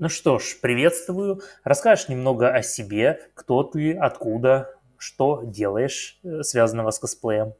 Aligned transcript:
Ну 0.00 0.08
что 0.08 0.38
ж, 0.38 0.56
приветствую. 0.62 1.40
Расскажешь 1.64 2.08
немного 2.08 2.50
о 2.50 2.62
себе, 2.62 3.18
кто 3.34 3.64
ты, 3.64 3.96
откуда, 3.96 4.70
что 4.96 5.42
делаешь, 5.42 6.20
э, 6.22 6.42
связанного 6.42 6.92
с 6.92 7.00
косплеем. 7.00 7.54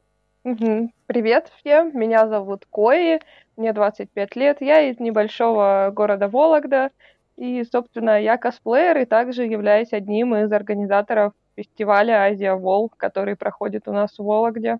Мгм. 0.45 0.93
Привет 1.05 1.51
всем, 1.59 1.91
меня 1.93 2.29
зовут 2.29 2.65
Кои, 2.69 3.19
мне 3.57 3.73
25 3.73 4.37
лет, 4.37 4.61
я 4.61 4.89
из 4.89 5.01
небольшого 5.01 5.91
города 5.93 6.29
Вологда, 6.29 6.91
и, 7.35 7.65
собственно, 7.69 8.21
я 8.21 8.37
косплеер 8.37 8.99
и 8.99 9.05
также 9.05 9.43
являюсь 9.43 9.91
одним 9.91 10.33
из 10.33 10.49
организаторов 10.49 11.33
фестиваля 11.57 12.23
Азия 12.23 12.53
Вол, 12.53 12.89
который 12.95 13.35
проходит 13.35 13.89
у 13.89 13.91
нас 13.91 14.17
в 14.17 14.23
Вологде. 14.23 14.79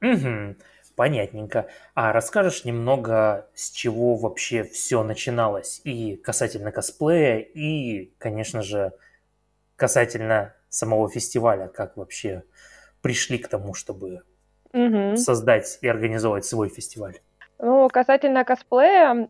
Угу, 0.00 0.56
понятненько. 0.94 1.68
А 1.94 2.12
расскажешь 2.12 2.64
немного, 2.64 3.48
с 3.54 3.70
чего 3.70 4.16
вообще 4.16 4.64
все 4.64 5.02
начиналось 5.02 5.80
и 5.84 6.16
касательно 6.16 6.72
косплея, 6.72 7.38
и, 7.38 8.12
конечно 8.18 8.62
же, 8.62 8.92
касательно 9.76 10.54
самого 10.70 11.08
фестиваля, 11.10 11.68
как 11.68 11.96
вообще 11.96 12.44
пришли 13.02 13.38
к 13.38 13.48
тому, 13.48 13.74
чтобы 13.74 14.22
Мгм. 14.72 15.24
создать 15.24 15.78
и 15.82 15.88
организовать 15.88 16.44
свой 16.46 16.68
фестиваль? 16.68 17.20
Ну, 17.58 17.88
касательно 17.88 18.44
косплея, 18.44 19.28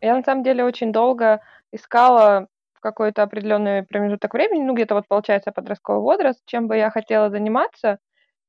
я 0.00 0.14
на 0.16 0.22
самом 0.22 0.42
деле 0.44 0.64
очень 0.64 0.92
долго 0.92 1.40
искала 1.72 2.48
в 2.74 2.80
какой-то 2.80 3.22
определенный 3.22 3.82
промежуток 3.82 4.32
времени, 4.34 4.62
ну, 4.62 4.74
где-то 4.74 4.94
вот 4.94 5.08
получается 5.08 5.50
подростковый 5.52 6.02
возраст, 6.02 6.40
чем 6.46 6.68
бы 6.68 6.76
я 6.76 6.90
хотела 6.90 7.30
заниматься. 7.30 7.98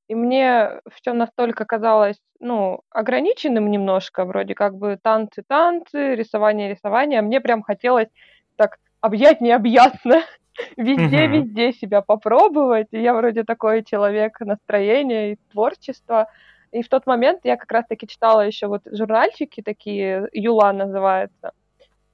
И 0.07 0.15
мне 0.15 0.81
все 0.93 1.13
настолько 1.13 1.65
казалось, 1.65 2.21
ну, 2.39 2.81
ограниченным 2.91 3.71
немножко, 3.71 4.25
вроде 4.25 4.53
как 4.53 4.75
бы 4.75 4.99
танцы-танцы, 5.01 6.15
рисование-рисование. 6.15 7.21
Мне 7.21 7.41
прям 7.41 7.63
хотелось 7.63 8.09
так 8.55 8.77
объять 9.01 9.41
необъятно, 9.41 10.21
везде-везде 10.77 11.73
себя 11.73 12.01
попробовать. 12.01 12.87
И 12.91 13.01
я 13.01 13.13
вроде 13.15 13.43
такой 13.43 13.83
человек 13.83 14.39
настроения 14.41 15.33
и 15.33 15.39
творчества. 15.51 16.27
И 16.71 16.83
в 16.83 16.89
тот 16.89 17.07
момент 17.07 17.41
я 17.43 17.57
как 17.57 17.71
раз-таки 17.71 18.07
читала 18.07 18.41
еще 18.41 18.67
вот 18.67 18.83
журнальчики 18.85 19.61
такие, 19.61 20.27
Юла 20.33 20.71
называется. 20.73 21.53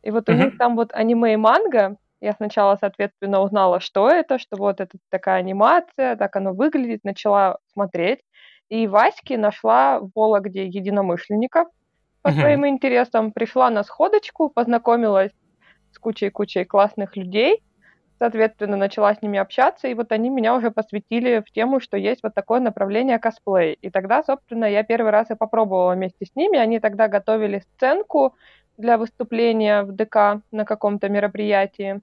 И 0.01 0.11
вот 0.11 0.29
у 0.29 0.33
них 0.33 0.57
там 0.57 0.75
вот 0.75 0.93
аниме 0.93 1.33
и 1.33 1.37
манга. 1.37 1.97
Я 2.21 2.33
сначала, 2.33 2.77
соответственно, 2.79 3.41
узнала, 3.41 3.79
что 3.79 4.07
это, 4.09 4.37
что 4.39 4.55
вот 4.57 4.79
это 4.79 4.97
такая 5.09 5.39
анимация, 5.39 6.15
так 6.15 6.35
оно 6.35 6.53
выглядит, 6.53 7.03
начала 7.03 7.57
смотреть. 7.73 8.19
И 8.69 8.87
Ваське 8.87 9.37
нашла 9.37 9.99
в 9.99 10.11
Вологде 10.15 10.65
единомышленников 10.67 11.67
по 12.21 12.31
своим 12.31 12.67
интересам, 12.67 13.31
пришла 13.33 13.69
на 13.71 13.83
сходочку, 13.83 14.49
познакомилась 14.49 15.31
с 15.91 15.99
кучей-кучей 15.99 16.63
классных 16.65 17.17
людей, 17.17 17.63
соответственно, 18.19 18.77
начала 18.77 19.15
с 19.15 19.21
ними 19.23 19.39
общаться, 19.39 19.87
и 19.87 19.95
вот 19.95 20.11
они 20.11 20.29
меня 20.29 20.55
уже 20.55 20.69
посвятили 20.71 21.39
в 21.39 21.51
тему, 21.51 21.79
что 21.79 21.97
есть 21.97 22.21
вот 22.23 22.35
такое 22.35 22.59
направление 22.59 23.17
косплей. 23.19 23.73
И 23.81 23.89
тогда, 23.89 24.23
собственно, 24.23 24.65
я 24.65 24.83
первый 24.83 25.11
раз 25.11 25.31
и 25.31 25.35
попробовала 25.35 25.95
вместе 25.95 26.25
с 26.27 26.35
ними. 26.35 26.59
Они 26.59 26.79
тогда 26.79 27.07
готовили 27.07 27.59
сценку 27.59 28.35
для 28.77 28.97
выступления 28.99 29.83
в 29.83 29.91
ДК 29.93 30.43
на 30.51 30.65
каком-то 30.65 31.09
мероприятии. 31.09 32.01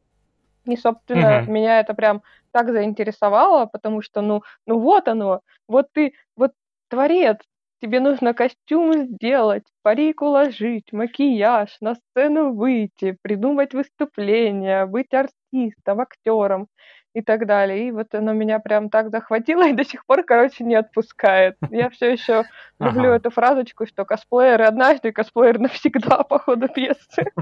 И, 0.68 0.76
собственно, 0.76 1.42
Мгм. 1.42 1.46
меня 1.46 1.80
это 1.80 1.94
прям 1.94 2.22
так 2.52 2.70
заинтересовало, 2.70 3.66
потому 3.66 4.02
что, 4.02 4.20
ну, 4.20 4.42
ну 4.66 4.78
вот 4.78 5.08
оно, 5.08 5.40
вот 5.66 5.86
ты, 5.92 6.14
вот 6.36 6.52
творец, 6.88 7.38
тебе 7.80 8.00
нужно 8.00 8.34
костюм 8.34 8.92
сделать, 9.06 9.64
парик 9.82 10.20
уложить, 10.22 10.92
макияж, 10.92 11.76
на 11.80 11.94
сцену 11.96 12.52
выйти, 12.52 13.16
придумать 13.22 13.72
выступление, 13.74 14.86
быть 14.86 15.14
артистом, 15.14 16.00
актером 16.00 16.68
и 17.14 17.22
так 17.22 17.46
далее. 17.46 17.88
И 17.88 17.92
вот 17.92 18.14
оно 18.14 18.32
меня 18.32 18.58
прям 18.58 18.90
так 18.90 19.10
захватило 19.10 19.66
и 19.66 19.72
до 19.72 19.84
сих 19.84 20.04
пор, 20.06 20.22
короче, 20.24 20.64
не 20.64 20.74
отпускает. 20.74 21.56
Я 21.70 21.88
все 21.90 22.12
еще 22.12 22.46
люблю 22.80 23.10
Ага. 23.10 23.12
эту 23.12 23.30
фразочку, 23.30 23.86
что 23.86 24.04
косплеер 24.04 24.62
однажды, 24.62 25.12
косплеер 25.12 25.58
навсегда 25.60 26.22
по 26.28 26.38
ходу 26.38 26.68
пьесы. 26.68 27.32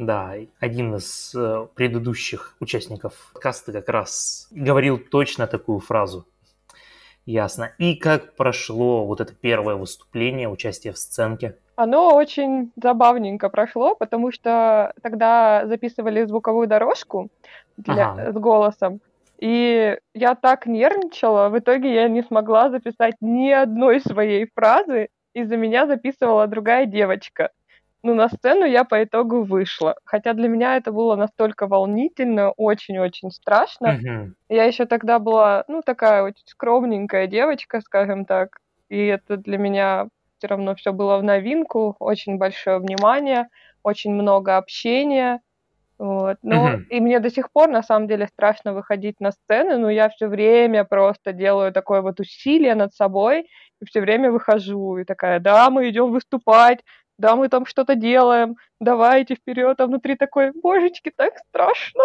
Да, 0.00 0.34
и 0.34 0.48
один 0.60 0.94
из 0.94 1.34
э, 1.34 1.66
предыдущих 1.74 2.56
участников 2.58 3.12
подкаста 3.34 3.70
как 3.70 3.90
раз 3.90 4.48
говорил 4.50 4.98
точно 4.98 5.46
такую 5.46 5.80
фразу. 5.80 6.26
Ясно. 7.26 7.72
И 7.76 7.96
как 7.96 8.34
прошло 8.34 9.04
вот 9.04 9.20
это 9.20 9.34
первое 9.34 9.74
выступление, 9.74 10.48
участие 10.48 10.94
в 10.94 10.98
сценке? 10.98 11.58
Оно 11.76 12.14
очень 12.14 12.72
забавненько 12.82 13.50
прошло, 13.50 13.94
потому 13.94 14.32
что 14.32 14.94
тогда 15.02 15.66
записывали 15.66 16.24
звуковую 16.24 16.66
дорожку 16.66 17.28
для 17.76 18.12
Ага. 18.12 18.32
с 18.32 18.34
голосом, 18.34 19.00
и 19.38 19.98
я 20.14 20.34
так 20.34 20.64
нервничала, 20.64 21.50
в 21.50 21.58
итоге 21.58 21.92
я 21.92 22.08
не 22.08 22.22
смогла 22.22 22.70
записать 22.70 23.16
ни 23.20 23.50
одной 23.50 24.00
своей 24.00 24.48
фразы, 24.54 25.08
из-за 25.34 25.58
меня 25.58 25.86
записывала 25.86 26.46
другая 26.46 26.86
девочка. 26.86 27.50
Ну, 28.04 28.14
на 28.14 28.28
сцену 28.30 28.64
я 28.64 28.84
по 28.84 29.02
итогу 29.04 29.42
вышла, 29.42 29.94
хотя 30.04 30.32
для 30.32 30.48
меня 30.48 30.76
это 30.76 30.90
было 30.90 31.16
настолько 31.16 31.66
волнительно, 31.66 32.50
очень-очень 32.52 33.30
страшно. 33.30 33.98
Мгм. 33.98 34.34
Я 34.48 34.64
еще 34.64 34.86
тогда 34.86 35.18
была, 35.18 35.64
ну, 35.68 35.82
такая 35.82 36.22
очень 36.24 36.44
скромненькая 36.46 37.26
девочка, 37.26 37.80
скажем 37.82 38.24
так, 38.26 38.58
и 38.88 39.06
это 39.06 39.36
для 39.36 39.58
меня 39.58 40.08
все 40.38 40.48
равно 40.48 40.74
все 40.74 40.92
было 40.92 41.18
в 41.18 41.22
новинку, 41.24 41.96
очень 42.00 42.38
большое 42.38 42.78
внимание, 42.78 43.48
очень 43.82 44.12
много 44.14 44.56
общения. 44.56 45.40
Вот. 45.98 46.38
Но 46.42 46.74
Мгм. 46.74 46.90
и 46.90 46.98
мне 47.00 47.20
до 47.20 47.30
сих 47.30 47.52
пор 47.52 47.68
на 47.70 47.82
самом 47.82 48.08
деле 48.08 48.26
страшно 48.26 48.72
выходить 48.74 49.20
на 49.20 49.32
сцены, 49.32 49.76
но 49.78 49.90
я 49.90 50.08
все 50.08 50.28
время 50.28 50.84
просто 50.84 51.32
делаю 51.32 51.72
такое 51.72 52.00
вот 52.02 52.20
усилие 52.20 52.74
над 52.74 52.94
собой 52.94 53.42
и 53.82 53.84
все 53.86 54.00
время 54.00 54.30
выхожу. 54.32 54.98
И 54.98 55.04
такая: 55.04 55.40
"Да, 55.40 55.70
мы 55.70 55.88
идем 55.90 56.10
выступать, 56.12 56.80
да, 57.20 57.36
мы 57.36 57.48
там 57.48 57.66
что-то 57.66 57.94
делаем, 57.94 58.56
давайте 58.80 59.34
вперед". 59.34 59.80
А 59.80 59.86
внутри 59.86 60.16
такой: 60.16 60.52
"Божечки, 60.52 61.12
так 61.14 61.34
страшно". 61.48 62.04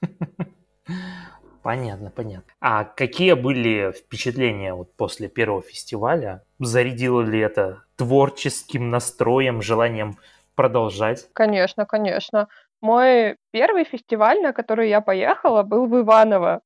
Понятно, 1.62 2.10
понятно. 2.10 2.50
А 2.60 2.84
какие 2.84 3.34
были 3.34 3.92
впечатления 3.92 4.72
вот 4.72 4.94
после 4.94 5.28
первого 5.28 5.60
фестиваля? 5.60 6.42
Зарядило 6.58 7.20
ли 7.20 7.40
это 7.40 7.82
творческим 7.96 8.90
настроем, 8.90 9.60
желанием 9.60 10.16
продолжать? 10.54 11.28
Конечно, 11.34 11.84
конечно. 11.84 12.48
Мой 12.80 13.36
первый 13.50 13.84
фестиваль, 13.84 14.40
на 14.40 14.52
который 14.52 14.88
я 14.88 15.00
поехала, 15.00 15.62
был 15.62 15.86
в 15.86 16.00
Иваново. 16.00 16.62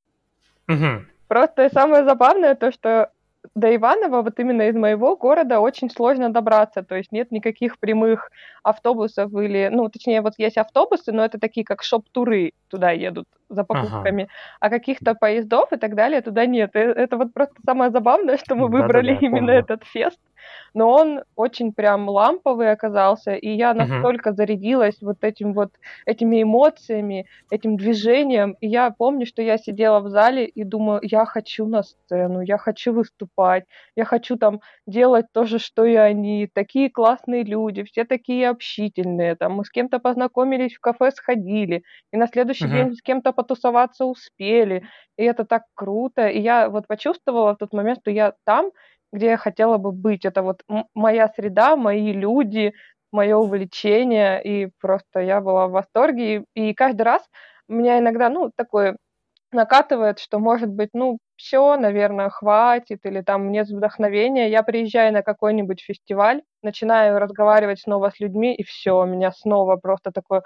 Мгм. 0.66 1.08
Просто 1.26 1.70
самое 1.70 2.04
забавное 2.04 2.54
то, 2.54 2.70
что 2.70 3.10
до 3.54 3.74
Иваново, 3.74 4.22
вот 4.22 4.38
именно 4.40 4.68
из 4.68 4.74
моего 4.76 5.16
города, 5.16 5.60
очень 5.60 5.90
сложно 5.90 6.30
добраться. 6.32 6.82
То 6.82 6.96
есть 6.96 7.12
нет 7.12 7.30
никаких 7.32 7.78
прямых 7.78 8.30
автобусов 8.62 9.32
или, 9.34 9.68
ну, 9.72 9.88
точнее, 9.88 10.20
вот 10.22 10.34
есть 10.38 10.56
автобусы, 10.58 11.12
но 11.12 11.24
это 11.24 11.38
такие, 11.40 11.64
как 11.64 11.82
шоп-туры 11.82 12.52
туда 12.68 12.90
едут 12.92 13.26
за 13.48 13.64
Ага. 13.72 14.12
покупками, 14.12 14.28
а 14.60 14.70
каких-то 14.70 15.14
поездов 15.14 15.72
и 15.72 15.76
так 15.76 15.94
далее 15.94 16.22
туда 16.22 16.46
нет. 16.46 16.74
И 16.76 16.78
это 16.78 17.16
вот 17.18 17.34
просто 17.34 17.54
самое 17.66 17.90
забавное, 17.90 18.36
что 18.38 18.54
мы 18.54 18.68
выбрали 18.68 19.12
Да-да-да, 19.12 19.20
именно 19.20 19.50
помню. 19.50 19.52
этот 19.52 19.84
фест, 19.84 20.18
но 20.74 20.90
он 20.90 21.22
очень 21.36 21.72
прям 21.72 22.08
ламповый 22.08 22.70
оказался, 22.70 23.34
и 23.34 23.48
я 23.50 23.74
настолько 23.74 24.32
зарядилась 24.32 24.96
вот 25.02 25.18
этим 25.22 25.52
вот, 25.54 25.70
этими 26.06 26.42
эмоциями, 26.42 27.26
этим 27.50 27.76
движением. 27.76 28.56
И 28.60 28.68
я 28.68 28.90
помню, 28.90 29.26
что 29.26 29.42
я 29.42 29.58
сидела 29.58 30.00
в 30.00 30.08
зале 30.08 30.46
и 30.46 30.64
думаю: 30.64 31.00
"Я 31.02 31.24
хочу 31.26 31.66
на 31.66 31.82
сцену, 31.82 32.40
я 32.40 32.58
хочу 32.58 32.92
выступать, 32.92 33.64
я 33.96 34.04
хочу 34.04 34.36
там 34.36 34.60
делать 34.86 35.26
то 35.32 35.44
же, 35.44 35.58
что 35.58 35.84
и 35.84 35.94
они. 35.94 36.48
Такие 36.52 36.90
классные 36.90 37.44
люди, 37.44 37.82
все 37.84 38.04
такие 38.04 38.48
общительные". 38.48 39.36
Там 39.36 39.54
мы 39.54 39.64
с 39.64 39.70
кем-то 39.70 39.98
познакомились, 39.98 40.74
в 40.74 40.80
кафе 40.80 41.10
сходили, 41.12 41.82
и 42.12 42.16
на 42.16 42.26
следующий 42.26 42.68
Мгм. 42.68 42.70
день 42.70 42.94
с 42.94 43.02
кем-то 43.02 43.32
потусоваться 43.32 44.04
успели. 44.06 44.84
И 45.16 45.24
это 45.24 45.44
так 45.44 45.64
круто. 45.74 46.28
И 46.28 46.40
я 46.40 46.68
вот 46.68 46.86
почувствовала 46.86 47.54
в 47.54 47.58
тот 47.58 47.72
момент, 47.72 48.00
что 48.00 48.10
я 48.10 48.34
там, 48.44 48.70
где 49.12 49.26
я 49.26 49.36
хотела 49.36 49.78
бы 49.78 49.92
быть. 49.92 50.24
Это 50.24 50.42
вот 50.42 50.62
моя 50.94 51.28
среда, 51.28 51.76
мои 51.76 52.12
люди, 52.12 52.74
мое 53.12 53.36
увлечение. 53.36 54.42
И 54.42 54.70
просто 54.80 55.20
я 55.20 55.40
была 55.40 55.66
в 55.68 55.72
восторге. 55.72 56.44
И 56.54 56.70
и 56.70 56.74
каждый 56.74 57.02
раз 57.02 57.22
меня 57.68 57.98
иногда, 57.98 58.28
ну, 58.30 58.50
такое 58.56 58.96
накатывает, 59.52 60.18
что, 60.18 60.38
может 60.38 60.70
быть, 60.70 60.90
ну, 60.94 61.18
все, 61.36 61.76
наверное, 61.76 62.30
хватит 62.30 63.00
или 63.04 63.20
там 63.22 63.52
нет 63.52 63.68
вдохновения. 63.68 64.48
Я 64.50 64.62
приезжаю 64.62 65.12
на 65.12 65.22
какой-нибудь 65.22 65.82
фестиваль, 65.82 66.42
начинаю 66.62 67.18
разговаривать 67.18 67.80
снова 67.80 68.10
с 68.10 68.20
людьми, 68.20 68.54
и 68.54 68.64
все, 68.64 69.04
меня 69.04 69.32
снова 69.32 69.76
просто 69.76 70.10
такое: 70.12 70.42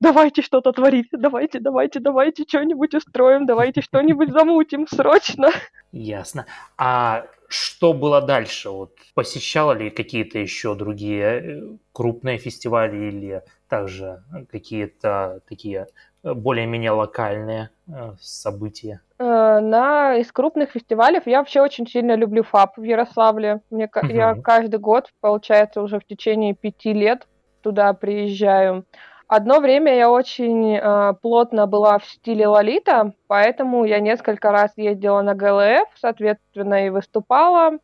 "Давайте 0.00 0.42
что-то 0.42 0.72
творить, 0.72 1.08
давайте, 1.12 1.60
давайте, 1.60 2.00
давайте 2.00 2.44
чё 2.46 2.62
нибудь 2.64 2.94
устроим, 2.94 3.46
давайте 3.46 3.80
что-нибудь 3.82 4.30
замутим 4.32 4.86
срочно". 4.88 5.48
Ясно. 5.92 6.46
А 6.78 7.24
что 7.50 7.92
было 7.92 8.20
дальше? 8.22 8.70
Вот 8.70 8.92
посещала 9.14 9.72
ли 9.72 9.90
какие-то 9.90 10.38
еще 10.38 10.76
другие 10.76 11.24
э, 11.24 11.60
крупные 11.92 12.38
фестивали 12.38 13.08
или 13.08 13.42
также 13.68 14.22
какие-то 14.50 15.40
такие 15.48 15.88
э, 16.22 16.32
более-менее 16.32 16.92
локальные 16.92 17.70
э, 17.88 18.12
события? 18.20 19.00
На 19.18 20.14
из 20.16 20.30
крупных 20.30 20.70
фестивалей 20.70 21.20
я 21.26 21.38
вообще 21.38 21.60
очень 21.60 21.88
сильно 21.88 22.14
люблю 22.14 22.44
ФАП 22.44 22.78
в 22.78 22.82
Ярославле. 22.84 23.60
Мне, 23.70 23.90
угу. 23.92 24.06
Я 24.06 24.36
каждый 24.36 24.78
год, 24.78 25.10
получается, 25.20 25.82
уже 25.82 25.98
в 25.98 26.06
течение 26.06 26.54
пяти 26.54 26.92
лет 26.92 27.26
туда 27.62 27.92
приезжаю. 27.94 28.86
Одно 29.30 29.60
время 29.60 29.94
я 29.94 30.10
очень 30.10 30.74
э, 30.74 31.14
плотно 31.22 31.68
была 31.68 32.00
в 32.00 32.04
стиле 32.04 32.48
Лолита, 32.48 33.12
поэтому 33.28 33.84
я 33.84 34.00
несколько 34.00 34.50
раз 34.50 34.72
ездила 34.76 35.22
на 35.22 35.36
ГЛФ, 35.36 35.86
соответственно, 35.94 36.84
и 36.84 36.90
выступала. 36.90 37.78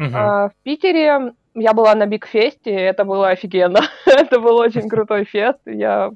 Угу. 0.00 0.08
Э, 0.08 0.48
в 0.48 0.52
Питере 0.64 1.34
я 1.54 1.72
была 1.72 1.94
на 1.94 2.06
Биг 2.06 2.26
Фесте, 2.26 2.72
это 2.72 3.04
было 3.04 3.28
офигенно. 3.28 3.78
это 4.06 4.40
был 4.40 4.56
очень 4.56 4.88
крутой 4.88 5.24
фест. 5.24 5.60
Я... 5.66 6.10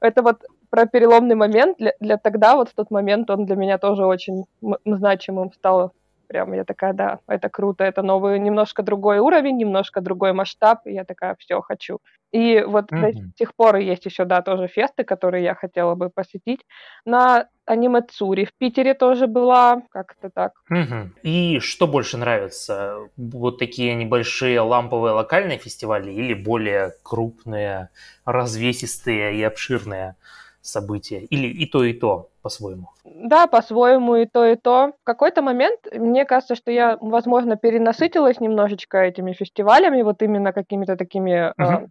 Это 0.00 0.22
вот 0.22 0.44
про 0.70 0.86
переломный 0.86 1.34
момент. 1.34 1.78
Для, 1.78 1.92
для 1.98 2.18
тогда, 2.18 2.54
вот 2.54 2.68
в 2.68 2.74
тот 2.74 2.92
момент, 2.92 3.28
он 3.30 3.46
для 3.46 3.56
меня 3.56 3.78
тоже 3.78 4.06
очень 4.06 4.44
значимым 4.84 5.52
стал 5.52 5.90
Прям 6.28 6.52
я 6.52 6.64
такая, 6.64 6.92
да, 6.92 7.18
это 7.26 7.48
круто, 7.48 7.84
это 7.84 8.02
новый, 8.02 8.38
немножко 8.38 8.82
другой 8.82 9.18
уровень, 9.18 9.56
немножко 9.56 10.00
другой 10.00 10.32
масштаб, 10.32 10.80
и 10.84 10.92
я 10.92 11.04
такая, 11.04 11.36
все, 11.38 11.60
хочу. 11.60 11.98
И 12.30 12.62
вот 12.66 12.92
mm-hmm. 12.92 13.12
до 13.12 13.32
сих 13.38 13.54
пор 13.54 13.76
есть 13.76 14.04
еще, 14.04 14.24
да, 14.24 14.42
тоже 14.42 14.68
фесты, 14.68 15.04
которые 15.04 15.44
я 15.44 15.54
хотела 15.54 15.94
бы 15.94 16.10
посетить. 16.10 16.60
На 17.06 17.48
аниме 17.64 18.02
Цури 18.02 18.44
в 18.44 18.52
Питере 18.52 18.94
тоже 18.94 19.26
была, 19.26 19.82
как-то 19.90 20.30
так. 20.30 20.52
Угу. 20.70 21.10
И 21.22 21.58
что 21.60 21.86
больше 21.86 22.16
нравится? 22.16 22.96
Вот 23.16 23.58
такие 23.58 23.94
небольшие 23.94 24.60
ламповые 24.60 25.12
локальные 25.12 25.58
фестивали 25.58 26.10
или 26.10 26.34
более 26.34 26.92
крупные, 27.02 27.90
развесистые 28.24 29.36
и 29.36 29.42
обширные? 29.42 30.16
События? 30.60 31.20
Или 31.20 31.48
и 31.48 31.66
то, 31.66 31.84
и 31.84 31.92
то 31.92 32.28
по-своему? 32.42 32.90
Да, 33.04 33.46
по-своему 33.46 34.16
и 34.16 34.26
то, 34.26 34.44
и 34.44 34.56
то. 34.56 34.92
В 35.02 35.04
какой-то 35.04 35.42
момент, 35.42 35.80
мне 35.92 36.24
кажется, 36.24 36.54
что 36.54 36.70
я, 36.70 36.96
возможно, 37.00 37.56
перенасытилась 37.56 38.40
немножечко 38.40 38.98
этими 38.98 39.32
фестивалями, 39.32 40.02
вот 40.02 40.22
именно 40.22 40.52
какими-то 40.52 40.96
такими, 40.96 41.52
uh-huh. 41.58 41.88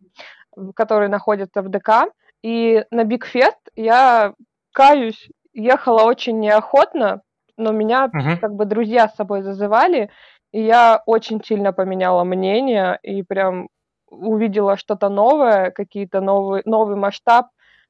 э, 0.56 0.72
которые 0.76 1.10
находятся 1.10 1.62
в 1.62 1.70
ДК. 1.70 2.12
И 2.44 2.84
на 2.92 3.04
Биг 3.04 3.26
Фест 3.26 3.60
я, 3.76 4.34
каюсь, 4.74 5.30
ехала 5.54 6.04
очень 6.04 6.40
неохотно, 6.40 7.22
но 7.58 7.72
меня 7.72 8.06
uh-huh. 8.08 8.38
как 8.38 8.54
бы 8.54 8.66
друзья 8.66 9.10
с 9.10 9.16
собой 9.16 9.42
зазывали, 9.42 10.10
и 10.52 10.62
я 10.62 11.02
очень 11.06 11.44
сильно 11.44 11.74
поменяла 11.74 12.24
мнение 12.24 13.00
и 13.04 13.24
прям 13.24 13.68
увидела 14.10 14.78
что-то 14.78 15.10
новое, 15.10 15.72
какие-то 15.72 16.22
новый, 16.22 16.62
новый 16.66 16.96
масштаб, 16.96 17.48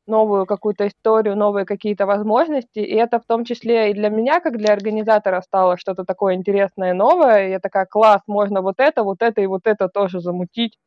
новую 0.07 0.45
какую-то 0.45 0.87
историю, 0.87 1.35
новые 1.35 1.65
какие-то 1.65 2.05
возможности. 2.05 2.79
И 2.79 2.95
это 2.95 3.19
в 3.19 3.25
том 3.25 3.45
числе 3.45 3.91
и 3.91 3.93
для 3.93 4.09
меня, 4.09 4.39
как 4.39 4.57
для 4.57 4.73
организатора, 4.73 5.41
стало 5.41 5.77
что-то 5.77 6.05
такое 6.05 6.35
интересное, 6.35 6.93
новое. 6.93 7.47
И 7.47 7.51
я 7.51 7.59
такая, 7.59 7.85
класс, 7.85 8.21
можно 8.27 8.61
вот 8.61 8.75
это, 8.79 9.03
вот 9.03 9.21
это 9.21 9.41
и 9.41 9.45
вот 9.45 9.61
это 9.65 9.89
тоже 9.89 10.19
замутить. 10.19 10.77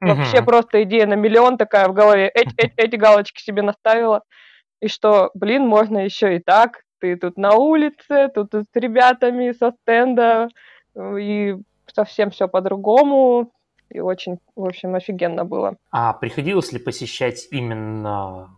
Угу. 0.00 0.10
Вообще 0.10 0.42
просто 0.42 0.82
идея 0.84 1.06
на 1.06 1.14
миллион 1.14 1.56
такая 1.58 1.88
в 1.88 1.92
голове. 1.92 2.28
Эти, 2.34 2.54
эти, 2.56 2.74
эти 2.76 2.96
галочки 2.96 3.42
себе 3.42 3.62
наставила. 3.62 4.22
И 4.80 4.88
что, 4.88 5.30
блин, 5.34 5.66
можно 5.66 5.98
еще 5.98 6.36
и 6.36 6.38
так. 6.38 6.82
Ты 7.00 7.16
тут 7.16 7.36
на 7.36 7.54
улице, 7.54 8.28
тут 8.34 8.52
с 8.54 8.66
ребятами 8.74 9.52
со 9.52 9.72
стенда, 9.82 10.48
и 10.96 11.56
совсем 11.86 12.30
все 12.30 12.48
по-другому 12.48 13.52
и 13.90 14.00
очень, 14.00 14.38
в 14.56 14.64
общем, 14.64 14.94
офигенно 14.94 15.44
было. 15.44 15.76
А 15.90 16.12
приходилось 16.12 16.72
ли 16.72 16.78
посещать 16.78 17.48
именно 17.50 18.50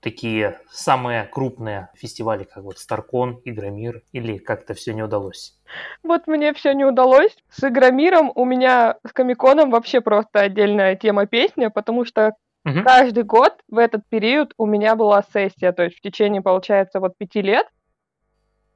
такие 0.00 0.58
самые 0.70 1.24
крупные 1.24 1.90
фестивали, 1.94 2.44
как 2.44 2.64
вот 2.64 2.78
Старкон, 2.78 3.40
Игромир, 3.44 4.02
или 4.12 4.38
как-то 4.38 4.74
все 4.74 4.92
не 4.92 5.02
удалось? 5.02 5.54
Вот 6.02 6.26
мне 6.26 6.52
все 6.54 6.72
не 6.72 6.84
удалось. 6.84 7.36
С 7.50 7.62
Игромиром 7.64 8.32
у 8.34 8.44
меня 8.44 8.96
с 9.06 9.12
Комиконом 9.12 9.70
вообще 9.70 10.00
просто 10.00 10.40
отдельная 10.40 10.96
тема 10.96 11.26
песня, 11.26 11.70
потому 11.70 12.04
что 12.04 12.34
угу. 12.64 12.82
каждый 12.82 13.24
год 13.24 13.54
в 13.68 13.78
этот 13.78 14.02
период 14.08 14.54
у 14.56 14.66
меня 14.66 14.96
была 14.96 15.22
сессия, 15.32 15.72
то 15.72 15.84
есть 15.84 15.98
в 15.98 16.00
течение, 16.00 16.42
получается, 16.42 17.00
вот 17.00 17.16
пяти 17.18 17.42
лет 17.42 17.66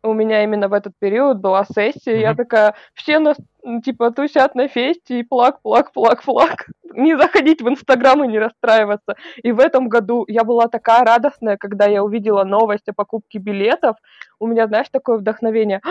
у 0.04 0.12
меня 0.12 0.44
именно 0.44 0.68
в 0.68 0.72
этот 0.72 0.92
период 0.98 1.38
была 1.38 1.64
сессия, 1.64 2.16
mm-hmm. 2.16 2.20
я 2.20 2.34
такая, 2.34 2.74
все 2.94 3.18
нас, 3.18 3.36
типа, 3.84 4.10
тусят 4.10 4.54
на 4.54 4.68
фесте 4.68 5.20
и 5.20 5.22
плак, 5.22 5.60
плак, 5.62 5.92
плак, 5.92 6.22
плак. 6.22 6.66
Не 6.94 7.16
заходить 7.16 7.62
в 7.62 7.68
Инстаграм 7.68 8.22
и 8.22 8.28
не 8.28 8.38
расстраиваться. 8.38 9.16
И 9.42 9.50
в 9.50 9.58
этом 9.58 9.88
году 9.88 10.24
я 10.28 10.44
была 10.44 10.68
такая 10.68 11.04
радостная, 11.04 11.56
когда 11.56 11.86
я 11.86 12.04
увидела 12.04 12.44
новость 12.44 12.88
о 12.88 12.92
покупке 12.92 13.38
билетов. 13.38 13.96
У 14.38 14.46
меня, 14.46 14.68
знаешь, 14.68 14.86
такое 14.92 15.18
вдохновение. 15.18 15.80
«А, 15.84 15.90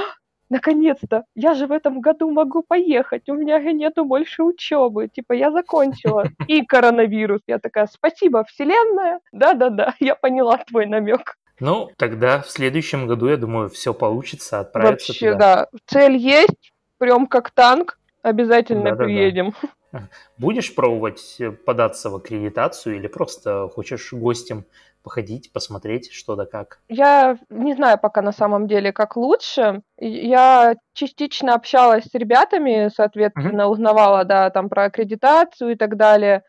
наконец-то, 0.49 1.25
я 1.35 1.55
же 1.55 1.67
в 1.67 1.73
этом 1.73 1.99
году 1.99 2.31
могу 2.31 2.63
поехать, 2.63 3.27
у 3.27 3.33
меня 3.33 3.59
же 3.59 3.73
нету 3.73 4.05
больше 4.05 4.43
учебы, 4.43 5.09
типа 5.09 5.33
я 5.33 5.51
закончила. 5.51 6.23
И 6.47 6.63
коронавирус. 6.63 7.41
Я 7.47 7.59
такая, 7.59 7.87
спасибо, 7.87 8.45
Вселенная, 8.45 9.19
да-да-да, 9.33 9.95
я 9.99 10.15
поняла 10.15 10.57
твой 10.57 10.85
намек. 10.85 11.35
Ну, 11.63 11.91
тогда 11.95 12.41
в 12.41 12.49
следующем 12.49 13.07
году, 13.07 13.29
я 13.29 13.37
думаю, 13.37 13.69
все 13.69 13.93
получится, 13.93 14.59
отправиться 14.59 15.13
Вообще, 15.13 15.31
туда. 15.31 15.55
да. 15.71 15.79
Цель 15.85 16.17
есть, 16.17 16.73
прям 16.97 17.25
как 17.25 17.51
танк, 17.51 17.99
обязательно 18.21 18.93
да, 18.97 19.01
приедем. 19.01 19.53
Да, 19.61 19.69
да. 19.93 20.09
Будешь 20.37 20.75
пробовать 20.75 21.37
э, 21.39 21.51
податься 21.51 22.09
в 22.09 22.15
аккредитацию 22.15 22.97
или 22.97 23.07
просто 23.07 23.69
хочешь 23.69 24.11
гостем 24.11 24.65
походить, 25.03 25.53
посмотреть, 25.53 26.11
что 26.11 26.35
да 26.35 26.45
как? 26.45 26.79
Я 26.89 27.37
не 27.49 27.75
знаю 27.75 27.97
пока 27.97 28.21
на 28.21 28.33
самом 28.33 28.67
деле, 28.67 28.91
как 28.91 29.15
лучше. 29.15 29.83
Я 29.97 30.75
частично 30.91 31.53
общалась 31.53 32.03
с 32.03 32.13
ребятами, 32.13 32.89
соответственно, 32.93 33.67
угу. 33.67 33.73
узнавала, 33.75 34.25
да, 34.25 34.49
там 34.49 34.67
про 34.67 34.85
аккредитацию 34.85 35.71
и 35.71 35.75
так 35.75 35.95
далее. 35.95 36.43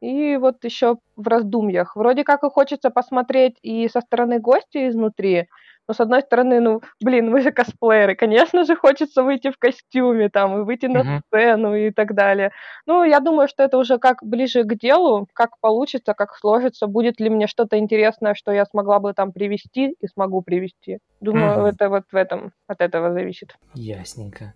И 0.00 0.36
вот 0.36 0.64
еще 0.64 0.96
в 1.16 1.28
раздумьях. 1.28 1.96
Вроде 1.96 2.24
как 2.24 2.42
и 2.44 2.50
хочется 2.50 2.90
посмотреть 2.90 3.58
и 3.62 3.88
со 3.88 4.00
стороны 4.00 4.38
гостя 4.38 4.88
изнутри, 4.88 5.48
но 5.90 5.94
с 5.94 5.98
одной 5.98 6.20
стороны, 6.20 6.60
ну, 6.60 6.82
блин, 7.00 7.30
мы 7.30 7.40
же 7.40 7.50
косплееры, 7.50 8.14
конечно 8.14 8.64
же, 8.64 8.76
хочется 8.76 9.24
выйти 9.24 9.50
в 9.50 9.58
костюме 9.58 10.28
там 10.28 10.60
и 10.60 10.62
выйти 10.62 10.86
на 10.86 10.98
uh-huh. 10.98 11.20
сцену 11.26 11.74
и 11.74 11.90
так 11.90 12.14
далее. 12.14 12.52
Ну, 12.86 13.02
я 13.02 13.18
думаю, 13.18 13.48
что 13.48 13.64
это 13.64 13.76
уже 13.76 13.98
как 13.98 14.22
ближе 14.22 14.62
к 14.62 14.78
делу, 14.78 15.26
как 15.32 15.58
получится, 15.58 16.14
как 16.14 16.36
сложится, 16.36 16.86
будет 16.86 17.18
ли 17.18 17.28
мне 17.28 17.48
что-то 17.48 17.76
интересное, 17.76 18.34
что 18.34 18.52
я 18.52 18.66
смогла 18.66 19.00
бы 19.00 19.12
там 19.14 19.32
привести 19.32 19.96
и 20.00 20.06
смогу 20.06 20.42
привести. 20.42 20.98
Думаю, 21.20 21.66
uh-huh. 21.66 21.72
это 21.72 21.88
вот 21.88 22.04
в 22.12 22.14
этом 22.14 22.52
от 22.68 22.80
этого 22.80 23.12
зависит. 23.12 23.56
Ясненько. 23.74 24.54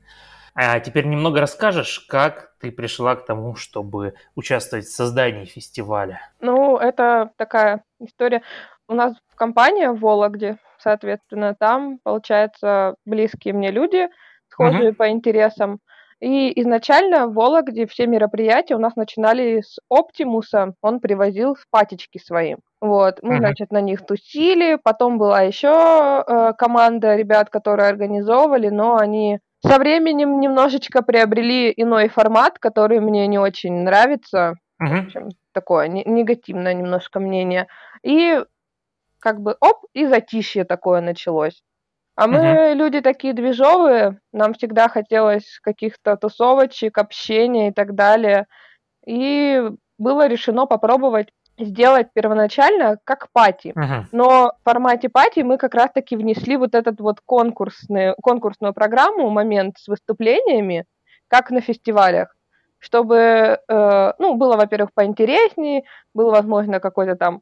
А 0.55 0.79
теперь 0.79 1.07
немного 1.07 1.41
расскажешь, 1.41 2.01
как 2.01 2.53
ты 2.61 2.71
пришла 2.71 3.17
к 3.17 3.27
тому, 3.27 3.57
чтобы 3.57 4.15
участвовать 4.37 4.87
в 4.87 4.95
создании 4.95 5.47
фестиваля? 5.47 6.21
Ну, 6.41 6.77
это 6.77 7.31
такая 7.37 7.83
история. 8.01 8.43
У 8.89 8.95
нас 8.95 9.15
в 9.33 9.35
компании 9.35 9.87
в 9.87 9.99
Вологде, 9.99 10.59
соответственно, 10.79 11.57
там, 11.59 11.99
получается, 12.05 12.95
близкие 13.05 13.53
мне 13.53 13.71
люди, 13.73 14.09
схожие 14.49 14.91
угу. 14.91 14.97
по 14.97 15.09
интересам. 15.11 15.81
И 16.21 16.59
изначально 16.61 17.27
в 17.27 17.35
Вологде 17.35 17.87
все 17.87 18.07
мероприятия 18.07 18.77
у 18.77 18.79
нас 18.79 18.95
начинали 18.95 19.61
с 19.61 19.79
Оптимуса. 19.91 20.75
Он 20.81 21.01
привозил 21.01 21.57
патечки 21.71 22.19
свои. 22.19 22.55
Вот, 22.81 23.19
мы, 23.23 23.35
uh-huh. 23.35 23.39
значит, 23.39 23.71
на 23.73 23.81
них 23.81 24.07
тусили. 24.07 24.79
Потом 24.83 25.19
была 25.19 25.43
еще 25.43 26.25
э, 26.27 26.53
команда 26.57 27.17
ребят, 27.17 27.51
которые 27.51 27.89
организовывали, 27.89 28.69
но 28.69 28.97
они 28.97 29.41
со 29.67 29.79
временем 29.79 30.41
немножечко 30.41 31.03
приобрели 31.03 31.73
иной 31.75 32.09
формат, 32.09 32.59
который 32.59 33.01
мне 33.01 33.27
не 33.27 33.39
очень 33.39 33.83
нравится. 33.83 34.55
Угу. 34.81 34.89
В 34.89 35.07
общем, 35.07 35.29
такое 35.53 35.89
не- 35.89 36.05
негативное 36.05 36.75
немножко 36.75 37.21
мнение. 37.21 37.67
И 38.03 38.43
как 39.19 39.41
бы 39.41 39.57
оп, 39.61 39.85
и 39.95 40.07
затишье 40.07 40.65
такое 40.65 41.01
началось. 41.01 41.63
А 42.17 42.27
мы 42.27 42.71
угу. 42.71 42.79
люди 42.79 43.01
такие 43.01 43.33
движовые, 43.33 44.21
нам 44.33 44.55
всегда 44.55 44.89
хотелось 44.89 45.59
каких-то 45.63 46.17
тусовочек, 46.17 46.99
общения 46.99 47.69
и 47.69 47.73
так 47.73 47.95
далее. 47.95 48.47
И 49.07 49.63
было 49.99 50.27
решено 50.27 50.67
попробовать 50.67 51.31
сделать 51.59 52.09
первоначально 52.13 52.99
как 53.05 53.29
пати. 53.33 53.73
Uh-huh. 53.77 54.05
Но 54.13 54.53
в 54.61 54.65
формате 54.65 55.09
пати 55.09 55.41
мы 55.41 55.59
как 55.59 55.75
раз-таки 55.75 56.17
внесли 56.17 56.57
вот 56.57 56.75
этот 56.75 57.01
вот 57.01 57.21
конкурсный, 57.25 58.15
конкурсную 58.23 58.75
программу, 58.75 59.31
момент 59.31 59.77
с 59.79 59.89
выступлениями, 59.89 60.85
как 61.29 61.51
на 61.51 61.61
фестивалях, 61.61 62.35
чтобы, 62.79 63.61
э, 63.69 64.13
ну, 64.19 64.35
было, 64.35 64.57
во-первых, 64.57 64.91
поинтереснее, 64.95 65.85
был, 66.13 66.31
возможно, 66.31 66.81
какой-то 66.81 67.17
там 67.17 67.41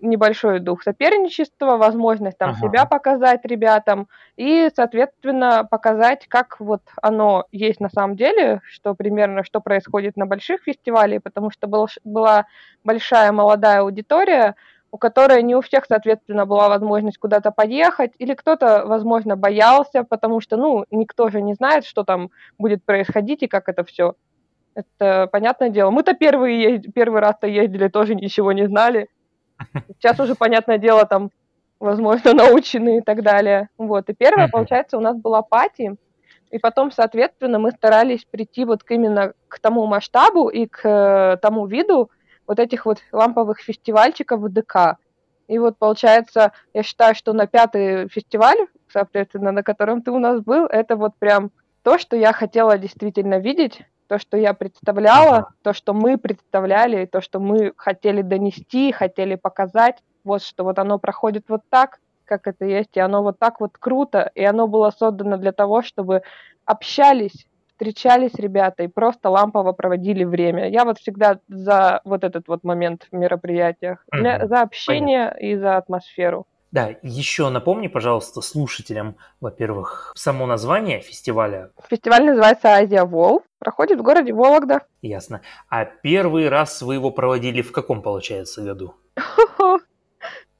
небольшой 0.00 0.60
дух 0.60 0.82
соперничества, 0.82 1.76
возможность 1.76 2.38
там 2.38 2.50
ага. 2.50 2.58
себя 2.60 2.86
показать 2.86 3.44
ребятам 3.44 4.08
и, 4.36 4.68
соответственно, 4.74 5.66
показать, 5.70 6.26
как 6.28 6.58
вот 6.60 6.82
оно 7.00 7.44
есть 7.52 7.80
на 7.80 7.88
самом 7.88 8.16
деле, 8.16 8.60
что 8.64 8.94
примерно, 8.94 9.44
что 9.44 9.60
происходит 9.60 10.16
на 10.16 10.26
больших 10.26 10.62
фестивалях, 10.62 11.22
потому 11.22 11.50
что 11.50 11.66
был, 11.66 11.88
была 12.04 12.46
большая 12.84 13.32
молодая 13.32 13.80
аудитория, 13.80 14.56
у 14.92 14.98
которой 14.98 15.42
не 15.42 15.54
у 15.54 15.60
всех, 15.60 15.84
соответственно, 15.86 16.46
была 16.46 16.68
возможность 16.68 17.18
куда-то 17.18 17.52
поехать, 17.52 18.12
или 18.18 18.34
кто-то, 18.34 18.84
возможно, 18.86 19.36
боялся, 19.36 20.02
потому 20.02 20.40
что, 20.40 20.56
ну, 20.56 20.84
никто 20.90 21.28
же 21.30 21.40
не 21.42 21.54
знает, 21.54 21.84
что 21.84 22.02
там 22.02 22.30
будет 22.58 22.84
происходить 22.84 23.42
и 23.42 23.48
как 23.48 23.68
это 23.68 23.84
все. 23.84 24.14
Это 24.74 25.28
понятное 25.30 25.68
дело. 25.68 25.90
Мы-то 25.90 26.14
первый, 26.14 26.80
первый 26.92 27.20
раз-то 27.20 27.46
ездили, 27.46 27.88
тоже 27.88 28.14
ничего 28.14 28.52
не 28.52 28.66
знали. 28.66 29.08
Сейчас 29.98 30.18
уже, 30.20 30.34
понятное 30.34 30.78
дело, 30.78 31.04
там, 31.06 31.30
возможно, 31.78 32.34
научены 32.34 32.98
и 32.98 33.00
так 33.00 33.22
далее. 33.22 33.68
Вот. 33.78 34.08
И 34.08 34.14
первое, 34.14 34.48
получается, 34.48 34.96
у 34.98 35.00
нас 35.00 35.16
была 35.16 35.42
пати, 35.42 35.96
и 36.50 36.58
потом, 36.58 36.90
соответственно, 36.90 37.58
мы 37.58 37.70
старались 37.70 38.24
прийти 38.24 38.64
вот 38.64 38.82
именно 38.88 39.32
к 39.48 39.60
тому 39.60 39.86
масштабу 39.86 40.48
и 40.48 40.66
к 40.66 40.80
э, 40.84 41.36
тому 41.36 41.66
виду 41.66 42.10
вот 42.46 42.58
этих 42.58 42.86
вот 42.86 42.98
ламповых 43.12 43.60
фестивальчиков 43.60 44.40
в 44.40 44.48
ДК. 44.48 44.98
И 45.46 45.58
вот, 45.58 45.78
получается, 45.78 46.52
я 46.74 46.82
считаю, 46.82 47.14
что 47.14 47.32
на 47.32 47.46
пятый 47.46 48.08
фестиваль, 48.08 48.58
соответственно, 48.88 49.52
на 49.52 49.62
котором 49.62 50.02
ты 50.02 50.10
у 50.10 50.18
нас 50.18 50.40
был, 50.40 50.66
это 50.66 50.96
вот 50.96 51.12
прям 51.18 51.50
то, 51.82 51.98
что 51.98 52.16
я 52.16 52.32
хотела 52.32 52.78
действительно 52.78 53.38
видеть, 53.38 53.82
то, 54.10 54.18
что 54.18 54.36
я 54.36 54.54
представляла, 54.54 55.50
то, 55.62 55.72
что 55.72 55.94
мы 55.94 56.18
представляли, 56.18 57.06
то, 57.06 57.20
что 57.20 57.38
мы 57.38 57.72
хотели 57.76 58.22
донести, 58.22 58.90
хотели 58.90 59.36
показать, 59.36 60.02
вот 60.24 60.42
что 60.42 60.64
вот 60.64 60.80
оно 60.80 60.98
проходит 60.98 61.44
вот 61.46 61.60
так, 61.70 62.00
как 62.24 62.48
это 62.48 62.64
есть, 62.64 62.96
и 62.96 63.00
оно 63.00 63.22
вот 63.22 63.38
так 63.38 63.60
вот 63.60 63.78
круто, 63.78 64.28
и 64.34 64.42
оно 64.42 64.66
было 64.66 64.90
создано 64.90 65.36
для 65.36 65.52
того, 65.52 65.82
чтобы 65.82 66.22
общались, 66.64 67.46
встречались 67.68 68.34
ребята 68.34 68.82
и 68.82 68.88
просто 68.88 69.30
лампово 69.30 69.70
проводили 69.70 70.24
время. 70.24 70.68
Я 70.68 70.84
вот 70.84 70.98
всегда 70.98 71.38
за 71.46 72.00
вот 72.04 72.24
этот 72.24 72.48
вот 72.48 72.64
момент 72.64 73.06
в 73.12 73.14
мероприятиях, 73.14 74.04
для, 74.10 74.44
за 74.44 74.62
общение 74.62 75.28
Понятно. 75.28 75.46
и 75.46 75.56
за 75.56 75.76
атмосферу. 75.76 76.48
Да, 76.72 76.94
еще 77.02 77.48
напомни, 77.48 77.88
пожалуйста, 77.88 78.40
слушателям, 78.42 79.16
во-первых, 79.40 80.12
само 80.14 80.46
название 80.46 81.00
фестиваля. 81.00 81.72
Фестиваль 81.88 82.24
называется 82.24 82.68
Азия 82.68 83.04
Вол, 83.04 83.42
проходит 83.58 83.98
в 83.98 84.02
городе 84.02 84.32
Вологда. 84.32 84.82
Ясно. 85.02 85.42
А 85.68 85.84
первый 85.84 86.48
раз 86.48 86.80
вы 86.82 86.94
его 86.94 87.10
проводили 87.10 87.60
в 87.62 87.72
каком, 87.72 88.02
получается, 88.02 88.62
году? 88.62 88.94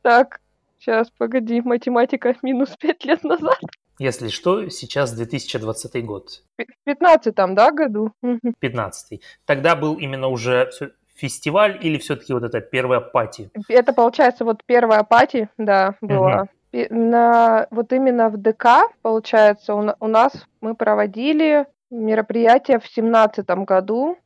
Так, 0.03 0.41
сейчас, 0.79 1.11
погоди, 1.11 1.61
математика 1.61 2.35
минус 2.43 2.71
пять 2.81 3.05
лет 3.05 3.23
назад. 3.23 3.59
Если 3.99 4.29
что, 4.29 4.67
сейчас 4.71 5.13
2020 5.13 6.05
год. 6.07 6.43
В 6.57 6.65
15 6.85 7.35
да, 7.35 7.71
году? 7.71 8.15
15 8.61 9.21
Тогда 9.45 9.77
был 9.77 9.97
именно 9.97 10.29
уже 10.29 10.71
фестиваль 11.21 11.79
или 11.81 11.99
все-таки 11.99 12.33
вот 12.33 12.43
это 12.43 12.61
первая 12.61 13.01
пати? 13.01 13.51
Это, 13.69 13.93
получается, 13.93 14.45
вот 14.45 14.65
первая 14.65 15.03
пати, 15.03 15.49
да, 15.59 15.95
была. 16.01 16.47
Угу. 16.73 16.87
На, 16.91 17.67
вот 17.71 17.93
именно 17.93 18.29
в 18.29 18.37
ДК, 18.37 18.89
получается, 19.03 19.75
у, 19.75 19.93
у 20.01 20.07
нас 20.07 20.47
мы 20.61 20.75
проводили 20.75 21.67
мероприятие 21.91 22.79
в 22.79 22.87
семнадцатом 22.87 23.65
году. 23.65 24.17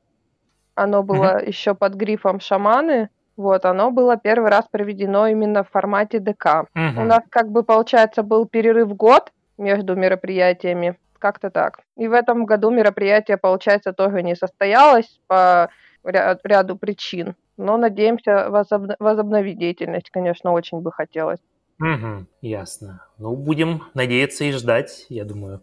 Оно 0.74 1.02
было 1.02 1.36
угу. 1.36 1.46
еще 1.46 1.74
под 1.74 1.94
грифом 1.94 2.40
«Шаманы». 2.40 3.08
Вот, 3.36 3.64
оно 3.64 3.90
было 3.90 4.16
первый 4.16 4.50
раз 4.50 4.66
проведено 4.70 5.26
именно 5.26 5.64
в 5.64 5.70
формате 5.70 6.20
ДК. 6.20 6.66
Угу. 6.74 7.00
У 7.00 7.04
нас, 7.04 7.22
как 7.30 7.50
бы, 7.50 7.64
получается, 7.64 8.22
был 8.22 8.46
перерыв 8.46 8.94
год 8.94 9.32
между 9.58 9.96
мероприятиями. 9.96 10.96
Как-то 11.18 11.50
так. 11.50 11.80
И 11.96 12.06
в 12.06 12.12
этом 12.12 12.44
году 12.44 12.70
мероприятие, 12.70 13.38
получается, 13.38 13.92
тоже 13.92 14.22
не 14.22 14.36
состоялось 14.36 15.20
по 15.26 15.70
ряду 16.04 16.76
причин. 16.76 17.34
Но 17.56 17.76
надеемся 17.76 18.48
возобно- 18.50 18.96
возобновить 18.98 19.58
деятельность, 19.58 20.10
конечно, 20.10 20.52
очень 20.52 20.80
бы 20.80 20.92
хотелось. 20.92 21.40
Угу, 21.80 22.26
ясно. 22.40 23.06
Ну, 23.18 23.34
будем 23.36 23.84
надеяться 23.94 24.44
и 24.44 24.52
ждать. 24.52 25.06
Я 25.08 25.24
думаю, 25.24 25.62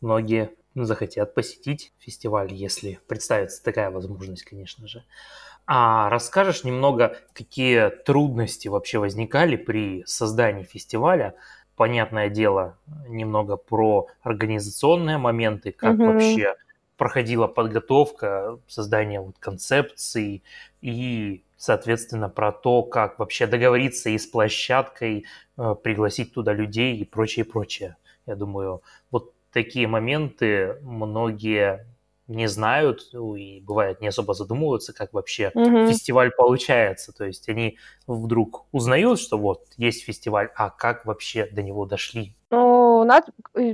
многие 0.00 0.50
захотят 0.74 1.34
посетить 1.34 1.92
фестиваль, 1.98 2.52
если 2.52 2.98
представится 3.06 3.62
такая 3.62 3.90
возможность, 3.90 4.44
конечно 4.44 4.88
же. 4.88 5.04
А 5.66 6.10
расскажешь 6.10 6.64
немного, 6.64 7.16
какие 7.32 7.88
трудности 7.88 8.68
вообще 8.68 8.98
возникали 8.98 9.56
при 9.56 10.04
создании 10.06 10.64
фестиваля? 10.64 11.34
Понятное 11.76 12.28
дело, 12.28 12.78
немного 13.08 13.56
про 13.56 14.08
организационные 14.22 15.18
моменты, 15.18 15.72
как 15.72 15.94
угу. 15.94 16.04
вообще 16.06 16.54
проходила 16.96 17.46
подготовка, 17.46 18.58
создание 18.66 19.20
вот 19.20 19.36
концепций 19.38 20.42
и, 20.80 21.42
соответственно, 21.56 22.28
про 22.28 22.52
то, 22.52 22.82
как 22.82 23.18
вообще 23.18 23.46
договориться 23.46 24.10
и 24.10 24.18
с 24.18 24.26
площадкой, 24.26 25.24
э, 25.56 25.74
пригласить 25.82 26.32
туда 26.32 26.52
людей 26.52 26.96
и 26.96 27.04
прочее, 27.04 27.44
прочее. 27.44 27.96
Я 28.26 28.36
думаю, 28.36 28.82
вот 29.10 29.32
такие 29.52 29.86
моменты 29.86 30.78
многие 30.82 31.86
не 32.26 32.46
знают 32.48 33.12
и 33.12 33.60
бывает 33.60 34.00
не 34.00 34.08
особо 34.08 34.34
задумываются, 34.34 34.94
как 34.94 35.12
вообще 35.12 35.50
угу. 35.54 35.88
фестиваль 35.88 36.30
получается. 36.30 37.12
То 37.12 37.24
есть 37.24 37.48
они 37.48 37.76
вдруг 38.06 38.66
узнают, 38.72 39.20
что 39.20 39.36
вот 39.36 39.64
есть 39.76 40.04
фестиваль, 40.04 40.50
а 40.56 40.70
как 40.70 41.04
вообще 41.04 41.46
до 41.46 41.62
него 41.62 41.84
дошли? 41.84 42.34
Ну, 42.50 43.00
у 43.00 43.04
нас 43.04 43.24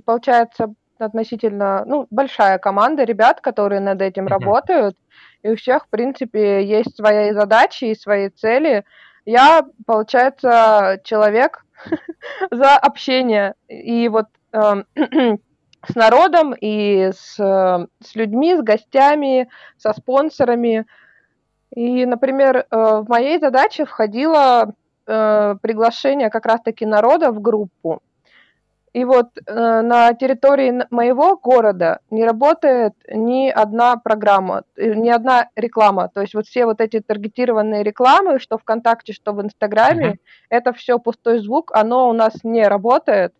получается 0.04 0.74
относительно, 1.00 1.84
ну, 1.86 2.06
большая 2.10 2.58
команда 2.58 3.04
ребят, 3.04 3.40
которые 3.40 3.80
над 3.80 4.02
этим 4.02 4.26
mm-hmm. 4.26 4.28
работают, 4.28 4.96
и 5.42 5.50
у 5.50 5.56
всех, 5.56 5.86
в 5.86 5.88
принципе, 5.88 6.64
есть 6.64 6.96
свои 6.96 7.32
задачи 7.32 7.86
и 7.86 7.94
свои 7.94 8.28
цели. 8.28 8.84
Я, 9.24 9.64
получается, 9.86 11.00
человек 11.04 11.64
за 12.50 12.76
общение 12.76 13.54
и 13.68 14.08
вот 14.08 14.26
э, 14.52 14.82
с 15.88 15.94
народом 15.94 16.54
и 16.60 17.10
с, 17.12 17.36
с 17.36 18.14
людьми, 18.14 18.54
с 18.54 18.62
гостями, 18.62 19.48
со 19.78 19.92
спонсорами. 19.92 20.86
И, 21.74 22.04
например, 22.04 22.58
э, 22.58 22.64
в 22.70 23.06
моей 23.08 23.38
задаче 23.38 23.86
входило 23.86 24.74
э, 25.06 25.54
приглашение 25.62 26.28
как 26.30 26.46
раз-таки 26.46 26.84
народа 26.84 27.32
в 27.32 27.40
группу. 27.40 28.02
И 28.92 29.04
вот 29.04 29.28
э, 29.46 29.80
на 29.82 30.12
территории 30.14 30.84
моего 30.90 31.36
города 31.36 32.00
не 32.10 32.24
работает 32.24 32.94
ни 33.08 33.48
одна 33.48 33.96
программа, 33.96 34.64
э, 34.76 34.94
ни 34.94 35.08
одна 35.08 35.48
реклама. 35.54 36.10
То 36.12 36.22
есть 36.22 36.34
вот 36.34 36.46
все 36.46 36.66
вот 36.66 36.80
эти 36.80 36.98
таргетированные 37.00 37.84
рекламы, 37.84 38.40
что 38.40 38.58
ВКонтакте, 38.58 39.12
что 39.12 39.32
в 39.32 39.40
Инстаграме, 39.42 40.06
uh-huh. 40.06 40.18
это 40.48 40.72
все 40.72 40.98
пустой 40.98 41.38
звук, 41.38 41.70
оно 41.72 42.08
у 42.08 42.12
нас 42.12 42.42
не 42.42 42.66
работает. 42.66 43.32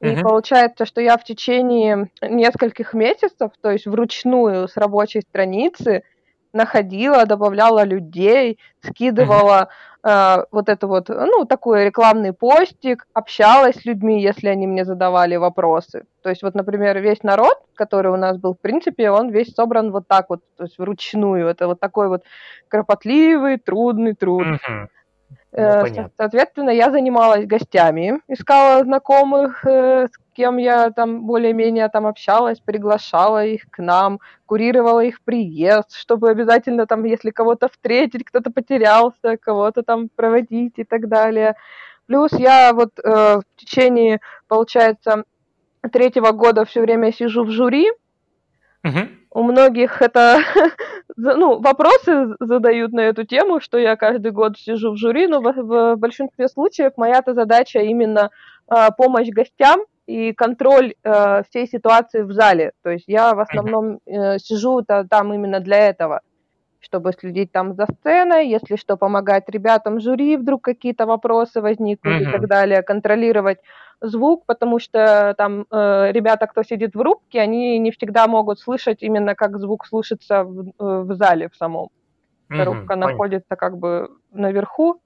И 0.00 0.06
uh-huh. 0.06 0.22
получается, 0.22 0.86
что 0.86 1.02
я 1.02 1.18
в 1.18 1.24
течение 1.24 2.08
нескольких 2.22 2.94
месяцев, 2.94 3.52
то 3.60 3.70
есть 3.70 3.86
вручную 3.86 4.66
с 4.66 4.78
рабочей 4.78 5.20
страницы, 5.20 6.04
находила, 6.52 7.26
добавляла 7.26 7.84
людей, 7.84 8.58
скидывала 8.82 9.68
э, 10.02 10.44
вот 10.50 10.68
это 10.68 10.86
вот, 10.86 11.08
ну, 11.08 11.44
такой 11.44 11.84
рекламный 11.84 12.32
постик, 12.32 13.06
общалась 13.12 13.76
с 13.76 13.84
людьми, 13.84 14.22
если 14.22 14.48
они 14.48 14.66
мне 14.66 14.84
задавали 14.84 15.36
вопросы. 15.36 16.04
То 16.22 16.30
есть 16.30 16.42
вот, 16.42 16.54
например, 16.54 16.98
весь 16.98 17.22
народ, 17.22 17.56
который 17.74 18.10
у 18.12 18.16
нас 18.16 18.36
был, 18.36 18.54
в 18.54 18.60
принципе, 18.60 19.10
он 19.10 19.30
весь 19.30 19.54
собран 19.54 19.90
вот 19.92 20.08
так 20.08 20.30
вот, 20.30 20.40
то 20.56 20.64
есть 20.64 20.78
вручную. 20.78 21.48
Это 21.48 21.66
вот 21.66 21.80
такой 21.80 22.08
вот 22.08 22.22
кропотливый, 22.68 23.58
трудный 23.58 24.14
труд. 24.14 24.46
Mm-hmm. 24.46 24.86
Ну, 25.52 26.10
Соответственно, 26.16 26.70
я 26.70 26.90
занималась 26.90 27.44
гостями, 27.44 28.20
искала 28.28 28.84
знакомых, 28.84 29.64
э, 29.66 30.06
с 30.06 30.34
кем 30.34 30.58
я 30.58 30.90
там 30.90 31.26
более-менее 31.26 31.88
там 31.88 32.06
общалась, 32.06 32.60
приглашала 32.60 33.44
их 33.44 33.68
к 33.68 33.78
нам, 33.78 34.20
курировала 34.46 35.00
их 35.00 35.20
приезд, 35.22 35.92
чтобы 35.92 36.30
обязательно 36.30 36.86
там, 36.86 37.04
если 37.04 37.30
кого-то 37.30 37.68
встретить, 37.68 38.24
кто-то 38.24 38.52
потерялся, 38.52 39.36
кого-то 39.36 39.82
там 39.82 40.08
проводить 40.14 40.74
и 40.76 40.84
так 40.84 41.08
далее. 41.08 41.56
Плюс 42.06 42.32
я 42.32 42.72
вот 42.72 42.98
э, 43.02 43.40
в 43.40 43.44
течение, 43.56 44.20
получается, 44.46 45.24
третьего 45.92 46.30
года 46.30 46.64
все 46.64 46.80
время 46.80 47.12
сижу 47.12 47.44
в 47.44 47.50
жюри. 47.50 47.90
Угу. 48.84 48.98
У 49.32 49.42
многих 49.42 50.02
это 50.02 50.38
ну, 51.16 51.60
вопросы 51.60 52.34
задают 52.40 52.92
на 52.92 53.00
эту 53.00 53.24
тему, 53.24 53.60
что 53.60 53.78
я 53.78 53.96
каждый 53.96 54.32
год 54.32 54.58
сижу 54.58 54.92
в 54.92 54.96
жюри, 54.96 55.26
но 55.26 55.40
в, 55.40 55.52
в 55.52 55.96
большинстве 55.96 56.48
случаев 56.48 56.92
моя-то 56.96 57.34
задача 57.34 57.80
именно 57.80 58.30
э, 58.70 58.88
помощь 58.96 59.28
гостям 59.28 59.80
и 60.06 60.32
контроль 60.32 60.94
э, 61.04 61.42
всей 61.48 61.68
ситуации 61.68 62.22
в 62.22 62.32
зале. 62.32 62.72
То 62.82 62.90
есть 62.90 63.04
я 63.06 63.34
в 63.34 63.40
основном 63.40 64.00
э, 64.06 64.38
сижу 64.38 64.80
-то 64.80 65.06
там 65.08 65.32
именно 65.32 65.60
для 65.60 65.88
этого. 65.88 66.20
чтобы 66.82 67.12
следить 67.12 67.52
там 67.52 67.74
за 67.74 67.86
сценой, 67.86 68.48
если 68.48 68.76
что, 68.76 68.96
помогать 68.96 69.50
ребятам 69.50 70.00
жюри, 70.00 70.36
вдруг 70.36 70.62
какие-то 70.62 71.06
вопросы 71.06 71.60
возникнут 71.60 72.22
mm-hmm. 72.22 72.28
и 72.28 72.32
так 72.32 72.48
далее, 72.48 72.82
контролировать 72.82 73.58
звук, 74.00 74.44
потому 74.46 74.78
что 74.78 75.34
там 75.36 75.66
э, 75.70 76.12
ребята, 76.12 76.46
кто 76.46 76.62
сидит 76.62 76.94
в 76.94 77.00
рубке, 77.00 77.40
они 77.40 77.78
не 77.78 77.90
всегда 77.90 78.26
могут 78.26 78.60
слышать 78.60 79.02
именно 79.02 79.34
как 79.34 79.58
звук 79.58 79.86
слышится 79.86 80.44
в, 80.44 80.68
э, 80.68 80.72
в 80.78 81.14
зале 81.14 81.48
в 81.48 81.56
самом. 81.56 81.88
Mm-hmm, 82.50 82.64
рубка 82.64 82.86
понятно. 82.88 83.12
находится 83.12 83.56
как 83.56 83.78
бы 83.78 84.10
наверху. 84.32 85.00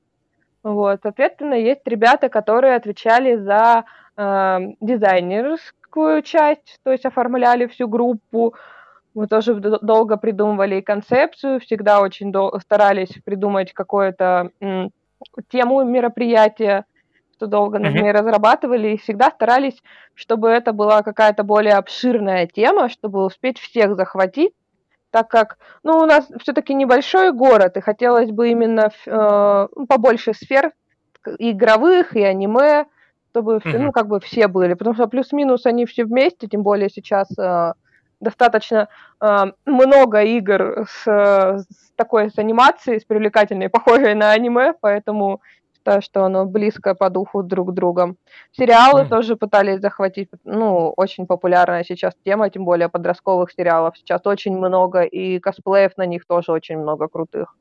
Вот, 0.62 1.00
соответственно, 1.02 1.54
есть 1.54 1.86
ребята, 1.86 2.28
которые 2.28 2.74
отвечали 2.74 3.36
за 3.36 3.84
э, 4.16 4.58
дизайнерскую 4.80 6.22
часть, 6.22 6.78
то 6.82 6.90
есть 6.90 7.04
оформляли 7.04 7.66
всю 7.66 7.86
группу, 7.86 8.54
мы 9.14 9.28
тоже 9.28 9.54
долго 9.54 10.16
придумывали 10.16 10.80
концепцию, 10.80 11.60
всегда 11.60 12.00
очень 12.00 12.32
дол- 12.32 12.58
старались 12.60 13.12
придумать 13.24 13.72
какую-то 13.72 14.50
тему 15.48 15.84
мероприятия, 15.84 16.84
что 17.34 17.46
долго 17.46 17.78
над 17.78 17.94
ней 17.94 18.12
разрабатывали, 18.12 18.88
и 18.88 18.96
всегда 18.96 19.30
старались, 19.30 19.82
чтобы 20.14 20.48
это 20.48 20.72
была 20.72 21.02
какая-то 21.02 21.42
более 21.42 21.74
обширная 21.74 22.46
тема, 22.46 22.88
чтобы 22.88 23.24
успеть 23.24 23.58
всех 23.58 23.96
захватить, 23.96 24.52
так 25.10 25.28
как, 25.28 25.58
ну, 25.82 25.98
у 25.98 26.06
нас 26.06 26.28
все-таки 26.40 26.74
небольшой 26.74 27.32
город, 27.32 27.76
и 27.76 27.80
хотелось 27.80 28.30
бы 28.30 28.50
именно 28.50 28.90
э, 29.06 29.68
побольше 29.88 30.32
сфер 30.34 30.72
игровых 31.38 32.16
и 32.16 32.22
аниме, 32.22 32.86
чтобы, 33.30 33.56
mm-hmm. 33.56 33.78
ну, 33.78 33.92
как 33.92 34.06
бы 34.06 34.20
все 34.20 34.46
были, 34.46 34.74
потому 34.74 34.94
что 34.94 35.08
плюс-минус 35.08 35.66
они 35.66 35.86
все 35.86 36.04
вместе, 36.04 36.46
тем 36.46 36.62
более 36.62 36.88
сейчас 36.88 37.28
э, 37.36 37.72
достаточно 38.20 38.88
э, 39.20 39.44
много 39.66 40.22
игр 40.22 40.86
с, 40.88 41.04
с 41.06 41.92
такой 41.96 42.30
с 42.30 42.38
анимацией, 42.38 43.00
с 43.00 43.04
привлекательной, 43.04 43.68
похожей 43.68 44.14
на 44.14 44.30
аниме, 44.30 44.74
поэтому 44.80 45.40
считаю, 45.84 46.02
что 46.02 46.24
оно 46.24 46.46
близко 46.46 46.94
по 46.94 47.10
духу 47.10 47.42
друг 47.42 47.70
к 47.70 47.74
другу. 47.74 48.16
Сериалы 48.52 49.02
mm. 49.02 49.08
тоже 49.08 49.36
пытались 49.36 49.80
захватить, 49.80 50.30
ну, 50.44 50.92
очень 50.96 51.26
популярная 51.26 51.84
сейчас 51.84 52.14
тема, 52.24 52.48
тем 52.50 52.64
более 52.64 52.88
подростковых 52.88 53.52
сериалов. 53.52 53.96
Сейчас 53.96 54.22
очень 54.24 54.56
много, 54.56 55.02
и 55.02 55.38
косплеев 55.38 55.96
на 55.96 56.06
них 56.06 56.24
тоже 56.26 56.52
очень 56.52 56.78
много 56.78 57.08
крутых. 57.08 57.54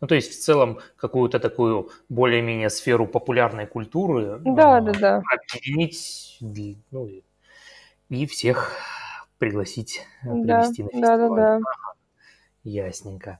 Ну, 0.00 0.08
то 0.08 0.16
есть 0.16 0.32
в 0.32 0.44
целом 0.44 0.80
какую-то 0.96 1.38
такую 1.38 1.88
более-менее 2.08 2.68
сферу 2.70 3.06
популярной 3.06 3.66
культуры 3.66 4.40
да, 4.44 4.80
э, 4.80 4.82
да, 4.82 4.92
да. 4.92 5.22
объединить 5.32 6.38
ну, 6.90 7.08
и 8.10 8.26
всех 8.26 8.72
пригласить, 9.38 10.00
э, 10.24 10.26
привести 10.26 10.46
да, 10.46 10.58
на 10.58 10.62
фестиваль. 10.64 11.00
Да, 11.00 11.16
да, 11.16 11.28
да. 11.28 11.60
Ясненько. 12.64 13.38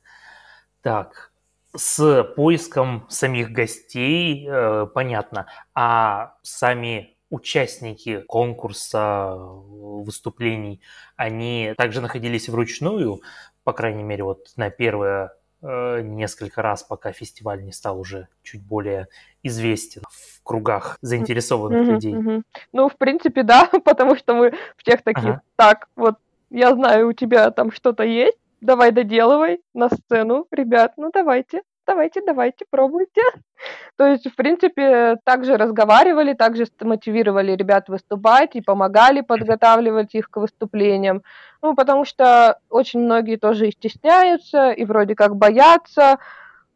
Так, 0.81 1.33
с 1.75 2.25
поиском 2.37 3.07
самих 3.09 3.51
гостей 3.51 4.47
э, 4.49 4.87
понятно, 4.93 5.47
а 5.75 6.37
сами 6.43 7.17
участники 7.31 8.21
конкурса, 8.21 9.35
выступлений, 9.37 10.81
они 11.17 11.75
также 11.77 12.01
находились 12.01 12.49
вручную, 12.49 13.21
по 13.65 13.73
крайней 13.73 14.05
мере, 14.05 14.23
вот 14.23 14.53
на 14.57 14.71
первое 14.71 15.33
э, 15.63 16.03
несколько 16.03 16.63
раз, 16.63 16.85
пока 16.85 17.13
фестиваль 17.13 17.65
не 17.65 17.73
стал 17.73 17.99
уже 17.99 18.29
чуть 18.43 18.63
более 18.63 19.09
известен 19.43 20.03
в 20.09 20.43
кругах 20.45 20.99
заинтересованных 21.01 21.89
mm-hmm, 21.89 21.93
людей. 21.93 22.15
Mm-hmm. 22.15 22.43
Ну, 22.73 22.89
в 22.89 22.97
принципе, 22.97 23.43
да, 23.45 23.69
потому 23.85 24.17
что 24.17 24.35
мы 24.35 24.55
всех 24.77 25.03
таких, 25.03 25.25
ага. 25.25 25.43
так, 25.57 25.89
вот, 25.97 26.17
я 26.51 26.73
знаю, 26.75 27.09
у 27.09 27.13
тебя 27.13 27.51
там 27.51 27.73
что-то 27.73 28.05
есть, 28.05 28.39
давай 28.65 28.93
доделывай 28.93 29.61
на 29.75 29.89
сцену, 29.91 30.47
ребят, 30.51 30.95
ну 30.97 31.11
давайте, 31.13 31.63
давайте, 31.87 32.23
давайте, 32.27 32.65
пробуйте. 32.71 33.21
То 33.97 34.07
есть, 34.07 34.27
в 34.27 34.35
принципе, 34.35 35.17
также 35.25 35.57
разговаривали, 35.57 36.33
также 36.33 36.65
мотивировали 36.81 37.53
ребят 37.53 37.89
выступать 37.89 38.57
и 38.57 38.63
помогали 38.63 39.21
подготавливать 39.21 40.15
их 40.15 40.31
к 40.31 40.39
выступлениям. 40.39 41.23
Ну, 41.63 41.75
потому 41.75 42.05
что 42.05 42.59
очень 42.71 43.01
многие 43.01 43.37
тоже 43.37 43.69
и 43.69 43.73
стесняются, 43.73 44.71
и 44.71 44.85
вроде 44.85 45.15
как 45.15 45.37
боятся, 45.37 46.19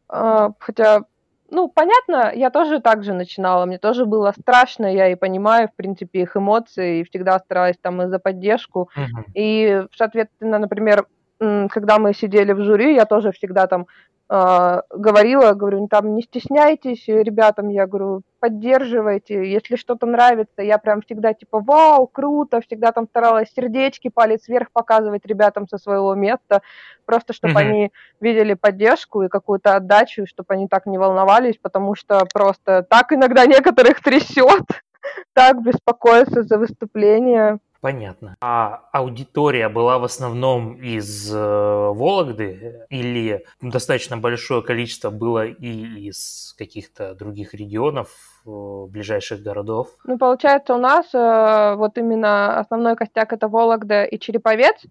а, 0.07 0.51
хотя 0.59 1.03
ну, 1.51 1.67
понятно, 1.67 2.31
я 2.35 2.51
тоже 2.51 2.79
так 2.79 3.03
же 3.03 3.13
начинала, 3.13 3.65
мне 3.65 3.79
тоже 3.79 4.05
было 4.05 4.31
страшно, 4.39 4.85
я 4.85 5.11
и 5.11 5.15
понимаю, 5.15 5.67
в 5.67 5.75
принципе, 5.75 6.21
их 6.21 6.37
эмоции, 6.37 6.99
и 6.99 7.03
всегда 7.03 7.39
старалась 7.39 7.75
там 7.81 8.03
и 8.03 8.07
за 8.07 8.19
поддержку. 8.19 8.91
Uh-huh. 8.95 9.31
И, 9.33 9.83
соответственно, 9.95 10.59
например, 10.59 11.07
когда 11.39 11.99
мы 11.99 12.13
сидели 12.13 12.51
в 12.51 12.61
жюри, 12.61 12.95
я 12.95 13.05
тоже 13.05 13.31
всегда 13.31 13.67
там 13.67 13.87
э, 14.29 14.81
говорила, 14.89 15.53
говорю, 15.53 15.87
там 15.87 16.15
не 16.15 16.21
стесняйтесь, 16.21 17.07
ребятам, 17.07 17.69
я 17.69 17.87
говорю, 17.87 18.23
поддерживайте, 18.39 19.49
если 19.49 19.75
что-то 19.77 20.05
нравится, 20.05 20.61
я 20.61 20.77
прям 20.77 21.01
всегда 21.01 21.33
типа, 21.33 21.59
вау, 21.61 22.07
круто, 22.07 22.59
всегда 22.61 22.91
там 22.91 23.07
старалась 23.07 23.51
сердечки, 23.55 24.09
палец 24.09 24.47
вверх 24.47 24.71
показывать 24.71 25.25
ребятам 25.25 25.67
со 25.67 25.77
своего 25.77 26.13
места, 26.13 26.61
просто 27.05 27.33
чтобы 27.33 27.53
mm-hmm. 27.53 27.69
они 27.69 27.91
видели 28.19 28.53
поддержку 28.53 29.23
и 29.23 29.29
какую-то 29.29 29.75
отдачу, 29.75 30.25
чтобы 30.27 30.53
они 30.53 30.67
так 30.67 30.85
не 30.85 30.97
волновались, 30.97 31.57
потому 31.61 31.95
что 31.95 32.25
просто 32.33 32.83
так 32.83 33.13
иногда 33.13 33.45
некоторых 33.45 34.01
трясет, 34.01 34.65
так 35.33 35.61
беспокоиться 35.61 36.43
за 36.43 36.57
выступление. 36.57 37.59
Понятно. 37.81 38.35
А 38.41 38.81
аудитория 38.91 39.69
была 39.69 39.99
в 39.99 40.03
основном 40.03 40.75
из 40.75 41.33
э, 41.33 41.37
Вологды 41.37 42.85
или 42.89 43.45
достаточно 43.61 44.17
большое 44.17 44.61
количество 44.61 45.09
было 45.09 45.45
и 45.45 46.07
из 46.09 46.55
каких-то 46.57 47.15
других 47.15 47.53
регионов, 47.53 48.09
э, 48.45 48.49
ближайших 48.89 49.41
городов? 49.41 49.87
Ну, 50.03 50.17
получается, 50.17 50.75
у 50.75 50.77
нас 50.77 51.05
э, 51.13 51.75
вот 51.75 51.97
именно 51.97 52.59
основной 52.59 52.97
костяк 52.97 53.31
это 53.31 53.47
Вологда 53.47 54.03
и 54.03 54.19
Череповец. 54.19 54.83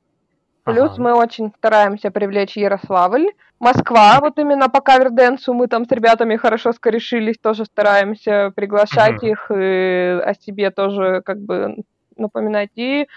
Плюс 0.65 0.93
ага. 0.93 1.03
мы 1.03 1.15
очень 1.15 1.53
стараемся 1.57 2.11
привлечь 2.11 2.57
Ярославль. 2.57 3.29
Москва, 3.59 4.19
вот 4.21 4.39
именно 4.39 4.69
по 4.69 4.81
каверденсу 4.81 5.53
мы 5.53 5.67
там 5.67 5.87
с 5.87 5.91
ребятами 5.91 6.37
хорошо 6.37 6.73
скорешились, 6.73 7.39
тоже 7.39 7.65
стараемся 7.65 8.53
приглашать 8.55 9.19
угу. 9.19 9.27
их 9.27 9.51
и 9.51 10.21
о 10.25 10.35
себе 10.35 10.71
тоже 10.71 11.23
как 11.25 11.39
бы 11.41 11.77
напоминать. 12.19 12.71
И 12.77 13.09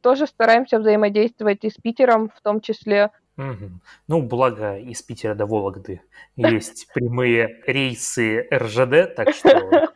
тоже 0.00 0.26
стараемся 0.26 0.78
взаимодействовать 0.78 1.64
и 1.64 1.70
с 1.70 1.74
Питером 1.74 2.30
в 2.30 2.40
том 2.42 2.60
числе. 2.60 3.10
Угу. 3.36 3.70
Ну, 4.08 4.22
благо 4.22 4.76
из 4.78 5.02
Питера 5.02 5.34
до 5.34 5.46
Вологды 5.46 6.02
есть 6.36 6.88
прямые 6.92 7.62
рейсы 7.66 8.46
РЖД, 8.52 9.14
так 9.14 9.34
что 9.34 9.50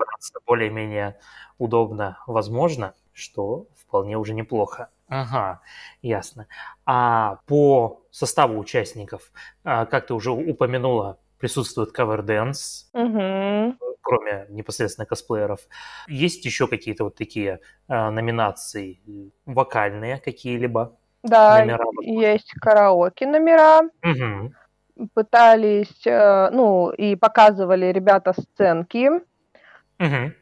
более-менее 0.47 1.19
удобно 1.59 2.19
возможно, 2.27 2.95
что 3.13 3.67
вполне 3.77 4.17
уже 4.17 4.35
неплохо. 4.35 4.89
Ага, 5.09 5.61
ясно. 6.03 6.47
А 6.87 7.41
по 7.47 8.03
составу 8.11 8.59
участников, 8.59 9.33
а, 9.63 9.87
как 9.87 10.07
ты 10.07 10.15
уже 10.15 10.31
упомянула, 10.31 11.19
присутствует 11.39 11.97
Cover 11.97 12.25
Dance, 12.25 12.87
угу. 12.93 13.77
кроме 14.03 14.47
непосредственно 14.49 15.07
косплееров. 15.07 15.61
Есть 16.09 16.45
еще 16.45 16.67
какие-то 16.67 17.05
вот 17.05 17.17
такие 17.17 17.61
э, 17.89 18.11
номинации 18.11 19.01
вокальные 19.47 20.19
какие-либо? 20.19 20.97
Да, 21.23 21.59
номера, 21.61 21.85
есть 22.03 22.53
караоке 22.61 23.27
номера. 23.27 23.81
Угу. 24.03 25.09
Пытались, 25.15 26.07
э, 26.07 26.51
ну, 26.51 26.91
и 26.91 27.17
показывали 27.17 27.87
ребята 27.87 28.33
сценки. 28.33 29.09
Угу. 29.09 30.33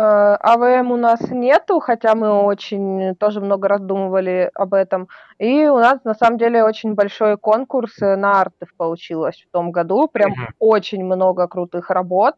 Э, 0.00 0.36
АВМ 0.40 0.92
у 0.92 0.96
нас 0.96 1.20
нету, 1.28 1.80
хотя 1.80 2.14
мы 2.14 2.30
очень 2.30 3.16
тоже 3.16 3.40
много 3.40 3.66
раздумывали 3.66 4.48
об 4.54 4.74
этом. 4.74 5.08
И 5.38 5.66
у 5.66 5.78
нас 5.78 6.04
на 6.04 6.14
самом 6.14 6.38
деле 6.38 6.62
очень 6.62 6.94
большой 6.94 7.36
конкурс 7.36 7.98
на 7.98 8.40
артов 8.40 8.68
получилось 8.76 9.44
в 9.48 9.50
том 9.52 9.72
году. 9.72 10.06
Прям 10.06 10.30
uh-huh. 10.30 10.52
очень 10.60 11.04
много 11.04 11.48
крутых 11.48 11.90
работ. 11.90 12.36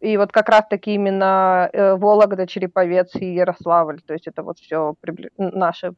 И 0.00 0.16
вот 0.16 0.32
как 0.32 0.48
раз-таки 0.48 0.94
именно 0.94 1.68
э, 1.70 1.96
Вологда, 1.96 2.46
Череповец 2.46 3.14
и 3.16 3.26
Ярославль. 3.26 4.00
То 4.00 4.14
есть 4.14 4.26
это 4.26 4.42
вот 4.42 4.58
все 4.58 4.94
прибли... 5.02 5.30
наши 5.36 5.92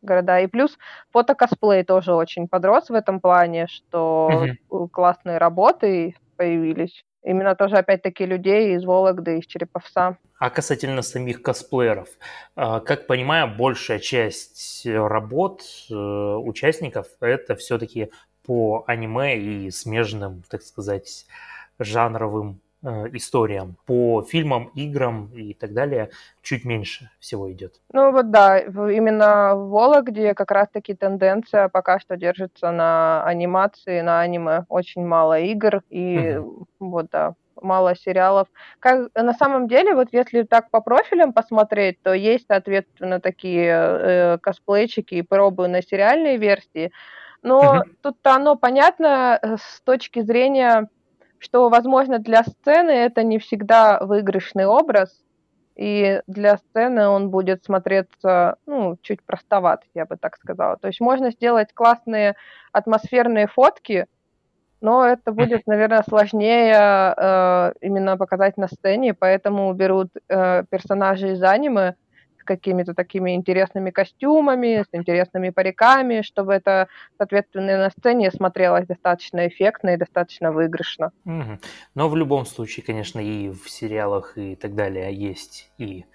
города. 0.00 0.40
И 0.40 0.46
плюс 0.46 0.78
фотокосплей 1.12 1.84
тоже 1.84 2.14
очень 2.14 2.48
подрос 2.48 2.88
в 2.88 2.94
этом 2.94 3.20
плане, 3.20 3.66
что 3.66 4.30
uh-huh. 4.70 4.88
классные 4.88 5.36
работы 5.36 6.14
появились. 6.38 7.04
Именно 7.22 7.54
тоже, 7.56 7.76
опять-таки, 7.76 8.24
людей 8.24 8.74
из 8.74 8.84
Вологды, 8.84 9.38
из 9.38 9.46
Череповца. 9.46 10.16
А 10.38 10.50
касательно 10.50 11.02
самих 11.02 11.42
косплееров, 11.42 12.08
а, 12.54 12.80
как 12.80 13.06
понимаю, 13.06 13.54
большая 13.56 13.98
часть 13.98 14.86
работ 14.86 15.62
э, 15.90 15.94
участников 15.94 17.08
это 17.20 17.56
все-таки 17.56 18.10
по 18.46 18.84
аниме 18.86 19.36
и 19.36 19.70
смежным, 19.70 20.44
так 20.48 20.62
сказать, 20.62 21.26
жанровым 21.78 22.60
историям. 22.82 23.76
По 23.86 24.22
фильмам, 24.22 24.70
играм 24.74 25.30
и 25.34 25.54
так 25.54 25.72
далее 25.72 26.10
чуть 26.42 26.64
меньше 26.64 27.10
всего 27.18 27.50
идет. 27.52 27.80
Ну 27.92 28.12
вот 28.12 28.30
да, 28.30 28.58
именно 28.58 29.54
в 29.54 29.70
Вологде 29.70 30.34
как 30.34 30.50
раз-таки 30.50 30.94
тенденция 30.94 31.68
пока 31.68 31.98
что 31.98 32.16
держится 32.16 32.70
на 32.70 33.24
анимации, 33.24 34.00
на 34.00 34.20
аниме. 34.20 34.64
Очень 34.68 35.04
мало 35.04 35.38
игр 35.40 35.82
и 35.90 36.36
угу. 36.36 36.66
вот 36.78 37.06
да, 37.10 37.34
мало 37.62 37.94
сериалов. 37.96 38.48
Как, 38.80 39.10
на 39.14 39.32
самом 39.34 39.68
деле, 39.68 39.94
вот 39.94 40.08
если 40.12 40.42
так 40.42 40.70
по 40.70 40.80
профилям 40.80 41.32
посмотреть, 41.32 42.00
то 42.02 42.12
есть, 42.12 42.46
соответственно, 42.48 43.20
такие 43.20 43.70
э, 43.70 44.38
косплейчики 44.38 45.16
и 45.16 45.22
пробы 45.22 45.68
на 45.68 45.82
сериальные 45.82 46.36
версии. 46.36 46.92
Но 47.42 47.60
uh-huh. 47.60 47.82
тут 48.02 48.16
оно 48.24 48.56
понятно 48.56 49.38
э, 49.40 49.56
с 49.56 49.80
точки 49.82 50.22
зрения, 50.22 50.88
что, 51.38 51.68
возможно, 51.68 52.18
для 52.18 52.42
сцены 52.42 52.90
это 52.90 53.22
не 53.22 53.38
всегда 53.38 54.00
выигрышный 54.00 54.66
образ, 54.66 55.22
и 55.76 56.20
для 56.26 56.58
сцены 56.58 57.06
он 57.06 57.30
будет 57.30 57.64
смотреться, 57.64 58.56
ну, 58.66 58.98
чуть 59.00 59.22
простоват, 59.22 59.84
я 59.94 60.06
бы 60.06 60.16
так 60.16 60.36
сказала. 60.36 60.76
То 60.76 60.88
есть 60.88 61.00
можно 61.00 61.30
сделать 61.30 61.72
классные 61.72 62.34
атмосферные 62.72 63.46
фотки, 63.46 64.06
но 64.80 65.06
это 65.06 65.32
будет, 65.32 65.66
наверное, 65.66 66.02
сложнее 66.02 67.14
э, 67.16 67.72
именно 67.80 68.16
показать 68.16 68.56
на 68.56 68.66
сцене, 68.66 69.14
поэтому 69.14 69.72
берут 69.72 70.08
э, 70.28 70.64
персонажей 70.68 71.32
из 71.32 71.42
аниме 71.42 71.94
какими-то 72.48 72.94
такими 72.94 73.34
интересными 73.34 73.90
костюмами, 73.90 74.82
с 74.82 74.96
интересными 74.96 75.50
париками, 75.50 76.22
чтобы 76.22 76.54
это, 76.54 76.88
соответственно, 77.18 77.76
на 77.76 77.90
сцене 77.90 78.30
смотрелось 78.30 78.86
достаточно 78.86 79.46
эффектно 79.46 79.90
и 79.90 79.96
достаточно 79.98 80.50
выигрышно. 80.50 81.12
Угу. 81.26 81.58
Но 81.94 82.08
в 82.08 82.16
любом 82.16 82.46
случае, 82.46 82.86
конечно, 82.86 83.20
и 83.20 83.50
в 83.50 83.68
сериалах 83.68 84.38
и 84.38 84.56
так 84.56 84.74
далее 84.74 85.12
есть 85.12 85.70
и 85.76 86.06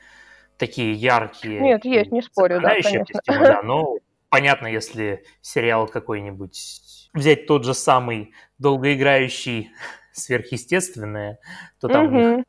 такие 0.57 0.93
яркие... 0.93 1.61
Нет, 1.61 1.85
есть, 1.85 2.11
не 2.11 2.23
спорю, 2.23 2.59
да, 2.61 2.69
конечно. 2.81 3.05
Костюмы, 3.05 3.45
да, 3.45 3.61
но 3.61 3.97
понятно, 4.29 4.65
если 4.65 5.23
сериал 5.41 5.87
какой-нибудь 5.87 6.81
взять 7.13 7.45
тот 7.45 7.63
же 7.63 7.75
самый 7.75 8.33
долгоиграющий 8.57 9.71
сверхъестественное, 10.13 11.37
то 11.79 11.87
там 11.87 12.07
угу. 12.07 12.15
у 12.15 12.37
них 12.37 12.45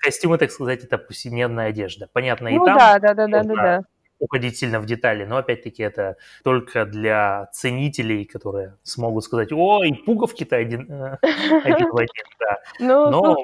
костюмы, 0.00 0.38
так 0.38 0.50
сказать, 0.50 0.84
это 0.84 0.98
повседневная 0.98 1.68
одежда. 1.68 2.08
Понятно, 2.12 2.50
ну, 2.50 2.56
и 2.56 2.66
там 2.66 2.78
да, 2.78 2.98
да, 2.98 3.14
да, 3.14 3.26
да, 3.26 3.42
да, 3.42 3.54
да. 3.54 3.80
уходить 4.18 4.58
сильно 4.58 4.80
в 4.80 4.86
детали, 4.86 5.24
но 5.24 5.36
опять-таки 5.36 5.82
это 5.82 6.16
только 6.42 6.84
для 6.84 7.48
ценителей, 7.52 8.24
которые 8.24 8.76
смогут 8.82 9.24
сказать, 9.24 9.52
ой, 9.52 10.02
пуговки-то 10.04 10.56
один, 10.56 10.90
э, 10.90 11.18
один 11.64 11.90
в 11.90 11.96
один, 11.96 12.24
да. 12.38 12.58
Ну, 12.78 13.10
но 13.10 13.36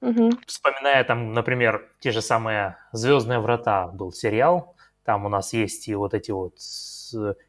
угу. 0.00 0.30
вспоминая 0.46 1.04
там, 1.04 1.32
например, 1.32 1.88
те 2.00 2.10
же 2.10 2.22
самые 2.22 2.76
«Звездные 2.92 3.38
врата» 3.38 3.88
был 3.88 4.12
сериал, 4.12 4.74
там 5.04 5.26
у 5.26 5.28
нас 5.28 5.52
есть 5.52 5.88
и 5.88 5.94
вот 5.94 6.14
эти 6.14 6.30
вот 6.30 6.54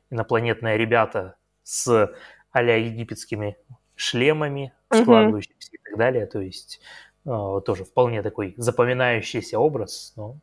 инопланетные 0.09 0.77
ребята 0.77 1.35
с 1.63 2.11
а 2.51 2.61
египетскими 2.63 3.57
шлемами, 3.95 4.73
складывающимися 4.93 5.71
mm-hmm. 5.71 5.75
и 5.75 5.89
так 5.89 5.97
далее. 5.97 6.25
То 6.25 6.41
есть 6.41 6.81
тоже 7.23 7.83
вполне 7.83 8.21
такой 8.21 8.53
запоминающийся 8.57 9.59
образ, 9.59 10.13
но, 10.15 10.35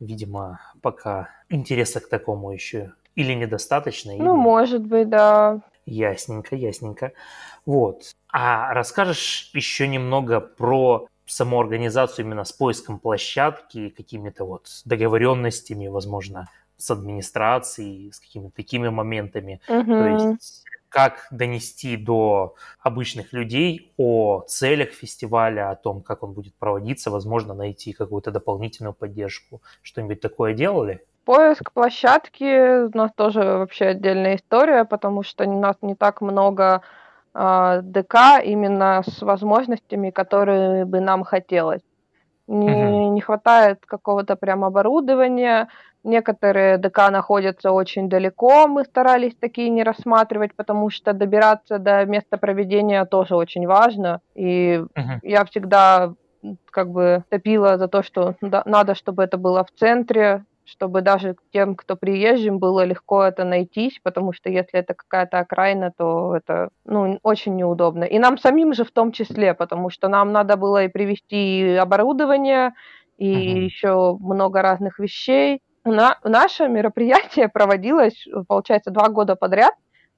видимо, 0.00 0.60
пока 0.82 1.30
интереса 1.48 2.00
к 2.00 2.08
такому 2.08 2.52
еще 2.52 2.92
или 3.14 3.32
недостаточно. 3.32 4.12
Ну, 4.16 4.34
или... 4.34 4.42
может 4.42 4.82
быть, 4.82 5.08
да. 5.08 5.60
Ясненько, 5.86 6.56
ясненько. 6.56 7.12
Вот. 7.66 8.14
А 8.32 8.72
расскажешь 8.74 9.50
еще 9.54 9.86
немного 9.86 10.40
про 10.40 11.06
саму 11.26 11.60
организацию 11.60 12.26
именно 12.26 12.44
с 12.44 12.52
поиском 12.52 12.98
площадки, 12.98 13.88
какими-то 13.90 14.44
вот 14.44 14.68
договоренностями, 14.84 15.88
возможно, 15.88 16.48
с 16.76 16.90
администрацией, 16.90 18.12
с 18.12 18.20
какими-то 18.20 18.54
такими 18.56 18.88
моментами. 18.88 19.60
Угу. 19.68 19.84
То 19.84 20.06
есть 20.06 20.64
как 20.94 21.26
донести 21.32 21.96
до 21.96 22.54
обычных 22.80 23.32
людей 23.32 23.92
о 23.96 24.42
целях 24.46 24.90
фестиваля, 24.90 25.70
о 25.70 25.74
том, 25.74 26.02
как 26.02 26.22
он 26.22 26.34
будет 26.34 26.54
проводиться, 26.54 27.10
возможно, 27.10 27.52
найти 27.52 27.92
какую-то 27.92 28.30
дополнительную 28.30 28.92
поддержку. 28.92 29.60
Что-нибудь 29.82 30.20
такое 30.20 30.54
делали? 30.54 31.04
Поиск 31.24 31.72
площадки 31.72 32.84
у 32.84 32.96
нас 32.96 33.10
тоже 33.16 33.40
вообще 33.40 33.86
отдельная 33.86 34.36
история, 34.36 34.84
потому 34.84 35.24
что 35.24 35.44
у 35.44 35.60
нас 35.60 35.74
не 35.82 35.96
так 35.96 36.20
много 36.20 36.82
э, 37.34 37.80
ДК 37.82 38.14
именно 38.44 39.02
с 39.04 39.20
возможностями, 39.20 40.10
которые 40.10 40.84
бы 40.84 41.00
нам 41.00 41.24
хотелось. 41.24 41.82
Не, 42.46 42.68
uh-huh. 42.68 43.03
Не 43.14 43.20
хватает 43.20 43.84
какого-то 43.86 44.36
прям 44.36 44.64
оборудования, 44.64 45.68
Некоторые 46.04 46.76
ДК 46.76 47.10
находятся 47.10 47.72
очень 47.72 48.10
далеко, 48.10 48.68
мы 48.68 48.84
старались 48.84 49.34
такие 49.40 49.70
не 49.70 49.82
рассматривать, 49.82 50.54
потому 50.54 50.90
что 50.90 51.14
добираться 51.14 51.78
до 51.78 52.04
места 52.04 52.36
проведения 52.36 53.06
тоже 53.06 53.34
очень 53.36 53.66
важно. 53.66 54.20
И 54.34 54.82
uh-huh. 54.94 55.20
я 55.22 55.46
всегда 55.46 56.12
как 56.70 56.90
бы 56.90 57.24
топила 57.30 57.78
за 57.78 57.88
то, 57.88 58.02
что 58.02 58.34
надо, 58.42 58.94
чтобы 58.94 59.22
это 59.22 59.38
было 59.38 59.64
в 59.64 59.70
центре, 59.80 60.44
чтобы 60.66 61.00
даже 61.00 61.36
тем, 61.52 61.74
кто 61.74 61.96
приезжим, 61.96 62.58
было 62.58 62.84
легко 62.84 63.22
это 63.22 63.44
найтись, 63.44 63.98
потому 64.02 64.34
что 64.34 64.50
если 64.50 64.80
это 64.80 64.92
какая-то 64.92 65.38
окраина, 65.38 65.90
то 65.96 66.36
это 66.36 66.68
ну, 66.84 67.18
очень 67.22 67.56
неудобно. 67.56 68.04
И 68.04 68.18
нам 68.18 68.36
самим 68.36 68.74
же 68.74 68.84
в 68.84 68.90
том 68.90 69.12
числе, 69.12 69.54
потому 69.54 69.88
что 69.88 70.08
нам 70.08 70.32
надо 70.32 70.56
было 70.56 70.84
и 70.84 70.88
привезти 70.88 71.76
оборудование, 71.80 72.74
и 73.16 73.32
uh-huh. 73.32 73.58
еще 73.60 74.16
много 74.20 74.62
разных 74.62 74.98
вещей. 74.98 75.62
На, 75.84 76.18
наше 76.24 76.68
мероприятие 76.68 77.48
проводилось, 77.48 78.26
получается, 78.48 78.90
два 78.90 79.08
года 79.08 79.36
подряд. 79.36 79.74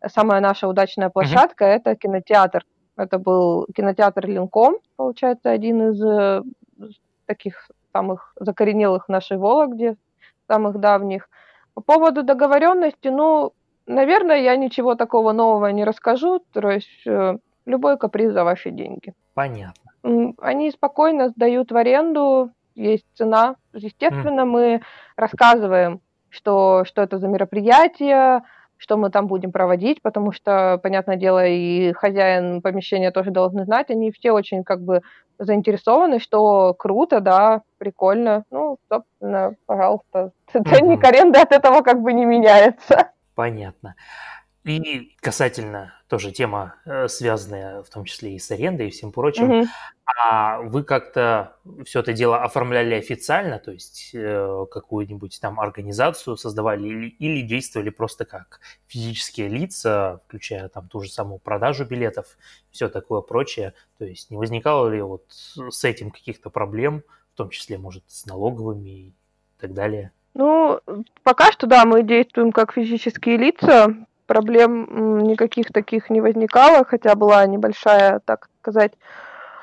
Самая 0.07 0.41
наша 0.41 0.69
удачная 0.69 1.11
площадка 1.11 1.65
mm-hmm. 1.65 1.77
это 1.77 1.97
кинотеатр. 1.97 2.65
Это 2.97 3.19
был 3.19 3.67
кинотеатр 3.75 4.27
Линком, 4.27 4.77
получается, 4.97 5.51
один 5.51 5.91
из 5.91 6.03
э, 6.03 6.43
таких 7.27 7.71
самых 7.93 8.33
закоренелых 8.39 9.07
в 9.07 9.09
нашей 9.09 9.37
Вологде, 9.39 9.97
самых 10.47 10.79
давних. 10.79 11.29
По 11.75 11.81
поводу 11.83 12.23
договоренности, 12.23 13.09
ну, 13.09 13.53
наверное, 13.87 14.41
я 14.41 14.57
ничего 14.57 14.95
такого 14.95 15.33
нового 15.33 15.67
не 15.69 15.85
расскажу. 15.85 16.41
То 16.53 16.71
есть 16.71 17.07
э, 17.07 17.37
любой 17.67 17.99
каприз 17.99 18.33
за 18.33 18.45
ваши 18.45 18.71
деньги. 18.71 19.13
Понятно. 19.35 19.93
Они 20.39 20.71
спокойно 20.71 21.29
сдают 21.31 21.73
в 21.73 21.77
аренду 21.77 22.51
есть 22.77 23.07
цена. 23.15 23.57
Естественно, 23.73 24.43
mm. 24.43 24.45
мы 24.45 24.81
рассказываем, 25.17 26.01
что, 26.31 26.85
что 26.85 27.03
это 27.03 27.19
за 27.19 27.29
мероприятие, 27.29 28.43
что 28.77 28.97
мы 28.97 29.11
там 29.11 29.27
будем 29.27 29.53
проводить, 29.53 30.03
потому 30.03 30.33
что, 30.33 30.79
понятное 30.83 31.17
дело, 31.17 31.47
и 31.47 31.93
хозяин 31.93 32.61
помещения 32.61 33.11
тоже 33.11 33.31
должны 33.31 33.65
знать, 33.65 33.91
они 33.91 34.13
все 34.13 34.33
очень 34.33 34.65
как 34.65 34.83
бы 34.83 35.03
заинтересованы, 35.39 36.19
что 36.19 36.75
круто, 36.75 37.21
да, 37.21 37.63
прикольно. 37.79 38.45
Ну, 38.51 38.79
собственно, 38.89 39.55
пожалуйста, 39.67 40.33
ценник 40.53 41.05
аренды 41.05 41.39
от 41.39 41.53
этого 41.53 41.83
как 41.83 42.03
бы 42.03 42.13
не 42.13 42.25
меняется. 42.25 43.11
Понятно. 43.35 43.95
И 44.67 45.15
касательно 45.21 45.95
тоже 46.09 46.33
тема, 46.33 46.75
э, 46.87 47.07
связанная 47.07 47.85
в 47.85 47.89
том 47.89 48.05
числе 48.05 48.35
и 48.35 48.41
с 48.41 48.51
арендой 48.51 48.89
и 48.89 48.91
всем 48.91 49.13
прочим, 49.13 49.53
mm-hmm. 49.53 49.67
а 50.25 50.61
вы 50.63 50.83
как-то 50.83 51.57
все 51.85 52.01
это 52.01 52.13
дело 52.13 52.43
оформляли 52.43 52.97
официально, 52.97 53.61
то 53.61 53.71
есть 53.71 54.11
э, 54.13 54.67
какую-нибудь 54.69 55.39
там 55.41 55.61
организацию 55.61 56.37
создавали 56.37 56.89
или, 56.89 57.07
или 57.07 57.47
действовали 57.47 57.91
просто 57.91 58.25
как 58.25 58.59
физические 58.89 59.47
лица, 59.47 60.21
включая 60.27 60.69
там 60.69 60.89
ту 60.89 61.01
же 61.01 61.11
самую 61.11 61.39
продажу 61.39 61.85
билетов, 61.85 62.37
все 62.73 62.89
такое 62.89 63.21
прочее, 63.21 63.73
то 63.99 64.05
есть 64.05 64.33
не 64.33 64.37
возникало 64.37 64.89
ли 64.89 65.01
вот 65.01 65.27
с 65.31 65.85
этим 65.85 66.11
каких-то 66.11 66.51
проблем, 66.51 67.05
в 67.35 67.37
том 67.37 67.51
числе, 67.51 67.79
может, 67.79 68.03
с 68.09 68.27
налоговыми 68.27 68.89
и 68.89 69.15
так 69.61 69.75
далее? 69.75 70.11
Ну, 70.35 70.81
пока 71.23 71.53
что, 71.53 71.69
да, 71.69 71.85
мы 71.85 72.03
действуем 72.03 72.51
как 72.51 72.73
физические 72.73 73.37
лица, 73.37 73.95
проблем 74.27 75.19
никаких 75.25 75.73
таких 75.73 76.11
не 76.11 76.21
возникало, 76.21 76.85
хотя 76.85 77.15
была 77.15 77.47
небольшая, 77.47 78.21
так 78.25 78.49
сказать, 78.61 78.93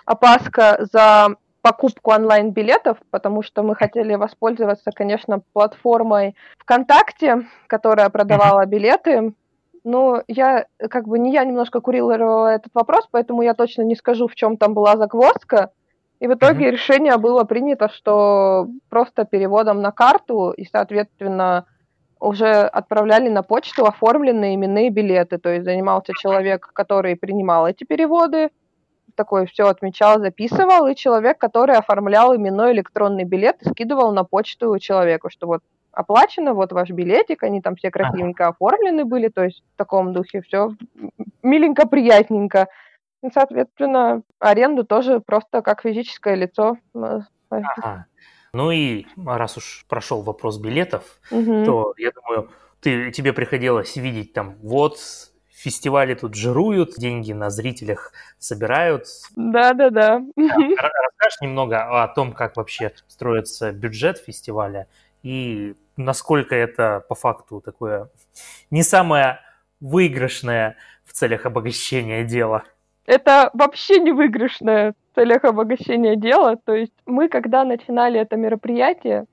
опаска 0.05 0.77
за 0.91 1.35
покупку 1.61 2.11
онлайн-билетов, 2.11 2.97
потому 3.09 3.41
что 3.41 3.63
мы 3.63 3.75
хотели 3.75 4.15
воспользоваться, 4.15 4.91
конечно, 4.91 5.41
платформой 5.53 6.35
ВКонтакте, 6.59 7.47
которая 7.67 8.09
продавала 8.09 8.65
билеты. 8.65 9.33
Но 9.85 10.23
я, 10.27 10.65
как 10.89 11.07
бы, 11.07 11.19
не 11.19 11.31
я 11.31 11.45
немножко 11.45 11.79
курировала 11.79 12.47
этот 12.47 12.73
вопрос, 12.73 13.07
поэтому 13.11 13.41
я 13.41 13.53
точно 13.53 13.83
не 13.83 13.95
скажу, 13.95 14.27
в 14.27 14.35
чем 14.35 14.57
там 14.57 14.73
была 14.73 14.97
загвоздка. 14.97 15.71
И 16.19 16.27
в 16.27 16.33
итоге 16.33 16.67
mm-hmm. 16.67 16.71
решение 16.71 17.17
было 17.17 17.43
принято, 17.43 17.89
что 17.89 18.67
просто 18.89 19.25
переводом 19.25 19.81
на 19.81 19.91
карту 19.91 20.51
и, 20.51 20.65
соответственно, 20.65 21.65
уже 22.23 22.61
отправляли 22.63 23.29
на 23.29 23.43
почту 23.43 23.85
оформленные 23.85 24.55
именные 24.55 24.89
билеты. 24.89 25.37
То 25.37 25.49
есть 25.49 25.65
занимался 25.65 26.13
человек, 26.19 26.71
который 26.73 27.15
принимал 27.15 27.67
эти 27.67 27.83
переводы, 27.83 28.49
такой 29.15 29.45
все 29.45 29.67
отмечал, 29.67 30.19
записывал, 30.19 30.87
и 30.87 30.95
человек, 30.95 31.37
который 31.37 31.75
оформлял 31.75 32.35
именной 32.35 32.71
электронный 32.71 33.25
билет, 33.25 33.57
скидывал 33.63 34.11
на 34.11 34.23
почту 34.23 34.77
человеку, 34.79 35.29
что 35.29 35.47
вот 35.47 35.61
оплачено, 35.91 36.53
вот 36.53 36.71
ваш 36.71 36.89
билетик, 36.89 37.43
они 37.43 37.61
там 37.61 37.75
все 37.75 37.91
красивенько 37.91 38.47
оформлены 38.47 39.05
были, 39.05 39.27
то 39.27 39.43
есть 39.43 39.63
в 39.75 39.77
таком 39.77 40.13
духе 40.13 40.41
все 40.41 40.71
миленько, 41.43 41.87
приятненько. 41.87 42.67
И, 43.21 43.29
соответственно, 43.31 44.23
аренду 44.39 44.83
тоже 44.83 45.19
просто 45.19 45.61
как 45.61 45.81
физическое 45.81 46.35
лицо. 46.35 46.77
Ага. 47.49 48.07
Ну 48.53 48.71
и 48.71 49.05
раз 49.25 49.57
уж 49.57 49.85
прошел 49.87 50.21
вопрос 50.21 50.59
билетов, 50.59 51.03
угу. 51.31 51.65
то 51.65 51.93
я 51.97 52.11
думаю, 52.11 52.51
ты, 52.81 53.11
тебе 53.11 53.33
приходилось 53.33 53.95
видеть 53.95 54.33
там, 54.33 54.55
вот 54.61 54.99
фестивали 55.49 56.13
тут 56.13 56.35
жируют, 56.35 56.95
деньги 56.97 57.31
на 57.31 57.49
зрителях 57.49 58.11
собирают. 58.37 59.07
Да-да-да. 59.35 60.21
Расскажешь 60.35 61.41
немного 61.41 62.03
о 62.03 62.07
том, 62.09 62.33
как 62.33 62.57
вообще 62.57 62.91
строится 63.07 63.71
бюджет 63.71 64.17
фестиваля 64.17 64.87
и 65.23 65.75
насколько 65.95 66.53
это 66.53 67.03
по 67.07 67.15
факту 67.15 67.61
такое 67.61 68.09
не 68.71 68.83
самое 68.83 69.39
выигрышное 69.79 70.75
в 71.05 71.13
целях 71.13 71.45
обогащения 71.45 72.23
дела? 72.23 72.63
Это 73.05 73.49
вообще 73.53 73.99
не 73.99 74.11
выигрышное 74.11 74.93
в 75.11 75.15
целях 75.15 75.43
обогащения 75.43 76.15
дела. 76.15 76.55
То 76.55 76.73
есть 76.73 76.93
мы, 77.05 77.29
когда 77.29 77.63
начинали 77.63 78.19
это 78.19 78.35
мероприятие, 78.35 79.25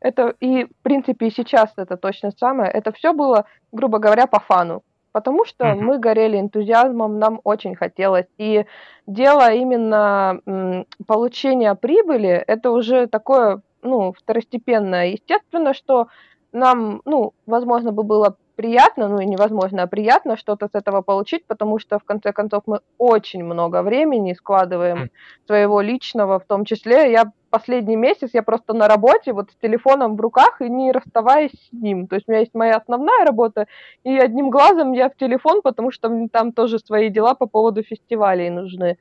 это 0.00 0.34
и, 0.40 0.64
в 0.64 0.82
принципе, 0.82 1.26
и 1.26 1.30
сейчас 1.30 1.72
это 1.76 1.96
точно 1.96 2.30
самое, 2.30 2.70
это 2.70 2.92
все 2.92 3.12
было, 3.12 3.46
грубо 3.72 3.98
говоря, 3.98 4.26
по 4.26 4.40
фану 4.40 4.82
потому 5.16 5.46
что 5.46 5.64
mm-hmm. 5.64 5.80
мы 5.80 5.98
горели 5.98 6.38
энтузиазмом, 6.38 7.18
нам 7.18 7.40
очень 7.42 7.74
хотелось. 7.74 8.26
И 8.36 8.66
дело 9.06 9.50
именно 9.50 10.42
м, 10.44 10.84
получения 11.06 11.74
прибыли, 11.74 12.44
это 12.46 12.70
уже 12.70 13.06
такое, 13.06 13.62
ну, 13.80 14.12
второстепенное. 14.12 15.06
Естественно, 15.06 15.72
что 15.72 16.08
нам, 16.52 17.00
ну, 17.06 17.32
возможно, 17.46 17.92
бы 17.92 18.02
было 18.02 18.36
приятно, 18.56 19.08
ну 19.08 19.20
и 19.20 19.26
невозможно, 19.26 19.82
а 19.82 19.86
приятно 19.86 20.36
что-то 20.36 20.66
с 20.66 20.74
этого 20.74 21.02
получить, 21.02 21.46
потому 21.46 21.78
что, 21.78 21.98
в 21.98 22.04
конце 22.04 22.32
концов, 22.32 22.62
мы 22.66 22.80
очень 22.98 23.44
много 23.44 23.82
времени 23.82 24.32
складываем 24.34 25.10
своего 25.46 25.80
личного, 25.80 26.38
в 26.38 26.44
том 26.44 26.64
числе. 26.64 27.12
Я 27.12 27.32
последний 27.50 27.96
месяц, 27.96 28.30
я 28.32 28.42
просто 28.42 28.74
на 28.74 28.88
работе, 28.88 29.32
вот 29.32 29.50
с 29.50 29.56
телефоном 29.56 30.16
в 30.16 30.20
руках 30.20 30.60
и 30.60 30.68
не 30.68 30.92
расставаясь 30.92 31.52
с 31.52 31.72
ним. 31.72 32.06
То 32.06 32.16
есть 32.16 32.28
у 32.28 32.32
меня 32.32 32.40
есть 32.40 32.54
моя 32.54 32.76
основная 32.76 33.24
работа, 33.24 33.66
и 34.04 34.18
одним 34.18 34.50
глазом 34.50 34.92
я 34.92 35.08
в 35.08 35.16
телефон, 35.16 35.62
потому 35.62 35.90
что 35.90 36.28
там 36.32 36.52
тоже 36.52 36.78
свои 36.78 37.08
дела 37.10 37.34
по 37.34 37.46
поводу 37.46 37.82
фестивалей 37.82 38.50
нужны. 38.50 38.98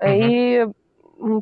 Uh-huh. 0.00 0.28
И 0.28 0.66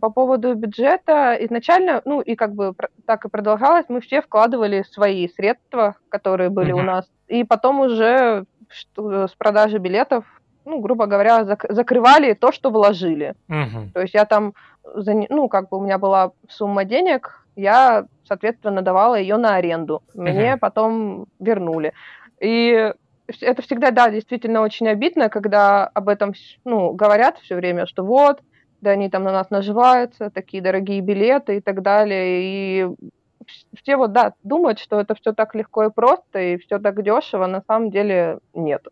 по 0.00 0.10
поводу 0.10 0.54
бюджета 0.54 1.36
изначально, 1.40 2.02
ну 2.04 2.20
и 2.20 2.34
как 2.34 2.54
бы 2.54 2.74
так 3.06 3.24
и 3.24 3.28
продолжалось, 3.28 3.86
мы 3.88 4.00
все 4.00 4.22
вкладывали 4.22 4.84
свои 4.90 5.28
средства, 5.28 5.96
которые 6.08 6.50
были 6.50 6.72
uh-huh. 6.72 6.80
у 6.80 6.82
нас, 6.82 7.10
и 7.28 7.44
потом 7.44 7.80
уже 7.80 8.44
что, 8.68 9.26
с 9.26 9.34
продажи 9.34 9.78
билетов, 9.78 10.24
ну, 10.64 10.80
грубо 10.80 11.06
говоря, 11.06 11.40
зак- 11.40 11.72
закрывали 11.72 12.34
то, 12.34 12.52
что 12.52 12.70
вложили. 12.70 13.34
Uh-huh. 13.48 13.90
То 13.92 14.00
есть 14.00 14.14
я 14.14 14.24
там, 14.24 14.54
ну, 14.94 15.48
как 15.48 15.68
бы 15.68 15.78
у 15.78 15.80
меня 15.80 15.98
была 15.98 16.32
сумма 16.48 16.84
денег, 16.84 17.44
я, 17.56 18.06
соответственно, 18.28 18.82
давала 18.82 19.16
ее 19.16 19.36
на 19.36 19.56
аренду. 19.56 20.02
Мне 20.14 20.52
uh-huh. 20.52 20.58
потом 20.58 21.26
вернули. 21.40 21.92
И 22.40 22.92
это 23.40 23.62
всегда, 23.62 23.90
да, 23.90 24.10
действительно 24.10 24.60
очень 24.60 24.88
обидно, 24.88 25.28
когда 25.28 25.86
об 25.86 26.08
этом, 26.08 26.34
ну, 26.64 26.92
говорят 26.92 27.38
все 27.38 27.56
время, 27.56 27.86
что 27.86 28.04
вот, 28.04 28.40
да 28.80 28.90
они 28.90 29.08
там 29.10 29.24
на 29.24 29.32
нас 29.32 29.50
наживаются, 29.50 30.30
такие 30.30 30.62
дорогие 30.62 31.00
билеты 31.00 31.56
и 31.56 31.60
так 31.60 31.82
далее. 31.82 32.42
И 32.42 32.88
все 33.76 33.96
вот, 33.96 34.12
да, 34.12 34.34
думают, 34.42 34.78
что 34.78 35.00
это 35.00 35.14
все 35.14 35.32
так 35.32 35.54
легко 35.54 35.84
и 35.84 35.90
просто, 35.90 36.38
и 36.38 36.56
все 36.58 36.78
так 36.78 37.02
дешево, 37.02 37.46
на 37.46 37.62
самом 37.66 37.90
деле 37.90 38.38
нет. 38.54 38.86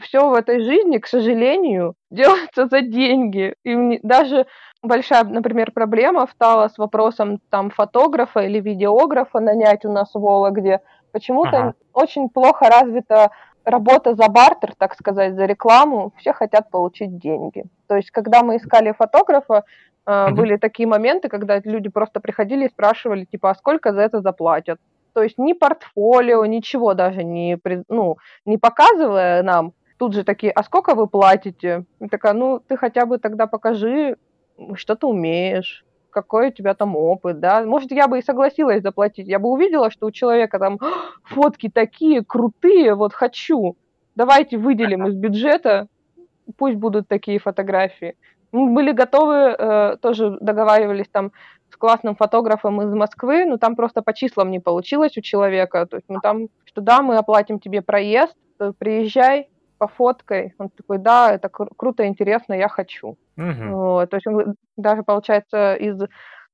Все 0.00 0.28
в 0.28 0.34
этой 0.34 0.60
жизни, 0.60 0.98
к 0.98 1.06
сожалению, 1.06 1.94
делается 2.10 2.66
за 2.66 2.80
деньги. 2.82 3.54
И 3.64 3.98
даже 4.02 4.46
большая, 4.82 5.24
например, 5.24 5.72
проблема 5.72 6.26
стала 6.26 6.68
с 6.68 6.78
вопросом 6.78 7.40
там 7.50 7.70
фотографа 7.70 8.40
или 8.40 8.60
видеографа 8.60 9.40
нанять 9.40 9.84
у 9.84 9.92
нас 9.92 10.10
в 10.12 10.20
Вологде. 10.20 10.80
Почему-то 11.12 11.56
ага. 11.56 11.74
очень 11.94 12.28
плохо 12.28 12.66
развита 12.68 13.30
работа 13.66 14.14
за 14.14 14.28
бартер, 14.28 14.74
так 14.78 14.94
сказать, 14.94 15.34
за 15.34 15.44
рекламу, 15.44 16.12
все 16.16 16.32
хотят 16.32 16.70
получить 16.70 17.18
деньги. 17.18 17.64
То 17.88 17.96
есть, 17.96 18.10
когда 18.10 18.42
мы 18.42 18.56
искали 18.56 18.92
фотографа, 18.92 19.64
mm-hmm. 20.06 20.30
были 20.30 20.56
такие 20.56 20.88
моменты, 20.88 21.28
когда 21.28 21.60
люди 21.64 21.88
просто 21.88 22.20
приходили 22.20 22.66
и 22.66 22.70
спрашивали, 22.70 23.24
типа, 23.24 23.50
а 23.50 23.54
сколько 23.54 23.92
за 23.92 24.00
это 24.00 24.20
заплатят? 24.20 24.78
То 25.12 25.22
есть 25.22 25.38
ни 25.38 25.52
портфолио, 25.52 26.44
ничего 26.46 26.94
даже 26.94 27.24
не, 27.24 27.58
ну, 27.88 28.16
не 28.44 28.56
показывая 28.58 29.42
нам, 29.42 29.72
тут 29.98 30.14
же 30.14 30.24
такие, 30.24 30.52
а 30.52 30.62
сколько 30.62 30.94
вы 30.94 31.08
платите? 31.08 31.84
И 32.00 32.08
такая, 32.08 32.34
ну, 32.34 32.60
ты 32.60 32.76
хотя 32.76 33.04
бы 33.04 33.18
тогда 33.18 33.46
покажи, 33.46 34.16
что 34.74 34.94
ты 34.94 35.06
умеешь, 35.06 35.84
какой 36.16 36.48
у 36.48 36.50
тебя 36.50 36.72
там 36.72 36.96
опыт, 36.96 37.40
да. 37.40 37.62
Может, 37.66 37.92
я 37.92 38.08
бы 38.08 38.18
и 38.18 38.22
согласилась 38.22 38.82
заплатить. 38.82 39.28
Я 39.28 39.38
бы 39.38 39.50
увидела, 39.50 39.90
что 39.90 40.06
у 40.06 40.10
человека 40.10 40.58
там 40.58 40.78
фотки 41.24 41.68
такие 41.68 42.24
крутые, 42.24 42.94
вот 42.94 43.12
хочу. 43.12 43.76
Давайте 44.14 44.56
выделим 44.56 45.06
из 45.06 45.14
бюджета, 45.14 45.88
пусть 46.56 46.76
будут 46.76 47.06
такие 47.06 47.38
фотографии. 47.38 48.16
Мы 48.50 48.72
были 48.72 48.92
готовы, 48.92 49.34
э, 49.34 49.96
тоже 50.00 50.38
договаривались 50.40 51.08
там 51.12 51.32
с 51.70 51.76
классным 51.76 52.16
фотографом 52.16 52.80
из 52.80 52.94
Москвы, 52.94 53.44
но 53.44 53.58
там 53.58 53.76
просто 53.76 54.00
по 54.00 54.14
числам 54.14 54.50
не 54.50 54.58
получилось 54.58 55.18
у 55.18 55.20
человека. 55.20 55.84
То 55.84 55.96
есть 55.96 56.08
мы 56.08 56.20
там, 56.22 56.46
что 56.64 56.80
да, 56.80 57.02
мы 57.02 57.18
оплатим 57.18 57.60
тебе 57.60 57.82
проезд, 57.82 58.34
приезжай, 58.78 59.50
пофоткой. 59.78 60.54
Он 60.58 60.68
такой, 60.68 60.98
да, 60.98 61.32
это 61.32 61.48
кру- 61.48 61.72
круто, 61.76 62.06
интересно, 62.06 62.54
я 62.54 62.68
хочу. 62.68 63.16
Угу. 63.36 63.70
Вот, 63.70 64.10
то 64.10 64.16
есть 64.16 64.26
даже, 64.76 65.02
получается, 65.02 65.74
из 65.74 66.00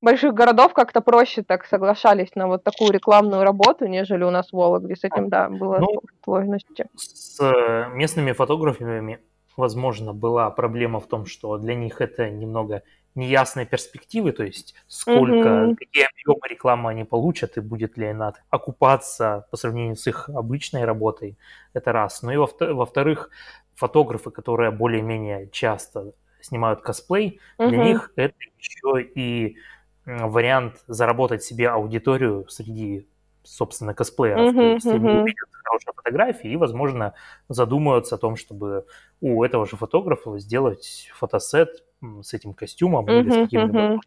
больших 0.03 0.35
городов 0.35 0.75
как-то 0.75 1.01
проще 1.01 1.43
так 1.43 1.65
соглашались 1.65 2.35
на 2.35 2.49
вот 2.49 2.65
такую 2.65 2.91
рекламную 2.91 3.45
работу, 3.45 3.87
нежели 3.87 4.25
у 4.25 4.31
нас 4.31 4.51
в 4.51 4.57
Вологде. 4.57 4.97
С 4.97 5.05
этим, 5.05 5.29
да, 5.29 5.49
было 5.49 5.79
ну, 5.79 6.03
сложности. 6.25 6.87
С 6.97 7.41
э, 7.41 7.89
местными 7.95 8.33
фотографами, 8.33 9.21
возможно, 9.57 10.13
была 10.13 10.51
проблема 10.51 11.01
в 11.01 11.07
том, 11.07 11.27
что 11.27 11.57
для 11.59 11.75
них 11.75 12.01
это 12.01 12.29
немного 12.31 12.83
неясные 13.15 13.67
перспективы, 13.67 14.33
то 14.33 14.43
есть 14.43 14.75
сколько, 14.87 15.33
mm-hmm. 15.33 15.77
какие 15.77 16.07
объемы 16.07 16.49
рекламы 16.49 16.91
они 16.91 17.05
получат 17.05 17.57
и 17.59 17.61
будет 17.61 17.99
ли 17.99 18.07
она 18.07 18.33
окупаться 18.51 19.47
по 19.51 19.57
сравнению 19.57 19.97
с 19.97 20.07
их 20.07 20.29
обычной 20.29 20.85
работой, 20.85 21.37
это 21.75 21.93
раз. 21.93 22.23
Ну 22.23 22.33
и 22.33 22.37
во-вторых, 22.37 23.31
фотографы, 23.75 24.31
которые 24.31 24.71
более-менее 24.71 25.49
часто 25.51 26.13
снимают 26.41 26.81
косплей, 26.81 27.41
mm-hmm. 27.59 27.69
для 27.69 27.85
них 27.85 28.13
это 28.17 28.35
еще 28.59 29.03
и 29.03 29.57
вариант 30.05 30.83
заработать 30.87 31.43
себе 31.43 31.69
аудиторию 31.69 32.49
среди 32.49 33.07
собственно, 33.45 33.95
косплееров. 33.95 34.53
Mm-hmm, 34.53 34.55
То 34.55 34.63
есть 34.63 34.87
mm-hmm. 34.87 34.95
они 34.95 35.09
увидят 35.21 35.49
хорошие 35.65 35.93
фотографии 35.95 36.51
и, 36.51 36.57
возможно, 36.57 37.15
задумаются 37.49 38.15
о 38.15 38.19
том, 38.19 38.37
чтобы 38.37 38.87
у 39.21 39.43
этого 39.43 39.67
же 39.67 39.77
фотографа 39.77 40.39
сделать 40.39 41.11
фотосет 41.15 41.85
с 42.23 42.35
этим 42.35 42.55
костюмом 42.55 43.09
или 43.09 43.31
с 43.31 43.53
uh-huh. 43.53 44.01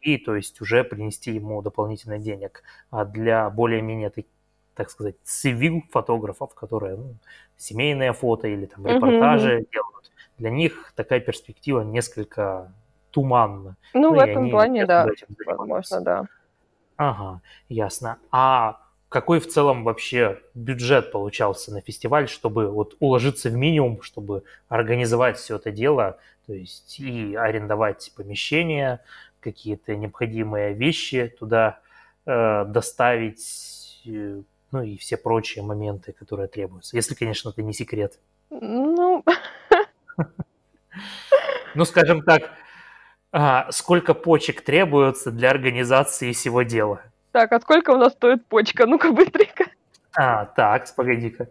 и 0.00 0.18
то 0.18 0.34
есть 0.36 0.60
уже 0.60 0.84
принести 0.84 1.32
ему 1.32 1.62
дополнительно 1.62 2.18
денег. 2.18 2.62
А 2.90 3.04
для 3.04 3.50
более-менее, 3.50 4.12
так 4.74 4.90
сказать, 4.90 5.16
цивил 5.22 5.82
фотографов, 5.90 6.54
которые 6.54 6.96
ну, 6.96 7.14
семейные 7.56 8.12
фото 8.12 8.48
или 8.48 8.66
там 8.66 8.86
репортажи 8.86 9.60
uh-huh. 9.60 9.68
делают, 9.72 10.12
для 10.38 10.50
них 10.50 10.92
такая 10.96 11.20
перспектива 11.20 11.82
несколько 11.82 12.72
туманна. 13.10 13.76
Ну, 13.94 14.00
ну 14.00 14.14
в 14.14 14.18
этом 14.18 14.50
плане, 14.50 14.86
да, 14.86 15.06
возможно, 15.46 16.00
да. 16.00 16.24
Ага, 16.96 17.40
ясно. 17.68 18.18
А 18.30 18.80
какой 19.16 19.40
в 19.40 19.48
целом 19.48 19.82
вообще 19.82 20.42
бюджет 20.52 21.10
получался 21.10 21.72
на 21.72 21.80
фестиваль, 21.80 22.28
чтобы 22.28 22.68
вот 22.70 22.96
уложиться 23.00 23.48
в 23.48 23.54
минимум, 23.54 24.02
чтобы 24.02 24.42
организовать 24.68 25.38
все 25.38 25.56
это 25.56 25.70
дело, 25.70 26.18
то 26.46 26.52
есть 26.52 27.00
и 27.00 27.34
арендовать 27.34 28.12
помещения, 28.14 29.02
какие-то 29.40 29.96
необходимые 29.96 30.74
вещи 30.74 31.34
туда 31.38 31.80
э, 32.26 32.66
доставить, 32.66 34.02
э, 34.04 34.42
ну 34.70 34.82
и 34.82 34.98
все 34.98 35.16
прочие 35.16 35.64
моменты, 35.64 36.12
которые 36.12 36.48
требуются. 36.48 36.94
Если, 36.94 37.14
конечно, 37.14 37.48
это 37.48 37.62
не 37.62 37.72
секрет. 37.72 38.18
Ну... 38.50 39.24
Ну, 41.74 41.84
скажем 41.86 42.20
так, 42.22 42.50
а, 43.32 43.72
сколько 43.72 44.12
почек 44.12 44.60
требуется 44.60 45.30
для 45.30 45.48
организации 45.48 46.32
всего 46.32 46.64
дела? 46.64 47.00
Так, 47.36 47.52
а 47.52 47.60
сколько 47.60 47.90
у 47.90 47.98
нас 47.98 48.14
стоит 48.14 48.46
почка? 48.46 48.86
Ну-ка, 48.86 49.12
быстренько. 49.12 49.66
А, 50.16 50.46
так, 50.46 50.86
погоди 50.96 51.28
ка 51.28 51.48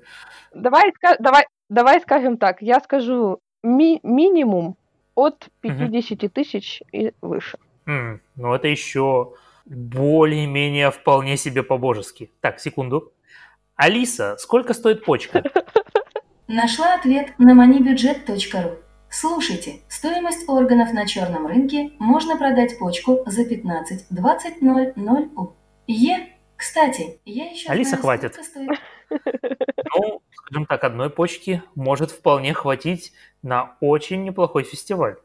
Давай, 0.51 0.91
давай, 1.19 1.45
давай 1.69 2.01
скажем 2.01 2.37
так, 2.37 2.63
я 2.63 2.79
скажу 2.79 3.39
ми 3.61 3.99
минимум 4.01 4.77
от 5.13 5.47
50 5.61 6.33
тысяч 6.33 6.81
и 6.91 7.13
выше. 7.21 7.59
Mm, 7.85 8.19
ну, 8.35 8.55
это 8.55 8.67
еще 8.67 9.33
более-менее 9.65 10.89
вполне 10.89 11.37
себе 11.37 11.61
по-божески. 11.61 12.31
Так, 12.41 12.59
секунду. 12.59 13.13
Алиса, 13.75 14.37
сколько 14.39 14.73
стоит 14.73 15.05
почка? 15.05 15.43
Нашла 16.47 16.95
ответ 16.95 17.37
на 17.37 17.53
moneybudget.ru. 17.53 18.79
Слушайте, 19.11 19.81
стоимость 19.87 20.49
органов 20.49 20.93
на 20.93 21.05
черном 21.05 21.45
рынке 21.45 21.91
можно 21.99 22.37
продать 22.37 22.79
почку 22.79 23.19
за 23.27 23.43
15-20 23.43 24.61
0 24.61 24.93
0 24.95 25.29
у. 25.35 25.53
Е. 25.87 26.35
Кстати, 26.57 27.19
я 27.25 27.45
еще 27.51 27.69
Алиса, 27.69 27.89
знаю, 27.89 28.01
хватит. 28.01 28.33
стоит 28.35 28.79
Ну, 29.97 30.21
скажем 30.33 30.65
так, 30.65 30.83
одной 30.83 31.09
почки 31.09 31.61
может 31.75 32.11
вполне 32.11 32.53
хватить 32.53 33.13
на 33.43 33.75
очень 33.81 34.23
неплохой 34.23 34.63
фестиваль. 34.63 35.15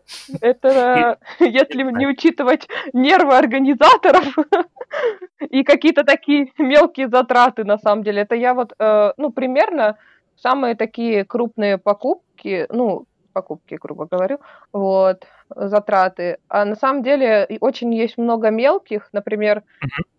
Это 0.41 1.19
если 1.41 1.83
не 1.83 2.07
учитывать 2.07 2.69
нервы 2.93 3.37
организаторов 3.37 4.27
и 5.51 5.63
какие-то 5.63 6.05
такие 6.05 6.53
мелкие 6.59 7.09
затраты, 7.09 7.65
на 7.65 7.79
самом 7.79 8.03
деле. 8.05 8.23
Это 8.23 8.35
я 8.35 8.55
вот, 8.55 8.75
э, 8.79 9.13
ну, 9.17 9.31
примерно 9.31 9.97
самые 10.37 10.75
такие 10.75 11.25
крупные 11.25 11.79
покупки, 11.79 12.67
ну, 12.71 13.07
покупки, 13.33 13.79
грубо 13.81 14.07
говорю, 14.07 14.39
вот, 14.73 15.27
затраты. 15.55 16.39
А 16.49 16.65
на 16.65 16.75
самом 16.77 17.03
деле 17.03 17.47
очень 17.61 17.95
есть 17.95 18.19
много 18.19 18.51
мелких, 18.51 19.09
например, 19.13 19.63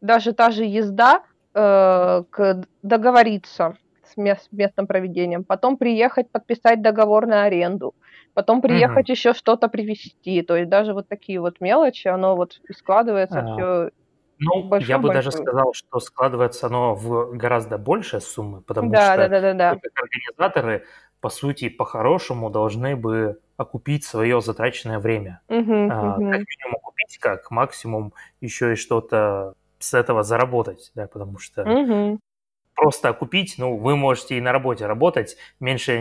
даже 0.01 0.33
та 0.33 0.51
же 0.51 0.63
езда, 0.63 1.23
э, 1.53 2.23
к 2.29 2.63
договориться 2.81 3.77
с, 4.03 4.17
мест, 4.17 4.43
с 4.43 4.51
местным 4.51 4.87
проведением, 4.87 5.43
потом 5.43 5.77
приехать 5.77 6.31
подписать 6.31 6.81
договор 6.81 7.27
на 7.27 7.43
аренду, 7.43 7.93
потом 8.33 8.61
приехать 8.61 9.09
еще 9.09 9.33
что-то 9.33 9.67
привезти. 9.67 10.41
То 10.41 10.55
есть 10.57 10.69
даже 10.69 10.93
вот 10.93 11.07
такие 11.07 11.39
вот 11.39 11.61
мелочи, 11.61 12.07
оно 12.07 12.35
вот 12.35 12.59
складывается 12.75 13.39
А, 13.39 13.53
все. 13.53 13.91
Ну, 14.43 14.63
Большой- 14.63 14.89
я 14.89 14.97
бы 14.97 15.09
даже 15.09 15.29
большой. 15.29 15.45
сказал, 15.45 15.73
что 15.73 15.99
складывается 15.99 16.65
оно 16.65 16.95
в 16.95 17.37
гораздо 17.37 17.77
большие 17.77 18.21
суммы, 18.21 18.61
потому 18.61 18.89
Да, 18.89 19.13
что 19.13 19.17
да, 19.17 19.27
да, 19.27 19.41
да, 19.41 19.53
да. 19.53 19.69
как 19.75 19.91
организаторы, 20.03 20.85
по 21.21 21.29
сути, 21.29 21.69
по-хорошему 21.69 22.49
должны 22.49 22.95
бы 22.95 23.39
окупить 23.57 24.03
свое 24.05 24.41
затраченное 24.41 24.99
время. 24.99 25.41
А, 25.49 25.57
мгм. 25.57 26.31
Как 26.31 26.41
минимум 26.47 26.75
окупить, 26.83 27.17
как 27.19 27.51
максимум 27.51 28.13
еще 28.41 28.73
и 28.73 28.75
что-то 28.75 29.53
с 29.79 29.93
этого 29.93 30.23
заработать, 30.23 30.91
да, 30.95 31.07
потому 31.07 31.37
что 31.39 31.63
Мгм. 31.65 32.19
просто 32.75 33.09
окупить, 33.09 33.55
ну, 33.57 33.77
вы 33.77 33.95
можете 33.95 34.37
и 34.37 34.41
на 34.41 34.51
работе 34.51 34.85
работать, 34.87 35.37
меньше 35.59 35.99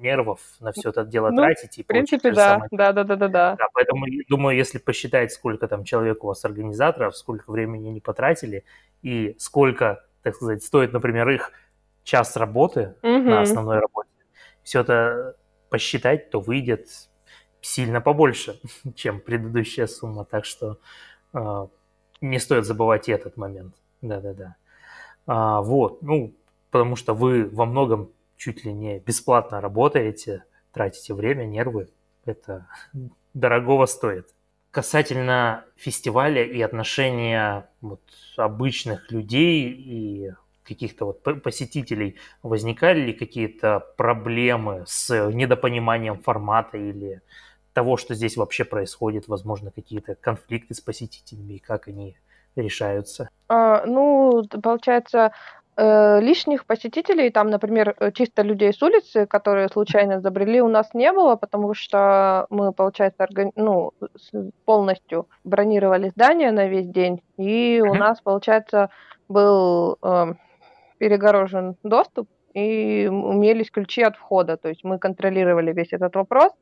нервов 0.00 0.40
на 0.60 0.72
все 0.72 0.90
это 0.90 1.04
дело 1.04 1.32
Ну, 1.32 1.42
тратить 1.42 1.78
и 1.78 1.82
В 1.82 1.86
принципе, 1.86 2.30
да, 2.32 2.46
самые 2.48 2.68
да, 2.72 2.92
да, 2.92 3.04
да, 3.04 3.16
да, 3.16 3.28
да. 3.28 3.56
да, 3.56 3.66
поэтому, 3.74 4.06
думаю, 4.28 4.56
если 4.56 4.78
посчитать, 4.78 5.32
сколько 5.32 5.68
там 5.68 5.84
человек 5.84 6.24
у 6.24 6.28
вас 6.28 6.44
организаторов, 6.44 7.16
сколько 7.16 7.50
времени 7.50 7.88
они 7.90 8.00
потратили 8.00 8.64
и 9.02 9.34
сколько, 9.38 10.04
так 10.22 10.34
сказать, 10.36 10.62
стоит, 10.64 10.92
например, 10.92 11.28
их 11.30 11.52
час 12.04 12.36
работы 12.36 12.94
на 13.02 13.08
Мгм. 13.16 13.42
основной 13.42 13.78
работе, 13.80 14.05
все 14.66 14.80
это 14.80 15.36
посчитать, 15.70 16.30
то 16.30 16.40
выйдет 16.40 16.88
сильно 17.60 18.00
побольше, 18.00 18.60
чем 18.96 19.20
предыдущая 19.20 19.86
сумма. 19.86 20.24
Так 20.24 20.44
что 20.44 20.80
э, 21.32 21.66
не 22.20 22.40
стоит 22.40 22.64
забывать 22.64 23.08
и 23.08 23.12
этот 23.12 23.36
момент. 23.36 23.76
Да-да-да. 24.02 24.56
А, 25.24 25.60
вот, 25.62 26.02
ну, 26.02 26.34
потому 26.72 26.96
что 26.96 27.14
вы 27.14 27.48
во 27.48 27.64
многом 27.64 28.10
чуть 28.36 28.64
ли 28.64 28.72
не 28.72 28.98
бесплатно 28.98 29.60
работаете, 29.60 30.42
тратите 30.72 31.14
время, 31.14 31.44
нервы. 31.44 31.88
Это 32.24 32.66
дорогого 33.34 33.86
стоит. 33.86 34.34
Касательно 34.72 35.64
фестиваля 35.76 36.42
и 36.42 36.60
отношения 36.60 37.70
вот, 37.80 38.02
обычных 38.36 39.12
людей 39.12 39.70
и 39.70 40.32
каких-то 40.66 41.06
вот 41.06 41.42
посетителей, 41.42 42.16
возникали 42.42 43.00
ли 43.00 43.12
какие-то 43.12 43.80
проблемы 43.96 44.84
с 44.86 45.30
недопониманием 45.32 46.18
формата 46.18 46.76
или 46.76 47.22
того, 47.72 47.98
что 47.98 48.14
здесь 48.14 48.36
вообще 48.36 48.64
происходит, 48.64 49.28
возможно, 49.28 49.70
какие-то 49.70 50.14
конфликты 50.14 50.74
с 50.74 50.80
посетителями 50.80 51.54
и 51.54 51.58
как 51.58 51.88
они 51.88 52.16
решаются? 52.56 53.28
А, 53.48 53.84
ну, 53.84 54.42
получается, 54.62 55.32
э, 55.76 56.20
лишних 56.20 56.64
посетителей, 56.64 57.30
там, 57.30 57.50
например, 57.50 57.94
э, 57.98 58.12
чисто 58.12 58.40
людей 58.40 58.72
с 58.72 58.82
улицы, 58.82 59.26
которые 59.26 59.68
случайно 59.68 60.20
забрели, 60.20 60.62
у 60.62 60.68
нас 60.68 60.94
не 60.94 61.12
было, 61.12 61.36
потому 61.36 61.74
что 61.74 62.46
мы, 62.48 62.72
получается, 62.72 63.24
органи- 63.24 63.52
ну, 63.56 63.92
полностью 64.64 65.28
бронировали 65.44 66.08
здание 66.16 66.52
на 66.52 66.68
весь 66.68 66.88
день, 66.88 67.20
и 67.36 67.82
у 67.86 67.92
нас, 67.92 68.22
получается, 68.22 68.88
был 69.28 69.98
э, 70.02 70.34
перегорожен 70.98 71.76
доступ, 71.82 72.28
и 72.54 73.06
имелись 73.06 73.70
ключи 73.70 74.02
от 74.02 74.16
входа, 74.16 74.56
то 74.56 74.68
есть 74.68 74.84
мы 74.84 74.98
контролировали 74.98 75.72
весь 75.72 75.92
этот 75.92 76.14
вопрос. 76.16 76.52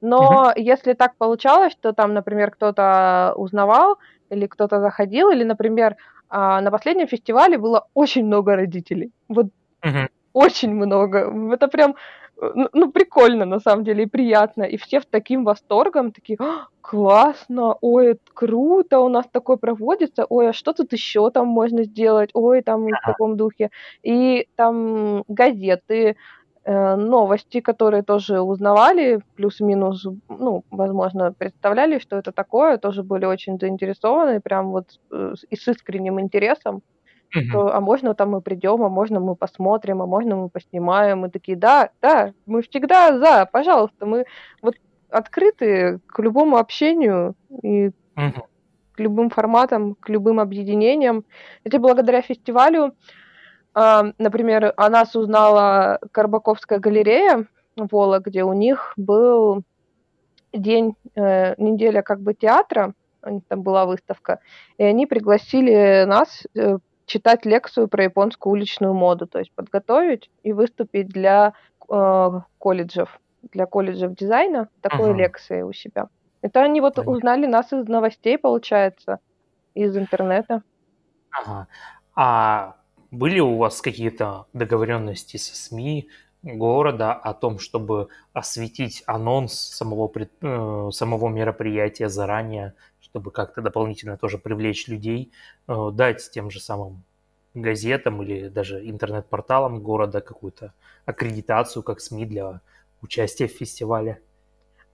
Но 0.00 0.52
если 0.56 0.92
так 0.92 1.16
получалось, 1.18 1.72
что 1.72 1.92
там, 1.92 2.14
например, 2.14 2.50
кто-то 2.50 3.32
узнавал 3.36 3.96
или 4.30 4.46
кто-то 4.46 4.80
заходил, 4.80 5.30
или, 5.30 5.44
например, 5.44 5.96
а, 6.28 6.60
на 6.60 6.70
последнем 6.70 7.06
фестивале 7.08 7.58
было 7.58 7.86
очень 7.94 8.26
много 8.26 8.56
родителей. 8.56 9.12
Вот 9.28 9.46
Мгм. 9.84 10.08
очень 10.32 10.74
много. 10.74 11.32
Это 11.54 11.68
прям, 11.68 11.94
ну, 12.40 12.68
ну, 12.72 12.92
прикольно, 12.92 13.44
на 13.44 13.60
самом 13.60 13.84
деле, 13.84 14.04
и 14.04 14.06
приятно. 14.06 14.64
И 14.64 14.76
все 14.76 15.00
с 15.00 15.06
таким 15.06 15.44
восторгом, 15.44 16.12
такие, 16.12 16.36
«А, 16.40 16.66
классно, 16.80 17.76
ой, 17.80 18.12
это 18.12 18.20
круто, 18.34 19.00
у 19.00 19.08
нас 19.08 19.26
такое 19.30 19.56
проводится, 19.56 20.24
ой, 20.28 20.50
а 20.50 20.52
что 20.52 20.72
тут 20.72 20.92
еще 20.92 21.30
там 21.30 21.46
можно 21.46 21.84
сделать, 21.84 22.30
ой, 22.34 22.62
там 22.62 22.86
в 22.86 23.06
таком 23.06 23.36
духе. 23.36 23.70
И 24.02 24.48
там 24.56 25.24
газеты, 25.28 26.16
э, 26.64 26.96
новости, 26.96 27.60
которые 27.60 28.02
тоже 28.02 28.40
узнавали, 28.40 29.20
плюс-минус, 29.36 30.06
ну, 30.28 30.64
возможно, 30.70 31.32
представляли, 31.32 31.98
что 31.98 32.16
это 32.16 32.32
такое, 32.32 32.78
тоже 32.78 33.02
были 33.02 33.26
очень 33.26 33.58
заинтересованы, 33.58 34.40
прям 34.40 34.70
вот 34.70 34.98
э, 35.12 35.34
и 35.50 35.56
с 35.56 35.68
искренним 35.68 36.20
интересом 36.20 36.82
Мгм. 37.34 37.48
что, 37.48 37.74
а 37.74 37.80
можно 37.80 38.14
там 38.14 38.30
мы 38.30 38.40
придем, 38.40 38.82
а 38.82 38.88
можно 38.88 39.20
мы 39.20 39.34
посмотрим, 39.34 40.02
а 40.02 40.06
можно 40.06 40.36
мы 40.36 40.48
поснимаем. 40.48 41.20
Мы 41.20 41.30
такие, 41.30 41.56
да, 41.56 41.90
да, 42.00 42.32
мы 42.46 42.62
всегда 42.62 43.18
за, 43.18 43.46
пожалуйста, 43.50 44.06
мы 44.06 44.24
вот 44.62 44.76
открыты 45.10 46.00
к 46.06 46.18
любому 46.20 46.56
общению 46.56 47.34
и 47.62 47.90
Мгм. 48.14 48.44
к 48.92 49.00
любым 49.00 49.30
форматам, 49.30 49.96
к 49.96 50.08
любым 50.08 50.38
объединениям. 50.38 51.24
Это 51.64 51.80
благодаря 51.80 52.22
фестивалю, 52.22 52.94
а, 53.74 54.12
например, 54.18 54.72
о 54.76 54.88
нас 54.88 55.16
узнала 55.16 55.98
Карбаковская 56.12 56.78
галерея 56.78 57.46
в 57.76 57.88
Вологде, 57.90 58.44
у 58.44 58.52
них 58.52 58.92
был 58.96 59.64
день, 60.52 60.94
э, 61.16 61.54
неделя 61.60 62.02
как 62.02 62.20
бы 62.20 62.34
театра, 62.34 62.94
у 63.24 63.30
них 63.30 63.42
там 63.48 63.62
была 63.62 63.86
выставка, 63.86 64.38
и 64.78 64.84
они 64.84 65.06
пригласили 65.06 66.04
нас 66.04 66.46
э, 66.54 66.78
читать 67.06 67.44
лекцию 67.44 67.88
про 67.88 68.04
японскую 68.04 68.52
уличную 68.52 68.94
моду, 68.94 69.26
то 69.26 69.38
есть 69.38 69.52
подготовить 69.54 70.30
и 70.42 70.52
выступить 70.52 71.08
для 71.08 71.52
э, 71.88 72.30
колледжев, 72.58 73.20
для 73.52 73.66
колледжев 73.66 74.14
дизайна 74.14 74.68
такой 74.80 75.10
Ага. 75.10 75.18
лекции 75.18 75.62
у 75.62 75.72
себя. 75.72 76.08
Это 76.42 76.62
они 76.62 76.80
вот 76.80 76.96
Понятно. 76.96 77.12
узнали 77.12 77.46
нас 77.46 77.72
из 77.72 77.88
новостей, 77.88 78.38
получается, 78.38 79.18
из 79.74 79.96
интернета. 79.96 80.62
Ага. 81.30 81.68
А 82.14 82.76
были 83.10 83.40
у 83.40 83.56
вас 83.56 83.80
какие-то 83.80 84.46
договоренности 84.52 85.36
со 85.36 85.56
СМИ 85.56 86.08
города 86.42 87.12
о 87.12 87.32
том, 87.32 87.58
чтобы 87.58 88.08
осветить 88.32 89.02
анонс 89.06 89.54
самого, 89.54 90.08
пред- 90.08 90.32
э, 90.42 90.90
самого 90.92 91.28
мероприятия 91.28 92.08
заранее, 92.08 92.74
чтобы 93.14 93.30
как-то 93.30 93.62
дополнительно 93.62 94.16
тоже 94.16 94.38
привлечь 94.38 94.88
людей, 94.88 95.30
э, 95.68 95.90
дать 95.92 96.30
тем 96.32 96.50
же 96.50 96.58
самым 96.58 97.04
газетам 97.54 98.20
или 98.22 98.48
даже 98.48 98.90
интернет-порталам 98.90 99.80
города 99.80 100.20
какую-то 100.20 100.72
аккредитацию 101.06 101.84
как 101.84 102.00
СМИ 102.00 102.26
для 102.26 102.60
участия 103.02 103.46
в 103.46 103.52
фестивале? 103.52 104.20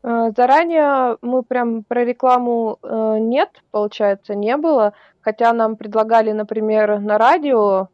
Э, 0.03 0.33
Заранее 0.37 1.17
мы 1.23 1.43
прям 1.43 1.83
про 1.83 2.05
рекламу 2.05 2.79
э, 2.83 3.17
нет, 3.21 3.63
получается, 3.71 4.35
не 4.35 4.59
было. 4.59 4.93
Хотя 5.23 5.55
нам 5.55 5.77
предлагали, 5.77 6.33
например, 6.33 7.01
на 7.01 7.17
радио 7.17 7.89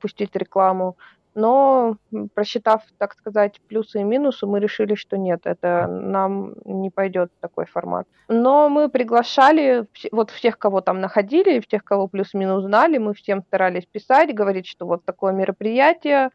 пустить 0.00 0.34
рекламу, 0.36 0.96
но 1.34 1.96
просчитав, 2.34 2.82
так 2.98 3.14
сказать, 3.14 3.60
плюсы 3.68 4.00
и 4.00 4.04
минусы, 4.04 4.46
мы 4.46 4.60
решили, 4.60 4.94
что 4.94 5.16
нет, 5.16 5.42
это 5.44 5.86
нам 5.86 6.54
не 6.64 6.90
пойдет 6.90 7.30
такой 7.40 7.66
формат. 7.66 8.06
Но 8.28 8.68
мы 8.68 8.88
приглашали 8.88 9.86
вот 10.12 10.30
всех, 10.30 10.58
кого 10.58 10.80
там 10.80 11.00
находили, 11.00 11.60
всех, 11.60 11.84
кого 11.84 12.08
плюс-минус 12.08 12.64
знали, 12.64 12.98
мы 12.98 13.14
всем 13.14 13.42
старались 13.42 13.86
писать, 13.86 14.34
говорить, 14.34 14.66
что 14.66 14.86
вот 14.86 15.04
такое 15.04 15.32
мероприятие, 15.32 16.30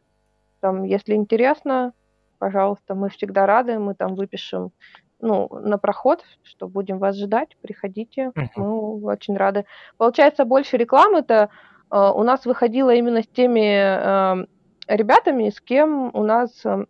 там, 0.60 0.84
если 0.84 1.14
интересно, 1.14 1.92
пожалуйста, 2.38 2.94
мы 2.94 3.10
всегда 3.10 3.46
рады, 3.46 3.78
мы 3.78 3.94
там 3.94 4.14
выпишем 4.14 4.72
ну, 5.20 5.48
на 5.50 5.78
проход, 5.78 6.22
что 6.42 6.68
будем 6.68 6.98
вас 6.98 7.16
ждать, 7.16 7.56
приходите, 7.62 8.32
мы 8.56 9.02
очень 9.04 9.36
рады. 9.36 9.64
Получается, 9.96 10.44
больше 10.44 10.76
рекламы-то 10.76 11.48
э, 11.90 12.12
у 12.14 12.22
нас 12.22 12.44
выходило 12.44 12.94
именно 12.94 13.22
с 13.22 13.26
теми 13.26 14.42
э, 14.42 14.46
ребятами, 14.88 15.50
с 15.50 15.60
кем 15.60 16.10
у 16.14 16.22
нас, 16.22 16.64
э, 16.64 16.86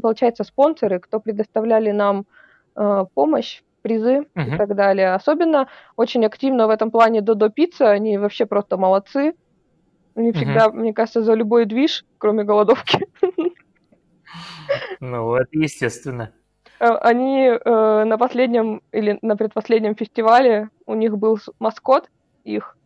получается, 0.00 0.44
спонсоры, 0.44 1.00
кто 1.00 1.20
предоставляли 1.20 1.90
нам 1.90 2.26
э, 2.76 3.04
помощь, 3.14 3.62
призы 3.82 4.26
и 4.36 4.40
Мгм. 4.40 4.58
так 4.58 4.74
далее. 4.74 5.14
Особенно 5.14 5.68
очень 5.96 6.24
активно 6.24 6.66
в 6.66 6.70
этом 6.70 6.90
плане 6.90 7.20
Додо 7.20 7.48
Пицца, 7.48 7.90
они 7.90 8.18
вообще 8.18 8.46
просто 8.46 8.76
молодцы. 8.76 9.34
Они 10.16 10.30
Мгм. 10.30 10.36
всегда, 10.36 10.70
мне 10.70 10.92
кажется, 10.92 11.22
за 11.22 11.34
любой 11.34 11.64
движ, 11.64 12.04
кроме 12.18 12.44
голодовки. 12.44 13.06
Ну, 15.00 15.34
это 15.34 15.48
естественно. 15.52 16.34
Э, 16.80 16.86
Они 17.00 17.46
э, 17.46 18.04
на 18.04 18.18
последнем 18.18 18.82
или 18.92 19.18
на 19.22 19.36
предпоследнем 19.36 19.94
фестивале, 19.94 20.70
у 20.86 20.94
них 20.94 21.16
был 21.16 21.38
маскот 21.58 22.08
их. 22.44 22.77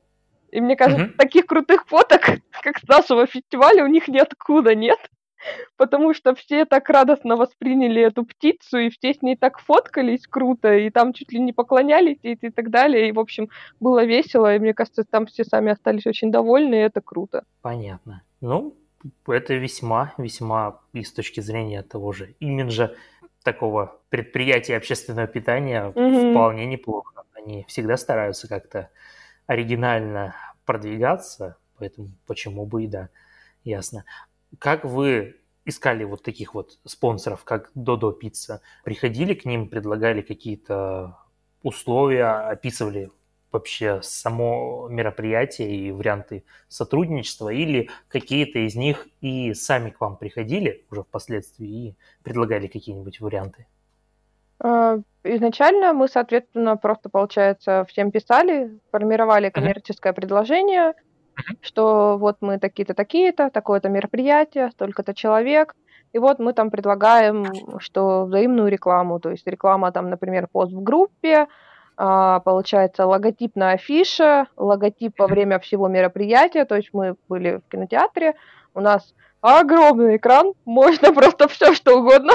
И 0.53 0.61
мне 0.61 0.77
кажется, 0.77 1.07
Мгм. 1.07 1.15
таких 1.17 1.47
крутых 1.47 1.87
фоток, 1.87 2.21
как 2.63 2.79
с 2.79 2.87
нашего 2.87 3.27
фестиваля, 3.27 3.85
у 3.85 3.89
них 3.89 4.07
ниоткуда 4.07 4.75
нет. 4.75 4.99
Потому 5.77 6.15
что 6.15 6.37
все 6.37 6.65
так 6.67 6.89
радостно 6.89 7.35
восприняли 7.37 8.01
эту 8.01 8.25
птицу, 8.25 8.79
и 8.79 8.91
все 8.91 9.13
с 9.13 9.23
ней 9.23 9.37
так 9.37 9.59
фоткались 9.59 10.29
круто, 10.29 10.73
и 10.73 10.89
там 10.91 11.13
чуть 11.13 11.33
ли 11.33 11.41
не 11.41 11.53
поклонялись 11.53 12.19
и, 12.23 12.35
и 12.35 12.51
так 12.51 12.71
далее. 12.71 13.09
И, 13.09 13.13
в 13.13 13.19
общем, 13.19 13.49
было 13.81 14.05
весело, 14.05 14.55
и 14.55 14.61
мне 14.61 14.73
кажется, 14.73 15.03
там 15.03 15.27
все 15.27 15.43
сами 15.45 15.73
остались 15.73 16.07
очень 16.07 16.31
довольны, 16.31 16.77
и 16.77 16.85
это 16.87 17.01
круто. 17.01 17.45
Понятно. 17.61 18.23
Ну, 18.41 18.77
это 19.27 19.55
весьма, 19.55 20.13
весьма 20.17 20.81
и 20.93 21.03
с 21.03 21.13
точки 21.13 21.41
зрения 21.41 21.83
того 21.83 22.13
же 22.13 22.37
имиджа 22.39 22.95
такого 23.43 23.99
предприятия 24.11 24.77
общественного 24.77 25.27
питания 25.27 25.93
Мгм. 25.97 26.31
вполне 26.31 26.67
неплохо. 26.67 27.25
Они 27.35 27.65
всегда 27.67 27.97
стараются 27.97 28.47
как-то 28.49 28.91
оригинально 29.53 30.35
продвигаться, 30.65 31.57
поэтому 31.79 32.11
почему 32.27 32.67
бы 32.67 32.85
и 32.85 32.87
да, 32.87 33.09
ясно. 33.65 34.05
Как 34.59 34.85
вы 34.85 35.37
искали 35.65 36.05
вот 36.05 36.23
таких 36.23 36.55
вот 36.55 36.79
спонсоров, 36.85 37.45
как 37.45 37.71
Додо 37.75 38.13
Пицца? 38.13 38.61
Приходили 38.85 39.35
к 39.35 39.45
ним, 39.45 39.69
предлагали 39.69 40.21
какие-то 40.21 41.19
условия, 41.63 42.51
описывали 42.51 43.11
вообще 43.53 44.01
само 44.03 44.89
мероприятие 44.89 45.77
и 45.77 45.93
варианты 45.93 46.45
сотрудничества, 46.69 47.51
или 47.51 47.91
какие-то 48.09 48.61
из 48.61 48.75
них 48.75 49.07
и 49.21 49.53
сами 49.55 49.91
к 49.91 50.01
вам 50.01 50.17
приходили 50.17 50.85
уже 50.91 51.03
впоследствии 51.03 51.69
и 51.69 51.97
предлагали 52.23 52.67
какие-нибудь 52.67 53.21
варианты? 53.21 53.67
А, 54.63 54.99
Изначально 55.25 55.93
мы, 55.93 56.09
соответственно, 56.09 56.77
просто, 56.77 57.09
получается, 57.09 57.85
всем 57.89 58.11
писали, 58.11 58.77
формировали 58.91 59.51
коммерческое 59.51 60.13
предложение, 60.13 60.95
Мгм. 61.37 61.59
что 61.61 62.17
вот 62.19 62.39
мы 62.41 62.59
такие-то, 62.59 62.95
такие-то, 62.95 63.49
такое-то 63.51 63.89
мероприятие, 63.89 64.71
столько-то 64.73 65.15
человек, 65.15 65.77
и 66.13 66.19
вот 66.19 66.41
мы 66.41 66.53
там 66.53 66.71
предлагаем, 66.71 67.47
что 67.79 68.25
взаимную 68.25 68.69
рекламу, 68.69 69.21
то 69.21 69.31
есть 69.31 69.47
реклама 69.47 69.93
там, 69.93 70.11
например, 70.11 70.49
пост 70.51 70.73
в 70.73 70.83
группе, 70.83 71.47
а, 71.97 72.41
получается 72.41 73.07
логотип 73.07 73.55
на 73.55 73.71
афише, 73.71 74.47
логотип 74.57 75.15
во 75.19 75.29
время 75.29 75.61
всего 75.61 75.87
мероприятия, 75.87 76.65
то 76.65 76.75
есть 76.75 76.91
мы 76.93 77.15
были 77.29 77.61
в 77.65 77.71
кинотеатре, 77.71 78.35
у 78.75 78.81
нас 78.81 79.15
огромный 79.41 80.17
экран, 80.17 80.53
можно 80.65 81.13
просто 81.15 81.47
все 81.47 81.75
что 81.75 81.99
угодно 82.01 82.33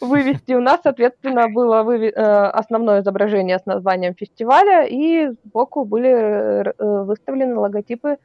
вывести. 0.00 0.52
У 0.54 0.60
нас, 0.60 0.80
соответственно, 0.82 1.48
было 1.48 1.82
э, 1.90 2.10
основное 2.10 3.00
изображение 3.00 3.58
с 3.58 3.66
названием 3.66 4.14
фестиваля, 4.14 4.84
и 4.84 5.30
сбоку 5.44 5.84
были 5.84 6.10
э, 6.10 6.72
э, 6.78 7.02
выставлены 7.04 7.56
логотипы 7.56 8.18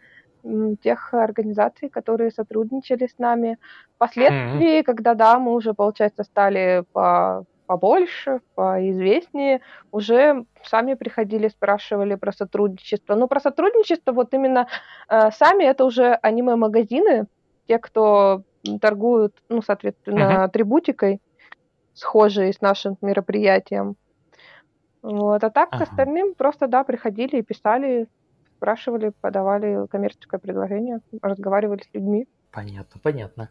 тех 0.82 1.14
организаций, 1.14 1.88
которые 1.88 2.30
сотрудничали 2.30 3.08
с 3.08 3.18
нами. 3.18 3.58
Впоследствии, 3.96 4.82
когда, 4.82 5.14
да, 5.14 5.40
мы 5.40 5.54
уже, 5.54 5.74
получается, 5.74 6.24
стали 6.24 6.84
по 6.92 7.46
побольше, 7.66 8.42
поизвестнее, 8.56 9.62
уже 9.92 10.46
сами 10.64 10.96
приходили, 10.96 11.48
спрашивали 11.48 12.16
про 12.16 12.32
сотрудничество. 12.32 13.16
Ну, 13.16 13.28
про 13.28 13.40
сотрудничество 13.40 14.12
вот 14.12 14.34
именно 14.34 14.68
э, 15.10 15.32
сами 15.32 15.64
это 15.64 15.86
уже 15.86 16.20
аниме-магазины, 16.22 17.28
те, 17.68 17.80
кто 17.80 18.44
торгуют, 18.82 19.34
ну, 19.50 19.62
соответственно, 19.62 20.26
Мгм. 20.26 20.42
атрибутикой, 20.44 21.22
схожей 21.94 22.54
с 22.54 22.62
нашим 22.62 22.98
мероприятием. 23.02 23.96
Вот. 25.02 25.44
А 25.44 25.50
так 25.50 25.70
к 25.70 25.74
Ага. 25.74 25.84
остальным 25.84 26.34
просто, 26.36 26.68
да, 26.68 26.84
приходили 26.84 27.38
и 27.38 27.42
писали, 27.44 28.08
спрашивали, 28.58 29.12
подавали 29.22 29.88
коммерческое 29.88 30.40
предложение, 30.40 31.00
разговаривали 31.22 31.82
с 31.84 31.94
людьми. 31.94 32.26
Понятно, 32.52 33.00
понятно. 33.02 33.50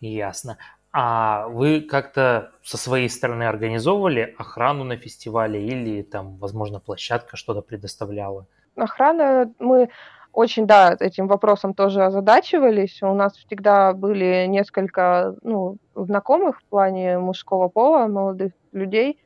Ясно. 0.00 0.58
А 0.92 1.48
вы 1.48 1.80
как-то 1.80 2.52
со 2.62 2.76
своей 2.76 3.08
стороны 3.08 3.44
организовывали 3.44 4.34
охрану 4.38 4.84
на 4.84 4.96
фестивале 4.96 5.66
или 5.66 6.02
там, 6.02 6.36
возможно, 6.38 6.80
площадка 6.80 7.36
что-то 7.36 7.62
предоставляла? 7.62 8.46
Охрана, 8.76 9.52
мы 9.58 9.90
очень, 10.32 10.66
да, 10.66 10.96
этим 10.98 11.28
вопросом 11.28 11.74
тоже 11.74 12.04
озадачивались. 12.04 13.02
У 13.02 13.12
нас 13.12 13.36
всегда 13.36 13.92
были 13.92 14.46
несколько, 14.46 15.34
ну, 15.42 15.76
знакомых 15.94 16.60
в 16.60 16.64
плане 16.64 17.18
мужского 17.18 17.68
пола, 17.68 18.06
молодых 18.06 18.52
людей, 18.72 19.18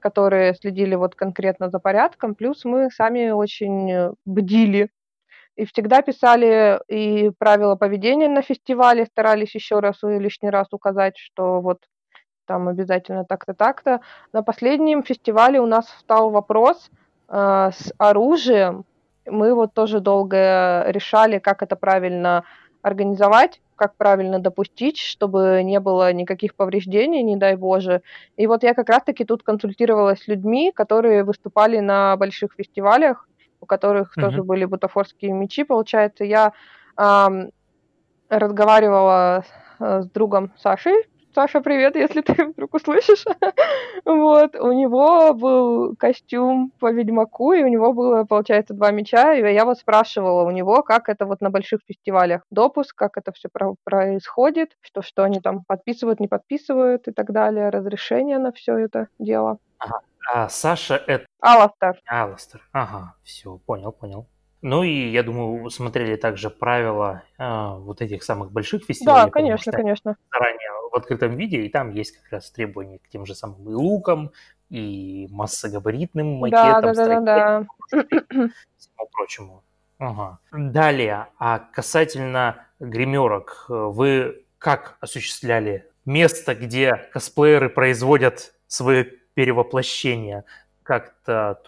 которые 0.00 0.54
следили 0.54 0.94
вот 0.94 1.14
конкретно 1.14 1.70
за 1.70 1.78
порядком. 1.78 2.34
Плюс 2.34 2.64
мы 2.64 2.90
сами 2.90 3.30
очень 3.30 4.14
бдили 4.24 4.90
и 5.56 5.66
всегда 5.66 6.02
писали 6.02 6.80
и 6.88 7.30
правила 7.38 7.76
поведения 7.76 8.28
на 8.28 8.42
фестивале, 8.42 9.06
старались 9.06 9.54
еще 9.54 9.78
раз 9.78 10.02
и 10.02 10.18
лишний 10.18 10.50
раз 10.50 10.68
указать, 10.72 11.16
что 11.16 11.60
вот 11.60 11.78
там 12.46 12.68
обязательно 12.68 13.24
так-то, 13.24 13.54
так-то. 13.54 14.00
На 14.32 14.42
последнем 14.42 15.02
фестивале 15.02 15.60
у 15.60 15.66
нас 15.66 15.86
встал 15.86 16.30
вопрос 16.30 16.90
э, 17.28 17.70
с 17.72 17.92
оружием. 17.98 18.84
Мы 19.26 19.54
вот 19.54 19.74
тоже 19.74 20.00
долго 20.00 20.84
решали, 20.88 21.38
как 21.38 21.62
это 21.62 21.76
правильно 21.76 22.44
организовать, 22.82 23.60
как 23.76 23.96
правильно 23.96 24.38
допустить, 24.38 24.98
чтобы 24.98 25.62
не 25.64 25.80
было 25.80 26.12
никаких 26.12 26.54
повреждений, 26.54 27.22
не 27.22 27.36
дай 27.36 27.56
боже. 27.56 28.02
И 28.36 28.46
вот 28.46 28.62
я 28.62 28.74
как 28.74 28.88
раз-таки 28.88 29.24
тут 29.24 29.42
консультировалась 29.42 30.22
с 30.22 30.28
людьми, 30.28 30.70
которые 30.72 31.24
выступали 31.24 31.80
на 31.80 32.16
больших 32.16 32.52
фестивалях, 32.56 33.26
у 33.60 33.66
которых 33.66 34.16
Мгм. 34.16 34.26
тоже 34.28 34.42
были 34.42 34.64
бутафорские 34.66 35.32
мечи, 35.32 35.64
получается. 35.64 36.24
Я 36.24 36.52
ам, 36.96 37.48
разговаривала 38.28 39.44
э, 39.80 40.02
с 40.02 40.10
другом 40.10 40.52
Сашей. 40.58 40.94
Саша, 41.34 41.60
привет, 41.60 41.96
если 41.96 42.20
ты 42.20 42.44
вдруг 42.52 42.74
услышишь. 42.74 43.24
Вот, 44.04 44.54
у 44.56 44.72
него 44.72 45.32
был 45.32 45.96
костюм 45.96 46.72
по 46.78 46.92
Ведьмаку, 46.92 47.52
и 47.52 47.62
у 47.62 47.68
него 47.68 47.92
было, 47.92 48.24
получается, 48.24 48.74
два 48.74 48.90
меча, 48.90 49.34
и 49.34 49.54
я 49.54 49.64
вот 49.64 49.78
спрашивала 49.78 50.44
у 50.44 50.50
него, 50.50 50.82
как 50.82 51.08
это 51.08 51.24
вот 51.24 51.40
на 51.40 51.48
больших 51.48 51.80
фестивалях 51.86 52.42
допуск, 52.50 52.94
как 52.94 53.16
это 53.16 53.32
все 53.32 53.48
происходит, 53.84 54.76
что, 54.82 55.00
что 55.00 55.22
они 55.22 55.40
там 55.40 55.64
подписывают, 55.64 56.20
не 56.20 56.28
подписывают 56.28 57.08
и 57.08 57.12
так 57.12 57.32
далее, 57.32 57.70
разрешение 57.70 58.38
на 58.38 58.52
все 58.52 58.76
это 58.76 59.08
дело. 59.18 59.58
А 60.32 60.48
Саша 60.48 60.96
это 61.06 61.26
Аластер. 61.40 62.00
Аластер. 62.06 62.60
Ага, 62.72 63.14
все, 63.24 63.58
понял, 63.66 63.92
понял. 63.92 64.26
Ну 64.66 64.82
и 64.82 65.10
я 65.10 65.22
думаю, 65.22 65.68
смотрели 65.68 66.16
также 66.16 66.48
правила 66.48 67.22
а, 67.36 67.74
вот 67.74 68.00
этих 68.00 68.22
самых 68.22 68.50
больших 68.50 68.84
фестивалей. 68.84 69.26
Да, 69.26 69.30
конечно, 69.30 69.72
читали 69.72 69.82
конечно. 69.82 70.16
Заранее 70.32 70.63
в 70.94 70.96
открытом 70.96 71.36
виде, 71.36 71.62
и 71.62 71.68
там 71.68 71.90
есть 71.90 72.16
как 72.16 72.32
раз 72.32 72.50
требования 72.52 72.98
к 73.00 73.08
тем 73.08 73.26
же 73.26 73.34
самым 73.34 73.68
и 73.68 73.74
лукам, 73.74 74.30
и 74.70 75.26
массогабаритным 75.30 76.34
макетам, 76.34 76.94
да, 76.94 76.94
да, 76.94 77.20
да, 77.20 77.66
да. 77.90 78.00
всему 78.78 79.08
прочему. 79.12 79.64
Ага. 79.98 80.38
Далее, 80.52 81.26
а 81.38 81.58
касательно 81.58 82.66
гримерок, 82.78 83.66
вы 83.68 84.44
как 84.58 84.96
осуществляли 85.00 85.90
место, 86.04 86.54
где 86.54 87.08
косплееры 87.12 87.68
производят 87.70 88.54
свои 88.68 89.04
перевоплощения? 89.34 90.44
Как-то 90.84 91.60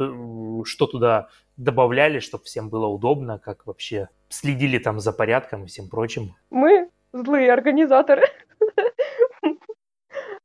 что 0.64 0.86
туда 0.86 1.28
добавляли, 1.56 2.20
чтобы 2.20 2.44
всем 2.44 2.68
было 2.68 2.86
удобно, 2.86 3.38
как 3.38 3.66
вообще 3.66 4.08
следили 4.28 4.78
там 4.78 5.00
за 5.00 5.12
порядком 5.12 5.64
и 5.64 5.66
всем 5.66 5.88
прочим? 5.88 6.36
Мы 6.50 6.90
злые 7.12 7.52
организаторы. 7.52 8.22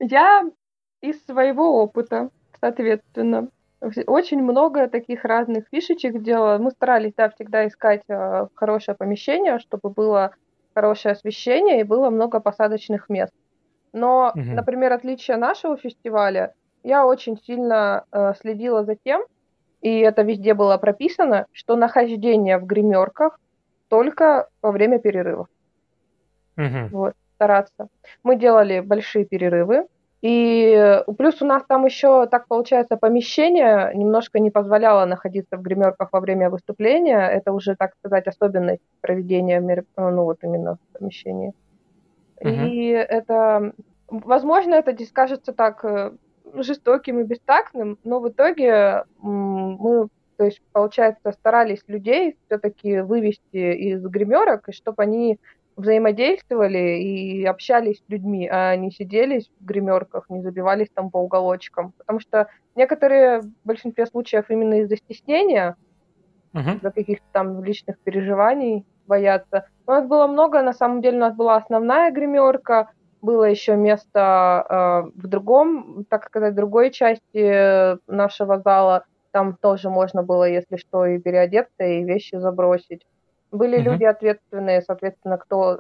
Я 0.02 0.44
из 1.02 1.24
своего 1.26 1.82
опыта, 1.84 2.30
соответственно, 2.60 3.50
очень 4.08 4.42
много 4.42 4.88
таких 4.88 5.24
разных 5.24 5.66
фишечек 5.72 6.22
делала. 6.24 6.58
Мы 6.58 6.72
старались, 6.72 7.14
да, 7.16 7.30
всегда 7.30 7.68
искать 7.68 8.02
э, 8.10 8.48
хорошее 8.56 8.96
помещение, 8.98 9.60
чтобы 9.60 9.90
было 9.90 10.34
хорошее 10.76 11.14
освещение 11.14 11.82
и 11.82 11.86
было 11.86 12.10
много 12.10 12.40
посадочных 12.40 13.10
мест. 13.10 13.32
Но, 13.94 14.34
Мгм. 14.36 14.56
например, 14.56 14.94
отличие 14.94 15.38
нашего 15.38 15.78
фестиваля, 15.78 16.54
я 16.84 17.06
очень 17.06 17.38
сильно 17.38 18.06
э, 18.12 18.34
следила 18.40 18.84
за 18.84 18.96
тем, 19.04 19.24
и 19.82 20.00
это 20.00 20.24
везде 20.24 20.54
было 20.56 20.78
прописано, 20.78 21.46
что 21.52 21.76
нахождение 21.76 22.58
в 22.58 22.66
гримерках 22.66 23.38
только 23.90 24.48
во 24.62 24.72
время 24.72 25.00
перерывов. 25.00 25.48
Мгм. 26.58 26.90
Вот, 26.92 27.14
стараться. 27.42 27.88
Мы 28.24 28.36
делали 28.36 28.82
большие 28.82 29.26
перерывы, 29.26 29.88
и 30.22 31.02
плюс 31.18 31.42
у 31.42 31.46
нас 31.46 31.64
там 31.68 31.86
еще, 31.86 32.28
так 32.28 32.48
получается, 32.48 32.98
помещение 32.98 33.92
немножко 33.96 34.38
не 34.40 34.52
позволяло 34.52 35.06
находиться 35.06 35.58
в 35.58 35.64
гримерках 35.64 36.10
во 36.12 36.20
время 36.20 36.52
выступления. 36.52 37.28
Это 37.28 37.52
уже, 37.52 37.76
так 37.76 37.96
сказать, 37.96 38.28
особенность 38.28 38.84
проведения 39.02 39.60
мероп... 39.60 39.88
ну 39.98 40.24
вот 40.24 40.38
именно 40.44 40.76
в 40.76 41.00
помещении. 41.00 41.54
Мгм. 42.40 42.68
И 42.68 42.90
это, 42.90 43.74
возможно, 44.08 44.76
это 44.76 44.92
здесь 44.92 45.12
кажется 45.12 45.54
так 45.54 45.84
э, 45.84 46.12
жестоким 46.54 47.20
и 47.20 47.24
бестактным, 47.24 47.98
но 48.04 48.20
в 48.20 48.30
итоге 48.30 49.06
мы, 49.20 50.08
то 50.38 50.46
есть, 50.46 50.62
получается, 50.72 51.32
старались 51.32 51.84
людей 51.88 52.38
все-таки 52.46 53.00
вывести 53.00 53.74
из 53.74 54.06
гримерок, 54.06 54.70
и 54.70 54.72
чтобы 54.72 55.02
они 55.02 55.40
взаимодействовали 55.78 57.00
и 57.02 57.46
общались 57.46 57.98
с 58.00 58.10
людьми, 58.10 58.48
а 58.52 58.76
не 58.76 58.92
сидели 58.92 59.42
в 59.60 59.66
гримерках, 59.66 60.26
не 60.30 60.42
забивались 60.42 60.90
там 60.94 61.10
по 61.12 61.18
уголочкам. 61.18 61.94
Потому 61.98 62.20
что 62.20 62.48
некоторые, 62.76 63.42
в 63.42 63.52
большинстве 63.64 64.06
случаев, 64.06 64.46
именно 64.50 64.82
из-за 64.82 64.98
стеснения, 64.98 65.76
Мгм. 66.54 66.82
из-за 66.82 66.92
каких-то 66.92 67.26
там 67.32 67.64
личных 67.64 67.98
переживаний 68.04 68.86
боятся. 69.06 69.66
У 69.88 69.92
нас 69.92 70.06
было 70.08 70.28
много, 70.28 70.62
на 70.62 70.74
самом 70.74 71.02
деле, 71.02 71.18
у 71.18 71.22
нас 71.22 71.36
была 71.36 71.58
основная 71.58 72.12
гримерка, 72.12 72.92
было 73.22 73.44
еще 73.46 73.76
место 73.76 74.66
э, 74.70 75.12
в 75.20 75.28
другом, 75.28 76.06
так 76.10 76.26
сказать, 76.26 76.56
другой 76.56 76.92
части 76.92 77.98
нашего 78.12 78.60
зала. 78.62 79.06
Там 79.32 79.56
тоже 79.62 79.90
можно 79.90 80.24
было, 80.24 80.46
если 80.50 80.78
что, 80.78 81.06
и 81.06 81.20
переодеться, 81.20 81.84
и 81.84 82.04
вещи 82.04 82.36
забросить. 82.38 83.04
Были 83.52 83.80
Мгм. 83.80 83.92
люди 83.92 84.04
ответственные, 84.06 84.82
соответственно, 84.82 85.38
кто 85.38 85.80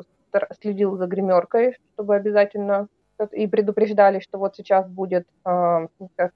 следил 0.61 0.95
за 0.97 1.07
гримеркой, 1.07 1.75
чтобы 1.93 2.15
обязательно 2.15 2.87
и 3.31 3.47
предупреждали, 3.47 4.19
что 4.19 4.39
вот 4.39 4.55
сейчас 4.55 4.87
будет 4.89 5.25
э, 5.45 5.87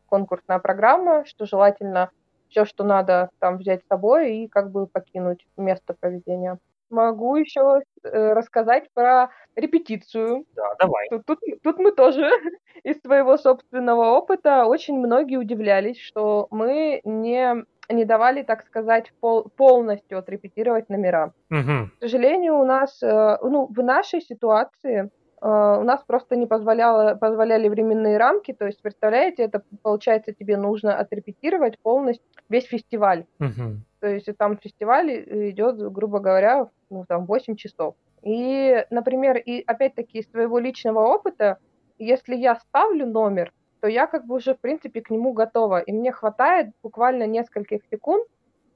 конкурсная 0.08 0.60
программа, 0.60 1.26
что 1.26 1.46
желательно 1.46 2.12
все, 2.50 2.66
что 2.66 2.84
надо 2.84 3.30
там 3.40 3.58
взять 3.58 3.82
с 3.84 3.88
собой 3.88 4.38
и 4.38 4.48
как 4.48 4.72
бы 4.72 4.88
покинуть 4.88 5.46
место 5.58 5.96
проведения. 6.00 6.58
Могу 6.92 7.36
еще 7.36 7.82
э, 8.04 8.34
рассказать 8.34 8.86
про 8.94 9.30
репетицию. 9.56 10.46
Да, 10.56 10.76
давай. 10.80 11.10
Тут, 11.10 11.26
тут, 11.26 11.40
тут 11.64 11.80
мы 11.80 11.92
тоже 11.92 12.30
из 12.84 13.02
своего 13.02 13.38
собственного 13.38 14.12
опыта 14.12 14.66
очень 14.66 14.98
многие 14.98 15.38
удивлялись, 15.38 16.00
что 16.00 16.48
мы 16.52 17.02
не, 17.04 17.66
не 17.90 18.06
давали, 18.06 18.44
так 18.44 18.64
сказать, 18.66 19.12
пол, 19.20 19.52
полностью 19.56 20.18
отрепетировать 20.18 20.90
номера. 20.90 21.34
Мгм. 21.50 21.92
К 21.98 22.04
сожалению, 22.04 22.60
у 22.60 22.66
нас, 22.66 23.02
э, 23.04 23.38
ну, 23.42 23.68
в 23.68 23.84
нашей 23.84 24.22
ситуации 24.22 25.10
э, 25.42 25.48
у 25.48 25.84
нас 25.84 26.04
просто 26.08 26.36
не 26.36 26.48
позволяло, 26.48 27.16
позволяли 27.16 27.70
временные 27.70 28.18
рамки, 28.18 28.54
то 28.54 28.66
есть, 28.66 28.82
представляете, 28.82 29.44
это, 29.44 29.62
получается, 29.84 30.34
тебе 30.34 30.58
нужно 30.58 30.98
отрепетировать 30.98 31.78
полностью 31.80 32.26
весь 32.50 32.66
фестиваль. 32.66 33.26
Мгм. 33.40 33.84
То 34.00 34.08
есть 34.08 34.30
там 34.38 34.58
фестиваль 34.58 35.10
идет, 35.50 35.78
грубо 35.92 36.20
говоря, 36.20 36.70
ну, 36.90 37.06
там 37.08 37.26
8 37.26 37.56
часов. 37.56 37.96
И, 38.26 38.86
например, 38.90 39.38
и 39.38 39.62
опять-таки 39.62 40.20
из 40.20 40.32
своего 40.32 40.58
личного 40.58 41.00
опыта, 41.00 41.60
если 42.00 42.36
я 42.36 42.56
ставлю 42.56 43.06
номер, 43.06 43.54
то 43.86 43.90
я 43.90 44.08
как 44.08 44.26
бы 44.26 44.38
уже, 44.38 44.56
в 44.56 44.60
принципе, 44.60 45.00
к 45.00 45.12
нему 45.12 45.32
готова. 45.34 45.80
И 45.80 45.92
мне 45.92 46.12
хватает 46.12 46.72
буквально 46.82 47.28
нескольких 47.28 47.82
секунд, 47.92 48.26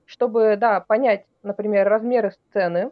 чтобы, 0.06 0.56
да, 0.56 0.82
понять, 0.82 1.26
например, 1.42 1.90
размеры 1.90 2.30
сцены, 2.30 2.92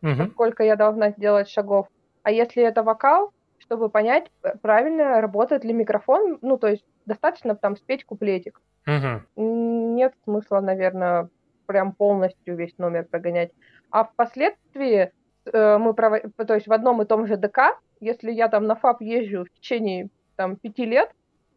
Мгм. 0.00 0.30
сколько 0.30 0.64
я 0.64 0.76
должна 0.76 1.10
сделать 1.10 1.50
шагов. 1.50 1.88
А 2.22 2.30
если 2.30 2.62
это 2.62 2.82
вокал, 2.82 3.32
чтобы 3.58 3.90
понять, 3.90 4.30
п- 4.40 4.56
правильно 4.62 5.20
работает 5.20 5.62
ли 5.62 5.74
микрофон, 5.74 6.38
ну, 6.40 6.56
то 6.56 6.68
есть 6.68 6.86
достаточно 7.04 7.54
там 7.54 7.76
спеть 7.76 8.06
куплетик. 8.06 8.62
Мгм. 8.86 9.26
Нет 9.36 10.14
смысла, 10.24 10.60
наверное, 10.60 11.28
прям 11.66 11.92
полностью 11.92 12.56
весь 12.56 12.78
номер 12.78 13.04
прогонять. 13.04 13.50
А 13.90 14.04
впоследствии 14.04 15.12
э, 15.52 15.76
мы 15.76 15.90
прово- 15.92 16.30
то 16.46 16.54
есть 16.54 16.66
в 16.66 16.72
одном 16.72 17.02
и 17.02 17.04
том 17.04 17.26
же 17.26 17.36
ДК, 17.36 17.78
если 18.00 18.32
я 18.32 18.48
там 18.48 18.64
на 18.64 18.74
ФАП 18.74 19.02
езжу 19.02 19.44
в 19.44 19.50
течение 19.50 20.08
там 20.40 20.56
пяти 20.56 20.86
лет, 20.86 21.10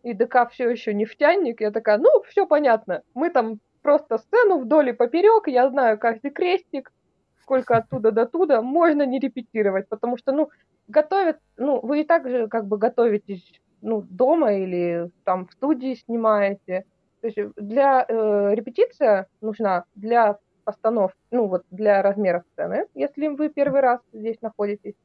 и 0.04 0.14
ДК 0.14 0.50
все 0.52 0.70
еще 0.70 0.94
нефтяник, 0.94 1.62
я 1.62 1.72
такая, 1.72 1.98
ну, 1.98 2.22
все 2.28 2.46
понятно, 2.46 3.02
мы 3.14 3.30
там 3.30 3.62
просто 3.82 4.18
сцену 4.18 4.58
вдоль 4.58 4.90
и 4.90 4.92
поперек, 4.92 5.48
я 5.48 5.70
знаю 5.70 5.98
каждый 5.98 6.32
крестик, 6.32 6.92
сколько 7.42 7.78
оттуда 7.78 8.12
до 8.12 8.26
туда, 8.26 8.62
можно 8.62 9.06
не 9.06 9.20
репетировать, 9.20 9.88
потому 9.88 10.18
что, 10.18 10.34
ну, 10.34 10.50
готовят, 10.90 11.40
ну, 11.56 11.80
вы 11.80 12.02
и 12.02 12.04
так 12.04 12.28
же 12.28 12.50
как 12.50 12.66
бы 12.66 12.78
готовитесь, 12.78 13.62
ну, 13.82 14.02
дома 14.02 14.54
или 14.54 15.10
там 15.24 15.48
в 15.48 15.54
студии 15.54 15.96
снимаете, 15.96 16.84
то 17.22 17.28
есть 17.28 17.56
для 17.56 18.06
э, 18.06 18.54
репетиция 18.54 19.28
нужна 19.40 19.86
для 19.96 20.40
постановки, 20.66 21.18
ну 21.32 21.48
вот 21.48 21.64
для 21.72 22.02
размера 22.02 22.44
сцены, 22.52 22.88
если 22.96 23.30
вы 23.30 23.48
первый 23.48 23.80
раз 23.80 24.02
здесь 24.12 24.42
находитесь, 24.42 24.96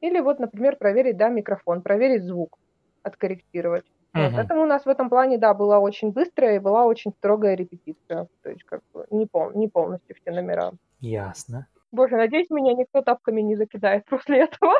или 0.00 0.18
вот, 0.18 0.40
например, 0.40 0.74
проверить, 0.74 1.16
да, 1.16 1.28
микрофон, 1.28 1.82
проверить 1.82 2.24
звук, 2.24 2.58
откорректировать. 3.02 3.84
Вот. 4.14 4.28
Мгм. 4.28 4.36
Поэтому 4.36 4.62
у 4.62 4.66
нас 4.66 4.84
в 4.84 4.88
этом 4.88 5.08
плане, 5.08 5.38
да, 5.38 5.54
была 5.54 5.78
очень 5.78 6.12
быстрая 6.12 6.56
и 6.56 6.60
была 6.60 6.86
очень 6.86 7.12
строгая 7.12 7.54
репетиция, 7.54 8.28
то 8.42 8.50
есть 8.50 8.64
как 8.64 8.80
бы 8.92 9.06
не, 9.10 9.26
пол, 9.26 9.52
не 9.52 9.68
полностью 9.68 10.16
все 10.16 10.30
номера. 10.32 10.72
Ясно. 11.00 11.68
Боже, 11.92 12.16
надеюсь, 12.16 12.50
меня 12.50 12.74
никто 12.74 13.02
тапками 13.02 13.40
не 13.40 13.56
закидает 13.56 14.04
после 14.06 14.44
этого. 14.44 14.74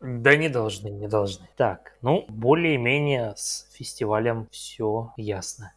Да 0.00 0.34
не 0.36 0.48
должны, 0.48 0.88
не 0.88 1.08
должны. 1.08 1.46
Так, 1.56 1.92
ну, 2.00 2.24
более-менее 2.28 3.34
с 3.36 3.70
фестивалем 3.72 4.48
все 4.50 5.12
ясно. 5.16 5.72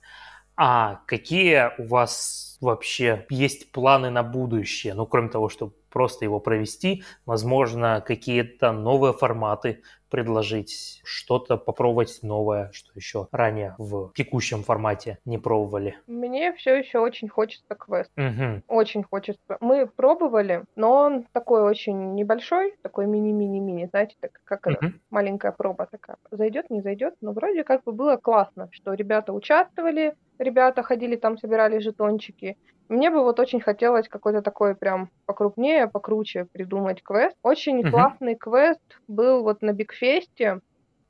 А 0.55 1.01
какие 1.07 1.71
у 1.81 1.87
вас 1.87 2.57
вообще 2.61 3.25
есть 3.29 3.71
планы 3.71 4.11
на 4.11 4.23
будущее? 4.23 4.93
Ну, 4.93 5.05
кроме 5.07 5.29
того, 5.29 5.49
чтобы 5.49 5.73
просто 5.89 6.25
его 6.25 6.39
провести, 6.39 7.03
возможно, 7.25 8.01
какие-то 8.05 8.71
новые 8.71 9.13
форматы 9.13 9.81
предложить, 10.13 11.01
что-то 11.03 11.57
попробовать 11.57 12.19
новое, 12.21 12.69
что 12.71 12.91
еще 12.93 13.27
ранее 13.31 13.73
в 13.79 14.11
текущем 14.13 14.61
формате 14.61 15.17
не 15.25 15.39
пробовали. 15.39 15.95
Мне 16.05 16.53
все 16.53 16.75
еще 16.75 16.99
очень 16.99 17.27
хочется 17.27 17.73
квест. 17.73 18.11
Мгм. 18.15 18.61
Очень 18.67 19.01
хочется. 19.01 19.57
Мы 19.59 19.87
пробовали, 19.87 20.65
но 20.75 20.93
он 20.93 21.25
такой 21.31 21.63
очень 21.63 22.13
небольшой, 22.13 22.75
такой 22.83 23.07
мини-мини-мини, 23.07 23.87
знаете, 23.89 24.15
так 24.19 24.39
как 24.43 24.67
Мгм. 24.67 25.01
маленькая 25.09 25.51
проба 25.51 25.87
такая. 25.89 26.17
Зайдет, 26.29 26.69
не 26.69 26.81
зайдет, 26.81 27.15
но 27.21 27.31
вроде 27.31 27.63
как 27.63 27.83
бы 27.83 27.91
было 27.91 28.17
классно, 28.17 28.69
что 28.71 28.93
ребята 28.93 29.33
участвовали, 29.33 30.13
ребята 30.39 30.83
ходили 30.83 31.15
там, 31.15 31.37
собирали 31.37 31.79
жетончики. 31.79 32.57
Мне 32.89 33.09
бы 33.09 33.23
вот 33.23 33.39
очень 33.39 33.61
хотелось 33.61 34.07
какой-то 34.09 34.41
такой 34.41 34.75
прям 34.75 35.09
покрупнее, 35.25 35.87
покруче 35.87 36.47
придумать 36.51 37.01
квест. 37.01 37.35
Очень 37.43 37.79
Мгм. 37.79 37.91
классный 37.91 38.35
квест 38.35 38.81
был 39.07 39.43
вот 39.43 39.61
на 39.61 39.71
Бигфесте. 39.73 40.59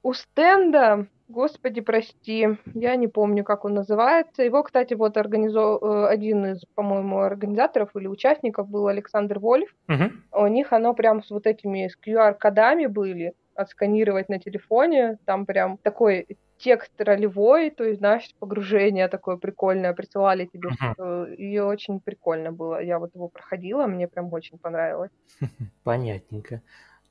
У 0.04 0.14
стенда, 0.14 1.08
господи, 1.28 1.82
прости, 1.82 2.48
я 2.74 2.96
не 2.96 3.08
помню, 3.08 3.44
как 3.44 3.66
он 3.66 3.74
называется. 3.74 4.44
Его, 4.44 4.62
кстати, 4.64 4.94
вот 4.94 5.18
организо... 5.18 5.80
э, 5.82 6.06
один 6.08 6.46
из, 6.46 6.64
по-моему, 6.76 7.20
организаторов 7.20 7.96
или 7.96 8.08
участников 8.08 8.68
был 8.70 8.88
Александр 8.88 9.40
Вольф. 9.40 9.74
Мгм. 9.88 10.24
У 10.32 10.48
них 10.48 10.74
оно 10.74 10.94
прям 10.94 11.24
с 11.24 11.32
вот 11.32 11.48
этими 11.48 11.88
с 11.88 11.98
QR-кодами 11.98 12.86
были, 12.86 13.34
отсканировать 13.56 14.30
на 14.30 14.40
телефоне. 14.40 15.18
Там 15.26 15.46
прям 15.46 15.78
такой 15.78 16.28
текст 16.64 16.92
ролевой, 16.98 17.70
то 17.70 17.84
есть, 17.84 18.00
знаешь, 18.00 18.30
погружение 18.40 19.08
такое 19.08 19.38
прикольное, 19.38 19.94
присылали 19.94 20.46
тебе. 20.46 20.70
Мгм. 20.70 21.34
И 21.34 21.60
очень 21.60 22.00
прикольно 22.00 22.52
было. 22.52 22.82
Я 22.82 23.00
вот 23.00 23.14
его 23.16 23.28
проходила, 23.28 23.86
мне 23.86 24.08
прям 24.08 24.32
очень 24.34 24.58
понравилось. 24.58 25.12
Понятненько. 25.84 26.62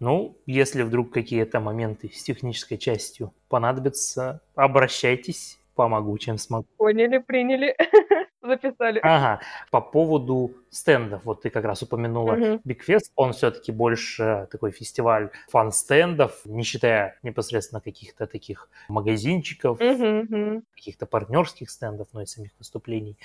Ну, 0.01 0.37
если 0.47 0.83
вдруг 0.83 1.13
какие-то 1.13 1.61
моменты 1.61 2.11
с 2.13 2.23
технической 2.23 2.79
частью 2.79 3.33
понадобятся, 3.49 4.41
обращайтесь, 4.57 5.61
помогу, 5.75 6.19
чем 6.19 6.39
смогу. 6.39 6.67
Поняли, 6.77 7.19
приняли, 7.19 7.77
записали. 8.43 9.01
Ага, 9.03 9.41
по 9.71 9.81
поводу 9.81 10.55
стендов, 10.71 11.25
вот 11.25 11.43
ты 11.43 11.51
как 11.51 11.65
раз 11.65 11.83
упомянула 11.83 12.35
Мгм. 12.35 12.61
Бигфест, 12.65 13.13
он 13.17 13.33
все-таки 13.33 13.73
больше 13.73 14.49
такой 14.51 14.71
фестиваль 14.71 15.31
фан-стендов, 15.49 16.41
не 16.45 16.63
считая 16.63 17.19
непосредственно 17.23 17.81
каких-то 17.81 18.27
таких 18.27 18.69
магазинчиков, 18.89 19.81
мгм. 19.81 20.65
каких-то 20.75 21.07
партнерских 21.07 21.71
стендов, 21.71 22.09
но 22.13 22.23
и 22.23 22.27
самих 22.27 22.51
выступлений. 22.59 23.17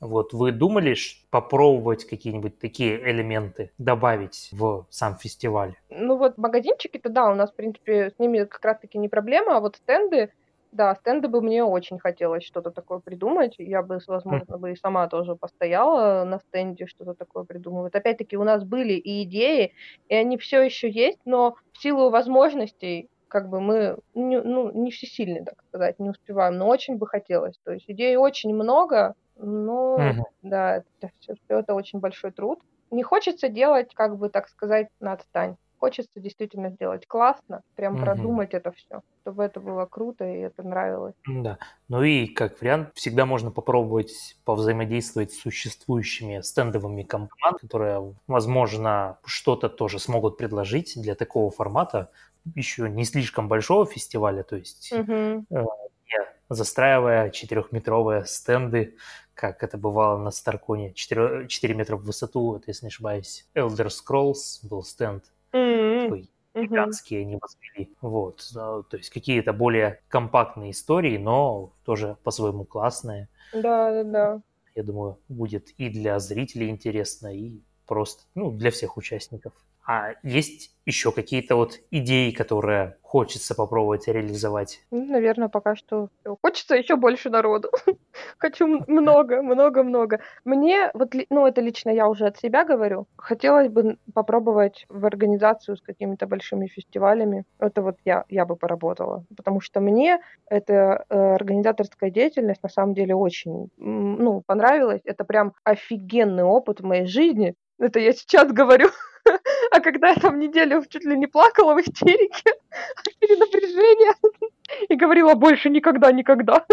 Вот 0.00 0.32
вы 0.32 0.52
думали 0.52 0.94
попробовать 1.30 2.04
какие-нибудь 2.04 2.58
такие 2.58 3.10
элементы 3.10 3.70
добавить 3.78 4.48
в 4.52 4.86
сам 4.90 5.16
фестиваль? 5.16 5.74
Ну 5.88 6.16
вот 6.16 6.36
магазинчики-то 6.38 7.08
да, 7.08 7.30
у 7.30 7.34
нас, 7.34 7.50
в 7.50 7.54
принципе, 7.54 8.10
с 8.10 8.18
ними 8.18 8.44
как 8.44 8.64
раз-таки 8.64 8.98
не 8.98 9.08
проблема, 9.08 9.56
а 9.56 9.60
вот 9.60 9.76
стенды, 9.76 10.30
Да, 10.74 10.92
стенды 10.96 11.28
бы 11.28 11.40
мне 11.40 11.62
очень 11.64 12.00
хотелось 12.00 12.42
что-то 12.44 12.70
такое 12.72 12.98
придумать. 12.98 13.54
Я 13.58 13.82
бы, 13.82 14.00
возможно, 14.08 14.58
бы 14.58 14.72
и 14.72 14.76
сама 14.76 15.06
тоже 15.08 15.36
постояла 15.36 16.24
на 16.24 16.40
стенде, 16.40 16.86
что-то 16.86 17.14
такое 17.14 17.44
придумывать. 17.44 17.94
Опять-таки, 17.94 18.36
у 18.36 18.42
нас 18.42 18.64
были 18.64 18.94
и 18.94 19.22
идеи, 19.22 19.72
и 20.08 20.14
они 20.16 20.36
все 20.36 20.62
еще 20.62 20.90
есть, 20.90 21.20
но 21.24 21.54
в 21.72 21.78
силу 21.80 22.10
возможностей 22.10 23.08
как 23.28 23.48
бы 23.50 23.60
мы 23.60 23.98
не, 24.14 24.40
ну, 24.42 24.70
не 24.72 24.90
всесильны, 24.90 25.44
так 25.44 25.54
сказать, 25.68 25.98
не 26.00 26.10
успеваем, 26.10 26.58
но 26.58 26.66
очень 26.68 26.96
бы 26.98 27.06
хотелось. 27.06 27.56
То 27.64 27.72
есть 27.72 27.88
идей 27.88 28.16
очень 28.16 28.52
много, 28.54 29.14
но 29.36 30.14
Мгм. 30.14 30.24
да, 30.42 30.78
это 31.00 31.10
все, 31.20 31.34
это 31.48 31.74
очень 31.74 32.00
большой 32.00 32.32
труд. 32.32 32.60
Не 32.90 33.02
хочется 33.04 33.48
делать, 33.48 33.94
как 33.94 34.18
бы 34.18 34.28
так 34.28 34.48
сказать, 34.48 34.88
на 35.00 35.12
отстань. 35.12 35.56
Хочется 35.80 36.20
действительно 36.20 36.70
сделать 36.70 37.06
классно, 37.06 37.62
прям 37.74 37.98
Мгм. 37.98 37.98
продумать 37.98 38.54
это 38.54 38.72
все, 38.72 39.02
чтобы 39.22 39.44
это 39.44 39.60
было 39.60 39.86
круто 39.86 40.24
и 40.24 40.38
это 40.38 40.62
нравилось. 40.62 41.14
Да. 41.26 41.58
Ну 41.88 42.02
и 42.02 42.26
как 42.26 42.60
вариант, 42.60 42.90
всегда 42.94 43.24
можно 43.24 43.50
попробовать 43.50 44.36
повзаимодействовать 44.44 45.32
с 45.32 45.40
существующими 45.40 46.40
стендовыми 46.42 47.02
компаниями, 47.02 47.58
которые, 47.60 48.14
возможно, 48.26 49.18
что-то 49.24 49.70
тоже 49.70 49.98
смогут 49.98 50.36
предложить 50.36 50.92
для 51.00 51.14
такого 51.14 51.50
формата, 51.50 52.10
еще 52.54 52.90
не 52.90 53.04
слишком 53.06 53.48
большого 53.48 53.86
фестиваля, 53.86 54.42
то 54.42 54.56
есть 54.56 54.90
Мгм. 54.90 55.46
не 55.50 56.18
застраивая 56.50 57.30
четырехметровые 57.30 58.26
стенды, 58.26 58.96
как 59.34 59.62
это 59.64 59.78
бывало 59.78 60.18
на 60.18 60.30
Старконе, 60.32 60.94
4, 60.94 61.48
4 61.48 61.74
метра 61.74 61.96
в 61.96 62.04
высоту, 62.04 62.52
вот, 62.52 62.68
если 62.68 62.86
не 62.86 62.88
ошибаюсь. 62.90 63.48
Elder 63.56 63.88
Scrolls 63.88 64.60
был 64.62 64.84
стенд 64.84 65.33
М, 65.54 66.00
такой 66.00 66.30
мгм. 66.54 66.66
гигантский 66.66 67.20
они 67.22 67.38
возвели. 67.40 67.94
Вот. 68.00 68.50
а, 68.56 68.82
То 68.84 68.96
есть 68.96 69.10
какие-то 69.10 69.52
более 69.52 70.00
компактные 70.08 70.72
истории, 70.72 71.18
но 71.18 71.72
тоже 71.84 72.16
по-своему 72.24 72.64
классные. 72.64 73.28
Да, 73.52 73.90
да, 73.92 74.04
да. 74.04 74.42
Я 74.76 74.82
думаю, 74.82 75.18
будет 75.28 75.70
и 75.78 75.88
для 75.88 76.18
зрителей 76.20 76.68
интересно, 76.70 77.34
и 77.36 77.60
просто, 77.86 78.24
ну, 78.34 78.50
для 78.50 78.70
всех 78.70 78.96
участников. 78.96 79.52
А 79.86 80.12
есть 80.22 80.74
еще 80.86 81.12
какие-то 81.12 81.56
вот 81.56 81.80
идеи, 81.90 82.30
которые 82.30 82.96
хочется 83.02 83.54
попробовать 83.54 84.08
реализовать? 84.08 84.80
Ну, 84.90 85.04
наверное, 85.04 85.48
пока 85.48 85.76
что. 85.76 86.08
Хочется 86.42 86.74
еще 86.74 86.96
больше 86.96 87.30
народу. 87.30 87.70
Хочу 88.38 88.66
много, 88.66 89.42
много, 89.42 89.82
много. 89.82 90.20
Мне, 90.44 90.90
вот, 90.94 91.14
ну, 91.30 91.46
это 91.46 91.60
лично 91.60 91.90
я 91.90 92.08
уже 92.08 92.26
от 92.26 92.38
себя 92.38 92.64
говорю, 92.64 93.06
хотелось 93.16 93.68
бы 93.68 93.98
попробовать 94.14 94.84
в 94.88 95.04
организацию 95.06 95.76
с 95.76 95.80
какими-то 95.80 96.26
большими 96.26 96.66
фестивалями. 96.66 97.44
Это 97.58 97.82
вот 97.82 97.96
я, 98.04 98.24
я 98.28 98.46
бы 98.46 98.56
поработала. 98.56 99.24
Потому 99.36 99.60
что 99.60 99.80
мне 99.80 100.20
эта 100.48 101.04
э, 101.08 101.34
организаторская 101.34 102.10
деятельность 102.10 102.62
на 102.62 102.68
самом 102.68 102.94
деле 102.94 103.14
очень, 103.14 103.68
ну, 103.76 104.42
понравилась. 104.46 105.02
Это 105.04 105.24
прям 105.24 105.52
офигенный 105.62 106.42
опыт 106.42 106.80
в 106.80 106.84
моей 106.84 107.06
жизни. 107.06 107.54
Это 107.78 107.98
я 108.00 108.12
сейчас 108.12 108.52
говорю. 108.52 108.90
А 109.70 109.80
когда 109.80 110.10
я 110.10 110.16
там 110.16 110.38
неделю 110.38 110.84
чуть 110.86 111.06
ли 111.06 111.16
не 111.16 111.26
плакала 111.26 111.74
в 111.74 111.80
истерике 111.80 112.50
от 112.96 113.18
перенапряжения 113.18 114.14
и 114.90 114.96
говорила 114.96 115.34
больше 115.34 115.70
никогда, 115.70 116.12
никогда. 116.12 116.66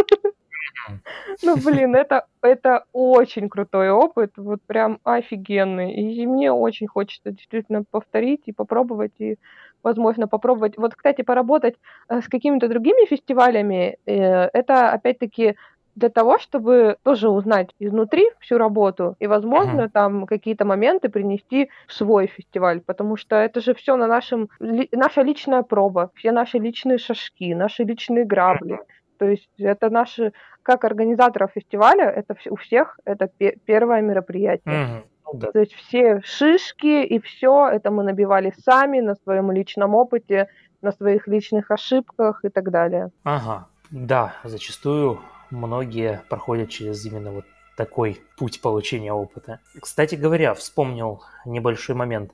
Ну, 1.44 1.56
блин, 1.58 1.96
это, 1.96 2.26
это 2.42 2.86
очень 2.94 3.50
крутой 3.50 3.92
опыт, 3.92 4.34
вот 4.38 4.62
прям 4.68 5.00
офигенный. 5.04 5.94
И 5.94 6.26
мне 6.28 6.52
очень 6.52 6.88
хочется 6.88 7.32
действительно 7.32 7.84
повторить 7.90 8.44
и 8.46 8.52
попробовать, 8.52 9.14
и, 9.20 9.38
возможно, 9.84 10.28
попробовать. 10.28 10.78
Вот, 10.78 10.96
кстати, 10.96 11.22
поработать 11.22 11.76
э, 12.10 12.22
с 12.22 12.28
какими-то 12.28 12.68
другими 12.68 13.06
фестивалями, 13.08 13.98
э, 14.06 14.14
это, 14.54 14.92
опять-таки, 14.92 15.56
для 15.96 16.10
того, 16.10 16.40
чтобы 16.40 16.98
тоже 17.04 17.30
узнать 17.30 17.70
изнутри 17.80 18.30
всю 18.40 18.58
работу 18.58 19.16
и, 19.20 19.28
возможно, 19.28 19.90
там 19.90 20.26
какие-то 20.26 20.66
моменты 20.66 21.10
принести 21.10 21.70
в 21.88 21.94
свой 21.94 22.28
фестиваль, 22.28 22.80
потому 22.80 23.18
что 23.18 23.36
это 23.36 23.62
же 23.62 23.74
все 23.74 23.96
на 23.96 24.08
нашем, 24.08 24.50
ли- 24.60 24.90
наша 24.92 25.22
личная 25.22 25.64
проба, 25.64 26.10
все 26.16 26.32
наши 26.32 26.58
личные 26.60 26.98
шажки, 26.98 27.54
наши 27.56 27.84
личные 27.84 28.26
грабли. 28.26 28.80
То 29.18 29.26
есть 29.26 29.50
это 29.60 29.90
наши, 29.90 30.34
как 30.64 30.84
организаторов 30.84 31.52
фестиваля, 31.54 32.06
это 32.10 32.36
у 32.50 32.56
всех 32.56 33.00
это 33.06 33.28
пе- 33.28 33.58
первое 33.66 34.02
мероприятие. 34.02 35.04
Ну 35.26 35.40
да. 35.40 35.52
То 35.52 35.60
есть 35.60 35.74
все 35.74 36.22
шишки 36.24 37.06
и 37.06 37.20
все 37.20 37.68
это 37.68 37.92
мы 37.92 38.04
набивали 38.04 38.54
сами 38.66 39.02
на 39.02 39.16
своем 39.16 39.52
личном 39.52 39.96
опыте, 39.96 40.48
на 40.82 40.92
своих 40.92 41.28
личных 41.28 41.70
ошибках 41.72 42.44
и 42.44 42.50
так 42.50 42.72
далее. 42.72 43.10
Ага, 43.24 43.68
да, 43.92 44.34
зачастую 44.44 45.20
многие 45.52 46.24
проходят 46.30 46.70
через 46.70 47.06
именно 47.06 47.32
вот 47.32 47.46
такой 47.78 48.22
путь 48.38 48.62
получения 48.62 49.14
опыта. 49.14 49.60
Кстати 49.80 50.16
говоря, 50.16 50.54
вспомнил 50.54 51.24
небольшой 51.46 51.96
момент. 51.96 52.32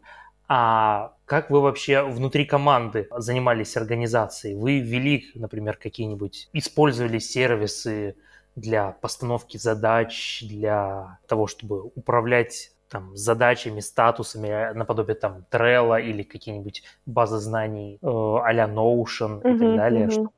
А 0.50 1.14
как 1.26 1.50
вы 1.50 1.60
вообще 1.62 2.04
внутри 2.04 2.46
команды 2.46 3.08
занимались 3.18 3.76
организацией? 3.76 4.56
Вы 4.56 4.80
ввели, 4.80 5.30
например, 5.36 5.78
какие-нибудь, 5.78 6.50
использовали 6.54 7.20
сервисы 7.20 8.16
для 8.56 8.92
постановки 8.92 9.58
задач, 9.58 10.44
для 10.48 11.20
того, 11.28 11.48
чтобы 11.48 11.84
управлять 11.96 12.72
там, 12.90 13.16
задачами, 13.16 13.82
статусами, 13.82 14.48
э, 14.48 14.74
наподобие 14.74 15.16
там 15.16 15.46
Trello 15.52 16.02
или 16.02 16.24
какие-нибудь 16.24 16.84
базы 17.06 17.38
знаний 17.38 18.00
э, 18.02 18.08
а-ля 18.08 18.68
Notion 18.68 19.40
и 19.40 19.60
так 19.60 19.76
далее, 19.76 20.06
мгм. 20.06 20.12
чтобы 20.12 20.30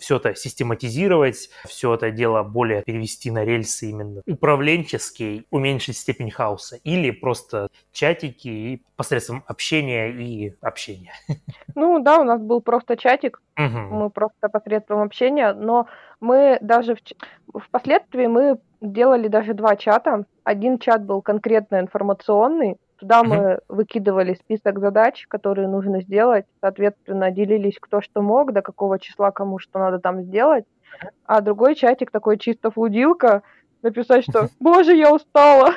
все 0.00 0.16
это 0.16 0.34
систематизировать, 0.34 1.50
все 1.68 1.94
это 1.94 2.10
дело 2.10 2.42
более 2.42 2.82
перевести 2.82 3.30
на 3.30 3.44
рельсы 3.44 3.90
именно 3.90 4.22
управленческие, 4.26 5.44
уменьшить 5.50 5.96
степень 5.96 6.30
хаоса, 6.30 6.76
или 6.82 7.10
просто 7.10 7.68
чатики 7.92 8.48
и 8.48 8.82
посредством 8.96 9.44
общения 9.46 10.08
и 10.10 10.54
общения. 10.60 11.12
Ну 11.76 12.00
да, 12.02 12.18
у 12.18 12.24
нас 12.24 12.40
был 12.40 12.60
просто 12.60 12.96
чатик, 12.96 13.40
Мгм. 13.56 13.88
мы 13.90 14.10
просто 14.10 14.48
посредством 14.48 15.02
общения, 15.02 15.52
но 15.54 15.86
мы 16.20 16.58
даже 16.60 16.94
в 16.94 17.60
впоследствии 17.60 18.26
мы 18.26 18.58
делали 18.80 19.28
даже 19.28 19.54
два 19.54 19.76
чата. 19.76 20.24
Один 20.44 20.78
чат 20.78 21.04
был 21.04 21.22
конкретно 21.22 21.80
информационный, 21.80 22.76
туда 23.00 23.24
мы 23.24 23.58
выкидывали 23.68 24.34
список 24.34 24.78
задач, 24.78 25.26
которые 25.26 25.66
нужно 25.66 26.02
сделать, 26.02 26.44
соответственно, 26.60 27.30
делились 27.30 27.78
кто 27.80 28.00
что 28.00 28.20
мог, 28.20 28.52
до 28.52 28.62
какого 28.62 28.98
числа 28.98 29.30
кому 29.30 29.58
что 29.58 29.78
надо 29.78 29.98
там 29.98 30.22
сделать. 30.22 30.64
А 31.24 31.40
другой 31.40 31.74
чатик 31.74 32.10
такой 32.10 32.38
чисто 32.38 32.70
флудилка, 32.70 33.42
написать, 33.82 34.24
что 34.24 34.48
«Боже, 34.60 34.94
я 34.94 35.12
устала! 35.12 35.70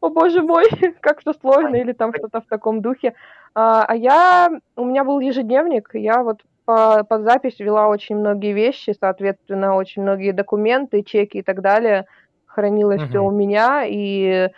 О, 0.00 0.10
боже 0.10 0.42
мой, 0.42 0.64
как 1.00 1.20
все 1.20 1.32
сложно!» 1.32 1.76
или 1.76 1.92
там 1.92 2.12
что-то 2.12 2.40
в 2.40 2.46
таком 2.46 2.82
духе. 2.82 3.14
А, 3.54 3.84
а 3.86 3.94
я, 3.94 4.50
у 4.76 4.84
меня 4.84 5.04
был 5.04 5.20
ежедневник, 5.20 5.90
я 5.94 6.22
вот 6.22 6.40
по, 6.64 7.04
под 7.04 7.22
запись 7.22 7.60
вела 7.60 7.88
очень 7.88 8.16
многие 8.16 8.52
вещи, 8.52 8.96
соответственно, 8.98 9.76
очень 9.76 10.02
многие 10.02 10.32
документы, 10.32 11.02
чеки 11.02 11.38
и 11.38 11.42
так 11.42 11.60
далее. 11.60 12.06
Хранилось 12.46 13.02
все 13.02 13.18
Мгм. 13.18 13.26
у 13.26 13.30
меня. 13.30 13.84
И, 13.86 14.48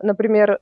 например, 0.00 0.60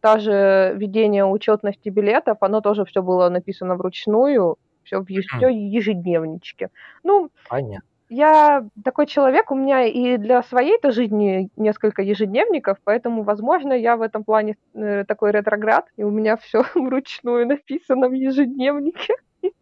та 0.00 0.18
же 0.18 0.74
ведение 0.76 1.24
учетности 1.24 1.88
билетов, 1.88 2.38
оно 2.40 2.60
тоже 2.60 2.84
все 2.84 3.02
было 3.02 3.28
написано 3.28 3.76
вручную, 3.76 4.56
все, 4.82 5.04
все 5.04 5.48
ежедневничке. 5.48 6.70
Ну, 7.04 7.30
Понятно. 7.48 7.86
я 8.08 8.64
такой 8.84 9.06
человек, 9.06 9.50
у 9.50 9.54
меня 9.54 9.84
и 9.84 10.16
для 10.16 10.42
своей-то 10.42 10.92
жизни 10.92 11.50
несколько 11.56 12.02
ежедневников, 12.02 12.78
поэтому, 12.84 13.22
возможно, 13.22 13.72
я 13.72 13.96
в 13.96 14.02
этом 14.02 14.24
плане 14.24 14.56
э, 14.74 15.04
такой 15.04 15.32
ретроград, 15.32 15.86
и 15.96 16.04
у 16.04 16.10
меня 16.10 16.36
все 16.36 16.62
вручную 16.74 17.46
написано 17.46 18.08
в 18.08 18.12
ежедневнике. 18.12 19.14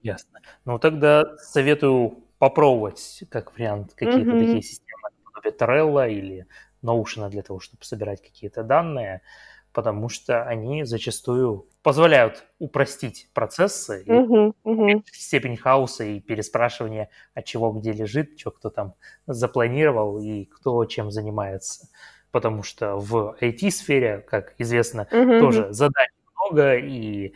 Ясно. 0.02 0.40
Ну, 0.64 0.78
тогда 0.78 1.24
советую 1.38 2.22
попробовать, 2.38 3.24
как 3.30 3.52
вариант, 3.54 3.94
какие-то 3.94 4.30
Мгм. 4.30 4.38
такие 4.38 4.62
системы, 4.62 5.08
наподобие 5.24 5.58
Trello 5.58 6.10
или 6.10 6.46
Notion 6.84 7.28
для 7.30 7.42
того, 7.42 7.60
чтобы 7.60 7.84
собирать 7.84 8.22
какие-то 8.22 8.62
данные, 8.62 9.22
потому 9.76 10.08
что 10.08 10.42
они 10.44 10.84
зачастую 10.84 11.68
позволяют 11.82 12.44
упростить 12.58 13.28
процессы 13.34 14.02
и 14.02 14.10
Мгм, 14.10 14.54
мгм. 14.64 15.02
степень 15.12 15.58
хаоса 15.58 16.02
и 16.04 16.18
переспрашивания, 16.18 17.10
от 17.34 17.44
чего 17.44 17.70
где 17.72 17.92
лежит, 17.92 18.40
что 18.40 18.52
кто 18.52 18.70
там 18.70 18.94
запланировал 19.26 20.18
и 20.18 20.46
кто 20.46 20.82
чем 20.86 21.10
занимается. 21.10 21.90
Потому 22.30 22.62
что 22.62 22.96
в 22.96 23.36
IT-сфере, 23.38 24.20
как 24.26 24.54
известно, 24.56 25.08
Мгм, 25.12 25.36
тоже 25.38 25.70
задач 25.74 26.08
много, 26.34 26.76
и 26.76 27.34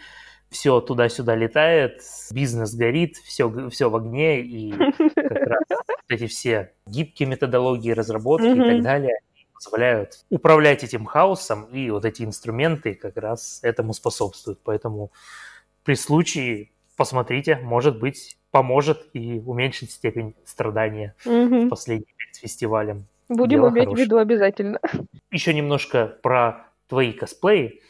все 0.49 0.80
туда-сюда 0.80 1.34
летает, 1.36 2.01
бизнес 2.30 2.74
горит, 2.74 3.16
все, 3.18 3.68
все 3.68 3.91
в 3.91 3.97
огне, 3.97 4.41
и 4.41 4.88
как 5.28 5.47
раз 5.47 5.61
эти 6.09 6.26
все 6.26 6.72
гибкие 6.86 7.28
методологии 7.28 7.91
разработки 7.91 8.57
и 8.57 8.62
так 8.62 8.80
далее 8.80 9.18
позволяют 9.62 10.24
управлять 10.30 10.84
этим 10.84 11.04
хаосом, 11.04 11.64
и 11.64 11.90
вот 11.90 12.04
эти 12.04 12.22
инструменты 12.22 12.94
как 12.94 13.16
раз 13.16 13.61
этому 13.62 13.92
способствуют. 13.92 14.61
Поэтому 14.64 15.12
при 15.84 15.94
случае 15.94 16.70
посмотрите, 16.96 17.56
может 17.56 17.98
быть, 17.98 18.38
поможет 18.50 19.06
и 19.12 19.40
уменьшит 19.44 19.90
степень 19.90 20.34
страдания 20.44 21.14
в 21.24 21.68
последний 21.68 22.14
перед 22.16 22.36
фестивалем. 22.36 23.06
Будем 23.28 23.61
Дело 23.61 23.68
иметь 23.68 23.84
хорошее. 23.84 24.04
в 24.04 24.06
виду 24.06 24.18
обязательно. 24.18 24.80
Еще 25.30 25.54
немножко 25.54 26.06
про 26.06 26.66
твои 26.88 27.12
косплеи. 27.12 27.80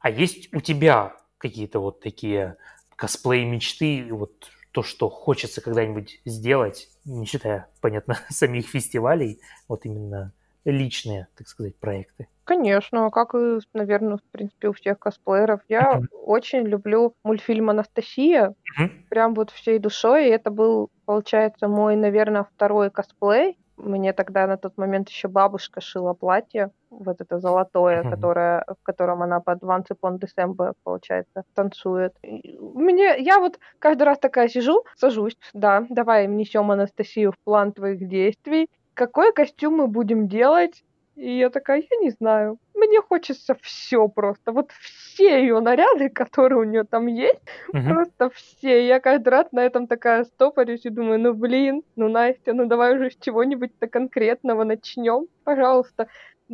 А 0.00 0.10
есть 0.10 0.52
у 0.52 0.60
тебя 0.60 1.16
какие-то 1.38 1.78
вот 1.78 2.00
такие 2.00 2.56
косплей 2.94 3.44
мечты, 3.44 4.06
вот 4.10 4.50
то, 4.72 4.82
что 4.82 5.08
хочется 5.08 5.60
когда-нибудь 5.60 6.20
сделать, 6.24 6.88
не 7.04 7.24
считая, 7.26 7.68
понятно, 7.80 8.18
самих 8.28 8.66
фестивалей, 8.66 9.40
вот 9.68 9.86
именно 9.86 10.32
личные, 10.64 11.28
так 11.36 11.48
сказать, 11.48 11.76
проекты? 11.76 12.28
Конечно, 12.44 13.10
как 13.10 13.34
и, 13.34 13.58
наверное, 13.72 14.18
в 14.18 14.22
принципе, 14.30 14.68
у 14.68 14.72
всех 14.72 14.98
косплееров. 14.98 15.60
Я 15.68 15.94
uh-huh. 15.94 16.06
очень 16.12 16.62
люблю 16.62 17.14
мультфильм 17.24 17.70
«Анастасия», 17.70 18.54
uh-huh. 18.78 18.90
прям 19.08 19.34
вот 19.34 19.50
всей 19.50 19.78
душой. 19.78 20.26
И 20.26 20.30
это 20.30 20.50
был, 20.50 20.90
получается, 21.06 21.68
мой, 21.68 21.96
наверное, 21.96 22.44
второй 22.44 22.90
косплей. 22.90 23.58
Мне 23.76 24.12
тогда 24.12 24.46
на 24.46 24.56
тот 24.56 24.76
момент 24.76 25.08
еще 25.08 25.26
бабушка 25.26 25.80
шила 25.80 26.12
платье, 26.12 26.70
вот 26.90 27.20
это 27.20 27.40
золотое, 27.40 28.02
uh-huh. 28.02 28.10
которое, 28.10 28.64
в 28.68 28.84
котором 28.84 29.22
она 29.22 29.40
под 29.40 29.62
Once 29.62 29.86
Upon 29.90 30.20
December, 30.20 30.74
получается, 30.84 31.44
танцует. 31.54 32.14
Мне, 32.22 33.16
я 33.18 33.40
вот 33.40 33.58
каждый 33.80 34.04
раз 34.04 34.18
такая 34.18 34.48
сижу, 34.48 34.84
сажусь, 34.96 35.36
да, 35.54 35.86
давай 35.88 36.28
внесем 36.28 36.70
Анастасию 36.70 37.32
в 37.32 37.38
план 37.42 37.72
твоих 37.72 38.06
действий, 38.06 38.68
какой 38.94 39.32
костюм 39.32 39.74
мы 39.76 39.88
будем 39.88 40.28
делать? 40.28 40.84
И 41.16 41.38
я 41.38 41.48
такая, 41.50 41.82
я 41.88 41.96
не 41.98 42.10
знаю. 42.10 42.58
Мне 42.74 43.00
хочется 43.00 43.56
все 43.62 44.08
просто. 44.08 44.50
Вот 44.50 44.72
все 44.72 45.40
ее 45.40 45.60
наряды, 45.60 46.08
которые 46.08 46.60
у 46.60 46.64
нее 46.64 46.84
там 46.84 47.06
есть, 47.06 47.40
uh-huh. 47.72 47.88
просто 47.88 48.30
все. 48.30 48.86
Я 48.86 48.98
каждый 48.98 49.28
раз 49.28 49.46
на 49.52 49.60
этом 49.60 49.86
такая 49.86 50.24
стопорюсь 50.24 50.84
и 50.84 50.90
думаю, 50.90 51.20
ну 51.20 51.32
блин, 51.32 51.82
ну 51.94 52.08
Настя, 52.08 52.52
ну 52.52 52.66
давай 52.66 52.96
уже 52.96 53.10
с 53.10 53.16
чего-нибудь-то 53.16 53.86
конкретного 53.86 54.64
начнем, 54.64 55.28
пожалуйста. 55.44 56.08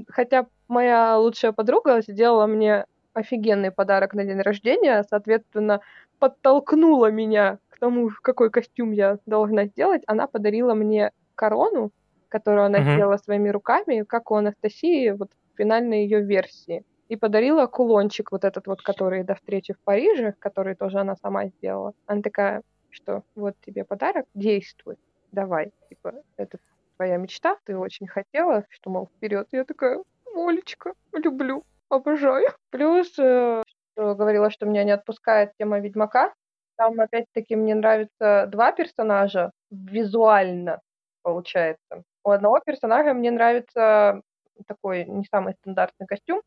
Хотя 0.09 0.47
моя 0.69 1.17
лучшая 1.17 1.53
подруга 1.53 2.03
сделала 2.03 2.47
мне 2.47 2.85
офигенный 3.15 3.71
подарок 3.71 4.15
на 4.15 4.25
день 4.25 4.41
рождения, 4.41 5.05
соответственно, 5.09 5.81
подтолкнула 6.19 7.11
меня 7.11 7.59
к 7.71 7.79
тому, 7.79 8.11
какой 8.23 8.51
костюм 8.51 8.93
я 8.93 9.19
должна 9.25 9.65
сделать. 9.65 10.03
Она 10.07 10.27
подарила 10.27 10.75
мне 10.75 11.13
корону, 11.35 11.91
которую 12.31 12.65
она 12.65 12.79
uh-huh. 12.79 12.95
сделала 12.95 13.17
своими 13.19 13.51
руками, 13.51 14.05
как 14.05 14.31
у 14.31 14.37
Анастасии 14.37 15.11
вот 15.11 15.31
в 15.33 15.59
финальной 15.59 16.05
ее 16.05 16.23
версии. 16.23 16.85
И 17.09 17.17
подарила 17.17 17.67
кулончик 17.67 18.33
вот 18.33 18.45
этот 18.45 18.67
вот, 18.67 18.83
который 18.83 19.25
до 19.25 19.35
встречи 19.35 19.75
в 19.75 19.81
Париже, 19.81 20.35
который 20.39 20.75
тоже 20.77 21.01
она 21.01 21.17
сама 21.17 21.47
сделала. 21.47 21.93
Она 22.07 22.23
такая, 22.23 22.63
что 22.89 23.25
вот 23.35 23.57
тебе 23.67 23.85
подарок, 23.85 24.27
действуй, 24.35 24.97
давай. 25.33 25.73
Типа, 25.89 26.15
это 26.37 26.59
твоя 26.97 27.17
мечта, 27.17 27.57
ты 27.65 27.77
очень 27.77 28.07
хотела, 28.07 28.65
что, 28.69 28.91
мол, 28.91 29.09
вперед. 29.17 29.49
Я 29.53 29.65
такая, 29.65 30.03
Олечка, 30.35 30.95
люблю, 31.13 31.65
обожаю. 31.89 32.49
Плюс, 32.71 33.19
э, 33.19 33.63
что 33.93 34.15
говорила, 34.15 34.51
что 34.51 34.67
меня 34.67 34.85
не 34.85 34.93
отпускает 34.93 35.53
тема 35.59 35.81
Ведьмака. 35.81 36.33
Там, 36.77 37.01
опять-таки, 37.01 37.57
мне 37.57 37.75
нравятся 37.75 38.47
два 38.49 38.73
персонажа 38.73 39.51
визуально, 39.71 40.81
получается. 41.23 42.05
У 42.25 42.31
одного 42.31 42.61
персонажа 42.61 43.15
мне 43.15 43.31
нравится 43.31 44.23
такой 44.67 45.05
не 45.05 45.25
самый 45.25 45.55
стандартный 45.55 46.07
костюм, 46.07 46.43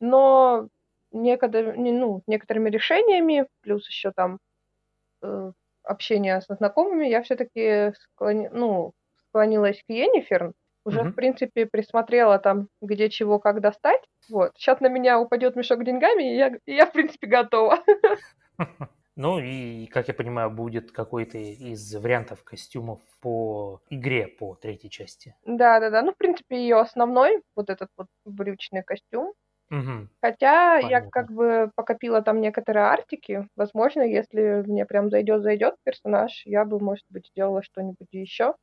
но 0.00 0.68
некогда, 1.12 1.74
ну, 1.74 2.22
некоторыми 2.26 2.70
решениями, 2.70 3.46
плюс 3.60 3.86
еще 3.88 4.12
там 4.12 4.38
э, 5.22 5.52
общение 5.84 6.40
со 6.40 6.54
знакомыми, 6.54 7.06
я 7.06 7.22
все-таки 7.22 7.92
склони, 7.98 8.48
ну, 8.52 8.92
склонилась 9.28 9.82
к 9.86 9.90
Йеннифер. 9.90 10.52
Уже, 10.84 11.00
mm-hmm. 11.00 11.10
в 11.10 11.14
принципе, 11.14 11.66
присмотрела 11.66 12.40
там, 12.40 12.68
где 12.80 13.08
чего, 13.08 13.38
как 13.38 13.60
достать. 13.60 14.02
Вот. 14.28 14.52
Сейчас 14.56 14.80
на 14.80 14.88
меня 14.88 15.20
упадет 15.20 15.54
мешок 15.54 15.84
деньгами, 15.84 16.32
и 16.32 16.36
я, 16.36 16.52
и 16.66 16.74
я 16.74 16.86
в 16.86 16.92
принципе, 16.92 17.28
готова. 17.28 17.78
Ну 19.16 19.38
и, 19.38 19.86
как 19.86 20.08
я 20.08 20.14
понимаю, 20.14 20.50
будет 20.50 20.90
какой-то 20.92 21.38
из 21.38 21.94
вариантов 21.94 22.44
костюмов 22.44 23.00
по 23.20 23.82
игре 23.90 24.26
по 24.26 24.54
третьей 24.54 24.90
части. 24.90 25.36
Да, 25.44 25.80
да, 25.80 25.90
да. 25.90 26.02
Ну, 26.02 26.12
в 26.12 26.16
принципе, 26.16 26.56
ее 26.56 26.80
основной, 26.80 27.42
вот 27.54 27.68
этот 27.68 27.88
вот 27.96 28.06
брючный 28.24 28.82
костюм. 28.82 29.34
Угу. 29.70 30.08
Хотя 30.22 30.80
Понятно. 30.80 30.86
я 30.86 31.00
как 31.00 31.32
бы 31.32 31.70
покопила 31.74 32.22
там 32.22 32.40
некоторые 32.40 32.86
артики. 32.86 33.48
Возможно, 33.56 34.02
если 34.02 34.62
мне 34.66 34.86
прям 34.86 35.10
зайдет, 35.10 35.42
зайдет 35.42 35.74
персонаж, 35.82 36.42
я 36.44 36.64
бы, 36.64 36.78
может 36.78 37.04
быть, 37.10 37.28
сделала 37.28 37.62
что-нибудь 37.62 38.08
еще. 38.12 38.54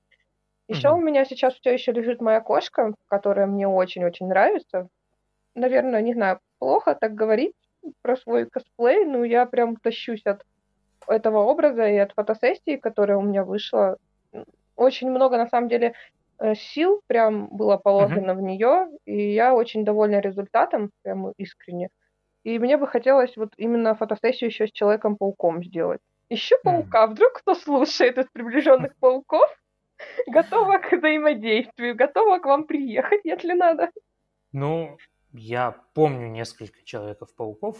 Еще 0.67 0.89
угу. 0.89 0.99
у 0.99 1.01
меня 1.01 1.25
сейчас 1.25 1.55
все 1.55 1.73
еще 1.73 1.91
лежит 1.91 2.21
моя 2.21 2.41
кошка, 2.41 2.93
которая 3.07 3.47
мне 3.47 3.67
очень-очень 3.67 4.27
нравится. 4.27 4.87
Наверное, 5.55 6.01
не 6.01 6.13
знаю, 6.13 6.39
плохо 6.59 6.95
так 6.95 7.15
говорить, 7.15 7.55
про 8.01 8.15
свой 8.17 8.45
косплей, 8.45 9.05
ну, 9.05 9.23
я 9.23 9.45
прям 9.45 9.75
тащусь 9.75 10.25
от 10.25 10.43
этого 11.07 11.39
образа 11.39 11.87
и 11.87 11.97
от 11.97 12.13
фотосессии, 12.13 12.77
которая 12.77 13.17
у 13.17 13.21
меня 13.21 13.43
вышла. 13.43 13.97
Очень 14.75 15.09
много, 15.09 15.37
на 15.37 15.47
самом 15.47 15.67
деле, 15.67 15.93
э, 16.39 16.55
сил 16.55 17.01
прям 17.07 17.47
было 17.47 17.77
положено 17.77 18.31
uh-huh. 18.31 18.35
в 18.35 18.41
нее, 18.41 18.87
и 19.05 19.33
я 19.33 19.53
очень 19.53 19.83
довольна 19.83 20.19
результатом, 20.19 20.91
прям 21.01 21.31
искренне. 21.37 21.89
И 22.43 22.57
мне 22.59 22.77
бы 22.77 22.87
хотелось 22.87 23.35
вот 23.35 23.53
именно 23.57 23.95
фотосессию 23.95 24.49
еще 24.49 24.67
с 24.67 24.71
Человеком-пауком 24.71 25.63
сделать. 25.63 25.99
Еще 26.29 26.57
паука, 26.63 27.05
uh-huh. 27.05 27.11
вдруг 27.11 27.33
кто 27.33 27.55
слушает 27.55 28.17
из 28.17 28.27
приближенных 28.27 28.95
пауков, 28.99 29.49
готова 30.27 30.77
к 30.77 30.91
взаимодействию, 30.91 31.95
готова 31.95 32.39
к 32.39 32.45
вам 32.45 32.65
приехать, 32.65 33.21
если 33.23 33.53
надо. 33.53 33.89
Ну, 34.51 34.97
я 35.33 35.71
помню 35.93 36.27
несколько 36.27 36.83
Человеков-пауков, 36.83 37.77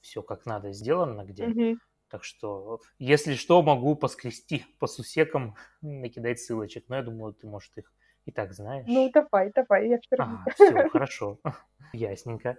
все 0.00 0.22
как 0.22 0.46
надо 0.46 0.72
сделано 0.72 1.24
где. 1.24 1.46
Угу. 1.46 1.78
Так 2.08 2.22
что, 2.22 2.80
если 2.98 3.34
что, 3.34 3.62
могу 3.62 3.96
поскрести 3.96 4.64
по 4.78 4.86
сусекам, 4.86 5.56
накидать 5.80 6.40
ссылочек. 6.40 6.84
Но 6.88 6.96
я 6.96 7.02
думаю, 7.02 7.32
ты, 7.34 7.46
может, 7.46 7.76
их 7.76 7.92
и 8.24 8.32
так 8.32 8.52
знаешь. 8.52 8.86
Ну, 8.88 9.10
давай, 9.12 9.52
давай, 9.54 9.88
я 9.88 9.98
все. 10.00 10.16
А, 10.18 10.44
все, 10.54 10.88
хорошо. 10.90 11.38
Ясненько. 11.92 12.58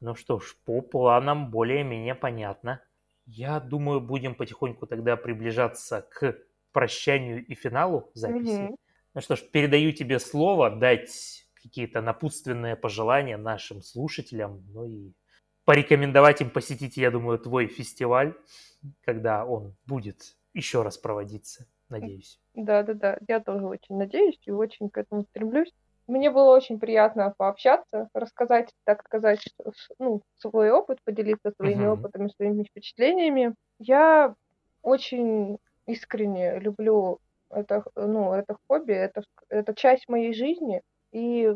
Ну 0.00 0.14
что 0.14 0.38
ж, 0.38 0.56
по 0.64 0.82
планам 0.82 1.50
более-менее 1.50 2.14
понятно. 2.14 2.82
Я 3.24 3.60
думаю, 3.60 4.00
будем 4.00 4.34
потихоньку 4.34 4.86
тогда 4.86 5.16
приближаться 5.16 6.02
к 6.02 6.38
прощанию 6.72 7.44
и 7.44 7.54
финалу 7.54 8.10
записи. 8.14 8.66
Угу. 8.66 8.76
Ну 9.14 9.20
что 9.20 9.36
ж, 9.36 9.40
передаю 9.50 9.92
тебе 9.92 10.18
слово 10.18 10.70
дать 10.70 11.45
какие-то 11.66 12.00
напутственные 12.00 12.76
пожелания 12.76 13.36
нашим 13.36 13.82
слушателям, 13.82 14.64
ну 14.72 14.86
и 14.86 15.12
порекомендовать 15.64 16.40
им 16.40 16.50
посетить, 16.50 16.96
я 16.96 17.10
думаю, 17.10 17.38
твой 17.38 17.66
фестиваль, 17.66 18.34
когда 19.04 19.44
он 19.44 19.74
будет 19.86 20.36
еще 20.54 20.82
раз 20.82 20.96
проводиться, 20.96 21.66
надеюсь. 21.88 22.40
Да, 22.54 22.82
да, 22.82 22.94
да, 22.94 23.18
я 23.28 23.40
тоже 23.40 23.66
очень 23.66 23.96
надеюсь 23.96 24.40
и 24.46 24.50
очень 24.50 24.88
к 24.88 24.98
этому 24.98 25.24
стремлюсь. 25.24 25.72
Мне 26.06 26.30
было 26.30 26.54
очень 26.54 26.78
приятно 26.78 27.34
пообщаться, 27.36 28.08
рассказать, 28.14 28.70
так 28.84 29.04
сказать, 29.04 29.42
ну, 29.98 30.22
свой 30.36 30.70
опыт, 30.70 30.98
поделиться 31.04 31.50
своими 31.56 31.84
uh-huh. 31.84 31.94
опытами, 31.94 32.30
своими 32.36 32.62
впечатлениями. 32.62 33.54
Я 33.80 34.36
очень 34.82 35.58
искренне 35.86 36.60
люблю 36.60 37.18
это, 37.50 37.84
ну, 37.96 38.32
это 38.34 38.56
хобби, 38.68 38.92
это, 38.92 39.22
это 39.48 39.74
часть 39.74 40.08
моей 40.08 40.32
жизни. 40.32 40.82
И 41.12 41.52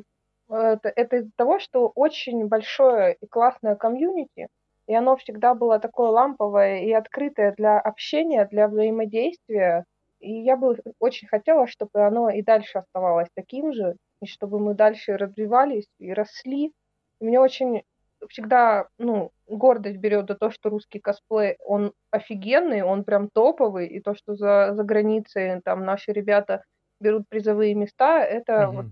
это, 0.49 0.93
это 0.95 1.17
из-за 1.17 1.31
того, 1.37 1.59
что 1.59 1.93
очень 1.95 2.47
большое 2.49 3.17
и 3.21 3.27
классное 3.27 3.77
комьюнити, 3.77 4.49
и 4.87 4.95
оно 4.95 5.17
всегда 5.17 5.55
было 5.55 5.79
такое 5.79 6.09
ламповое 6.09 6.81
и 6.81 6.93
открытое 6.93 7.53
для 7.53 7.79
общения, 7.79 8.45
для 8.47 8.67
взаимодействия. 8.69 9.85
И 10.19 10.33
я 10.33 10.57
бы 10.57 10.79
очень 10.99 11.29
хотела, 11.29 11.67
чтобы 11.67 12.05
оно 12.05 12.29
и 12.29 12.43
дальше 12.43 12.79
оставалось 12.79 13.29
таким 13.35 13.73
же, 13.73 13.97
и 14.21 14.27
чтобы 14.27 14.59
мы 14.59 14.75
дальше 14.75 15.17
развивались 15.17 15.87
и 15.99 16.13
росли. 16.13 16.73
И 17.21 17.25
мне 17.25 17.41
очень 17.41 17.83
всегда, 18.29 18.89
ну, 18.99 19.31
гордость 19.47 19.99
берет 19.99 20.27
за 20.29 20.35
то, 20.35 20.51
что 20.51 20.69
русский 20.69 20.99
косплей, 20.99 21.57
он 21.65 21.93
офигенный, 22.11 22.83
он 22.83 23.05
прям 23.05 23.29
топовый, 23.31 23.87
и 23.87 24.01
то, 24.01 24.15
что 24.15 24.35
за, 24.35 24.75
за 24.75 24.83
границей 24.83 25.61
там 25.63 25.85
наши 25.85 26.13
ребята 26.13 26.65
берут 27.01 27.29
призовые 27.29 27.75
места, 27.75 28.21
это 28.21 28.53
mm-hmm. 28.53 28.73
вот 28.73 28.87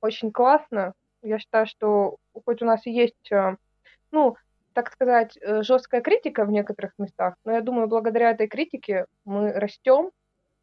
очень 0.00 0.32
классно. 0.32 0.92
Я 1.22 1.38
считаю, 1.38 1.66
что 1.66 2.16
хоть 2.44 2.62
у 2.62 2.64
нас 2.64 2.86
и 2.86 2.90
есть, 2.90 3.32
э, 3.32 3.56
ну, 4.10 4.36
так 4.72 4.92
сказать, 4.92 5.36
э, 5.40 5.62
жесткая 5.62 6.00
критика 6.00 6.44
в 6.44 6.50
некоторых 6.50 6.92
местах, 6.98 7.34
но 7.44 7.52
я 7.52 7.60
думаю, 7.60 7.88
благодаря 7.88 8.30
этой 8.30 8.46
критике 8.46 9.06
мы 9.24 9.52
растем, 9.52 10.10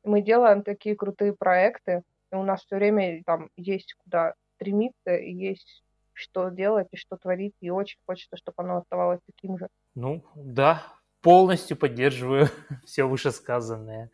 мы 0.04 0.22
делаем 0.22 0.64
такие 0.64 0.96
крутые 0.96 1.34
проекты, 1.34 2.04
и 2.32 2.36
у 2.36 2.44
нас 2.44 2.64
все 2.64 2.78
время 2.78 3.22
там 3.26 3.50
есть 3.58 3.94
куда 4.04 4.34
стремиться, 4.56 5.16
и 5.16 5.32
есть 5.32 5.84
что 6.14 6.50
делать 6.50 6.88
и 6.92 6.98
что 6.98 7.18
творить, 7.18 7.56
и 7.60 7.70
очень 7.70 7.98
хочется, 8.06 8.38
чтобы 8.38 8.56
оно 8.64 8.78
оставалось 8.78 9.20
таким 9.26 9.58
же. 9.58 9.68
Ну, 9.96 10.24
да, 10.36 10.82
полностью 11.22 11.76
поддерживаю 11.76 12.48
все 12.86 13.04
вышесказанное. 13.04 14.12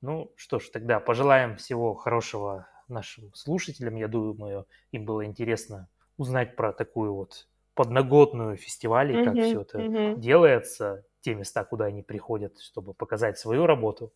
Ну 0.00 0.32
что 0.36 0.60
ж, 0.60 0.68
тогда 0.68 1.00
пожелаем 1.00 1.56
всего 1.56 1.94
хорошего 1.94 2.68
нашим 2.88 3.32
слушателям. 3.34 3.96
Я 3.96 4.08
думаю, 4.08 4.66
им 4.92 5.04
было 5.04 5.24
интересно 5.24 5.88
узнать 6.16 6.56
про 6.56 6.72
такую 6.72 7.14
вот 7.14 7.46
подноготную 7.74 8.56
фестивалей, 8.56 9.24
как 9.24 9.34
все 9.34 9.60
это 9.60 10.14
делается, 10.16 11.04
те 11.20 11.34
места, 11.34 11.64
куда 11.64 11.86
они 11.86 12.02
приходят, 12.02 12.58
чтобы 12.60 12.94
показать 12.94 13.38
свою 13.38 13.66
работу. 13.66 14.12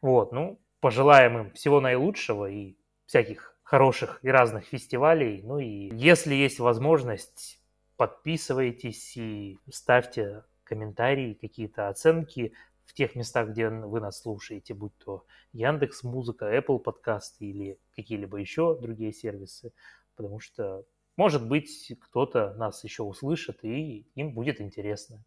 Вот, 0.00 0.32
ну, 0.32 0.58
пожелаем 0.80 1.38
им 1.38 1.50
всего 1.52 1.80
наилучшего 1.80 2.50
и 2.50 2.76
всяких 3.06 3.56
хороших 3.62 4.20
и 4.22 4.28
разных 4.28 4.64
фестивалей. 4.64 5.42
Ну 5.42 5.58
и 5.58 5.94
если 5.94 6.34
есть 6.34 6.60
возможность, 6.60 7.60
подписывайтесь 7.96 9.16
и 9.16 9.58
ставьте 9.70 10.44
комментарии, 10.64 11.34
какие-то 11.34 11.88
оценки 11.88 12.52
в 12.86 12.94
тех 12.94 13.14
местах, 13.14 13.48
где 13.50 13.68
вы 13.68 14.00
нас 14.00 14.20
слушаете, 14.20 14.72
будь 14.72 14.96
то 14.96 15.26
Яндекс 15.52 16.02
Музыка, 16.04 16.56
Apple 16.56 16.78
подкасты 16.78 17.44
или 17.46 17.78
какие-либо 17.94 18.38
еще 18.38 18.78
другие 18.80 19.12
сервисы, 19.12 19.72
потому 20.14 20.40
что, 20.40 20.84
может 21.16 21.46
быть, 21.46 21.92
кто-то 22.00 22.54
нас 22.54 22.82
еще 22.84 23.02
услышит, 23.02 23.64
и 23.64 24.06
им 24.14 24.32
будет 24.32 24.60
интересно. 24.60 25.24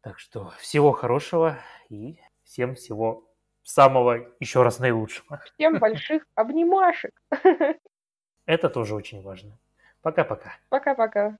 Так 0.00 0.18
что 0.18 0.50
всего 0.58 0.92
хорошего 0.92 1.58
и 1.88 2.18
всем 2.42 2.74
всего 2.74 3.28
самого 3.62 4.34
еще 4.40 4.62
раз 4.62 4.78
наилучшего. 4.80 5.40
Всем 5.54 5.78
больших 5.78 6.26
обнимашек. 6.34 7.12
Это 8.46 8.68
тоже 8.68 8.94
очень 8.94 9.22
важно. 9.22 9.58
Пока-пока. 10.00 10.54
Пока-пока. 10.68 11.38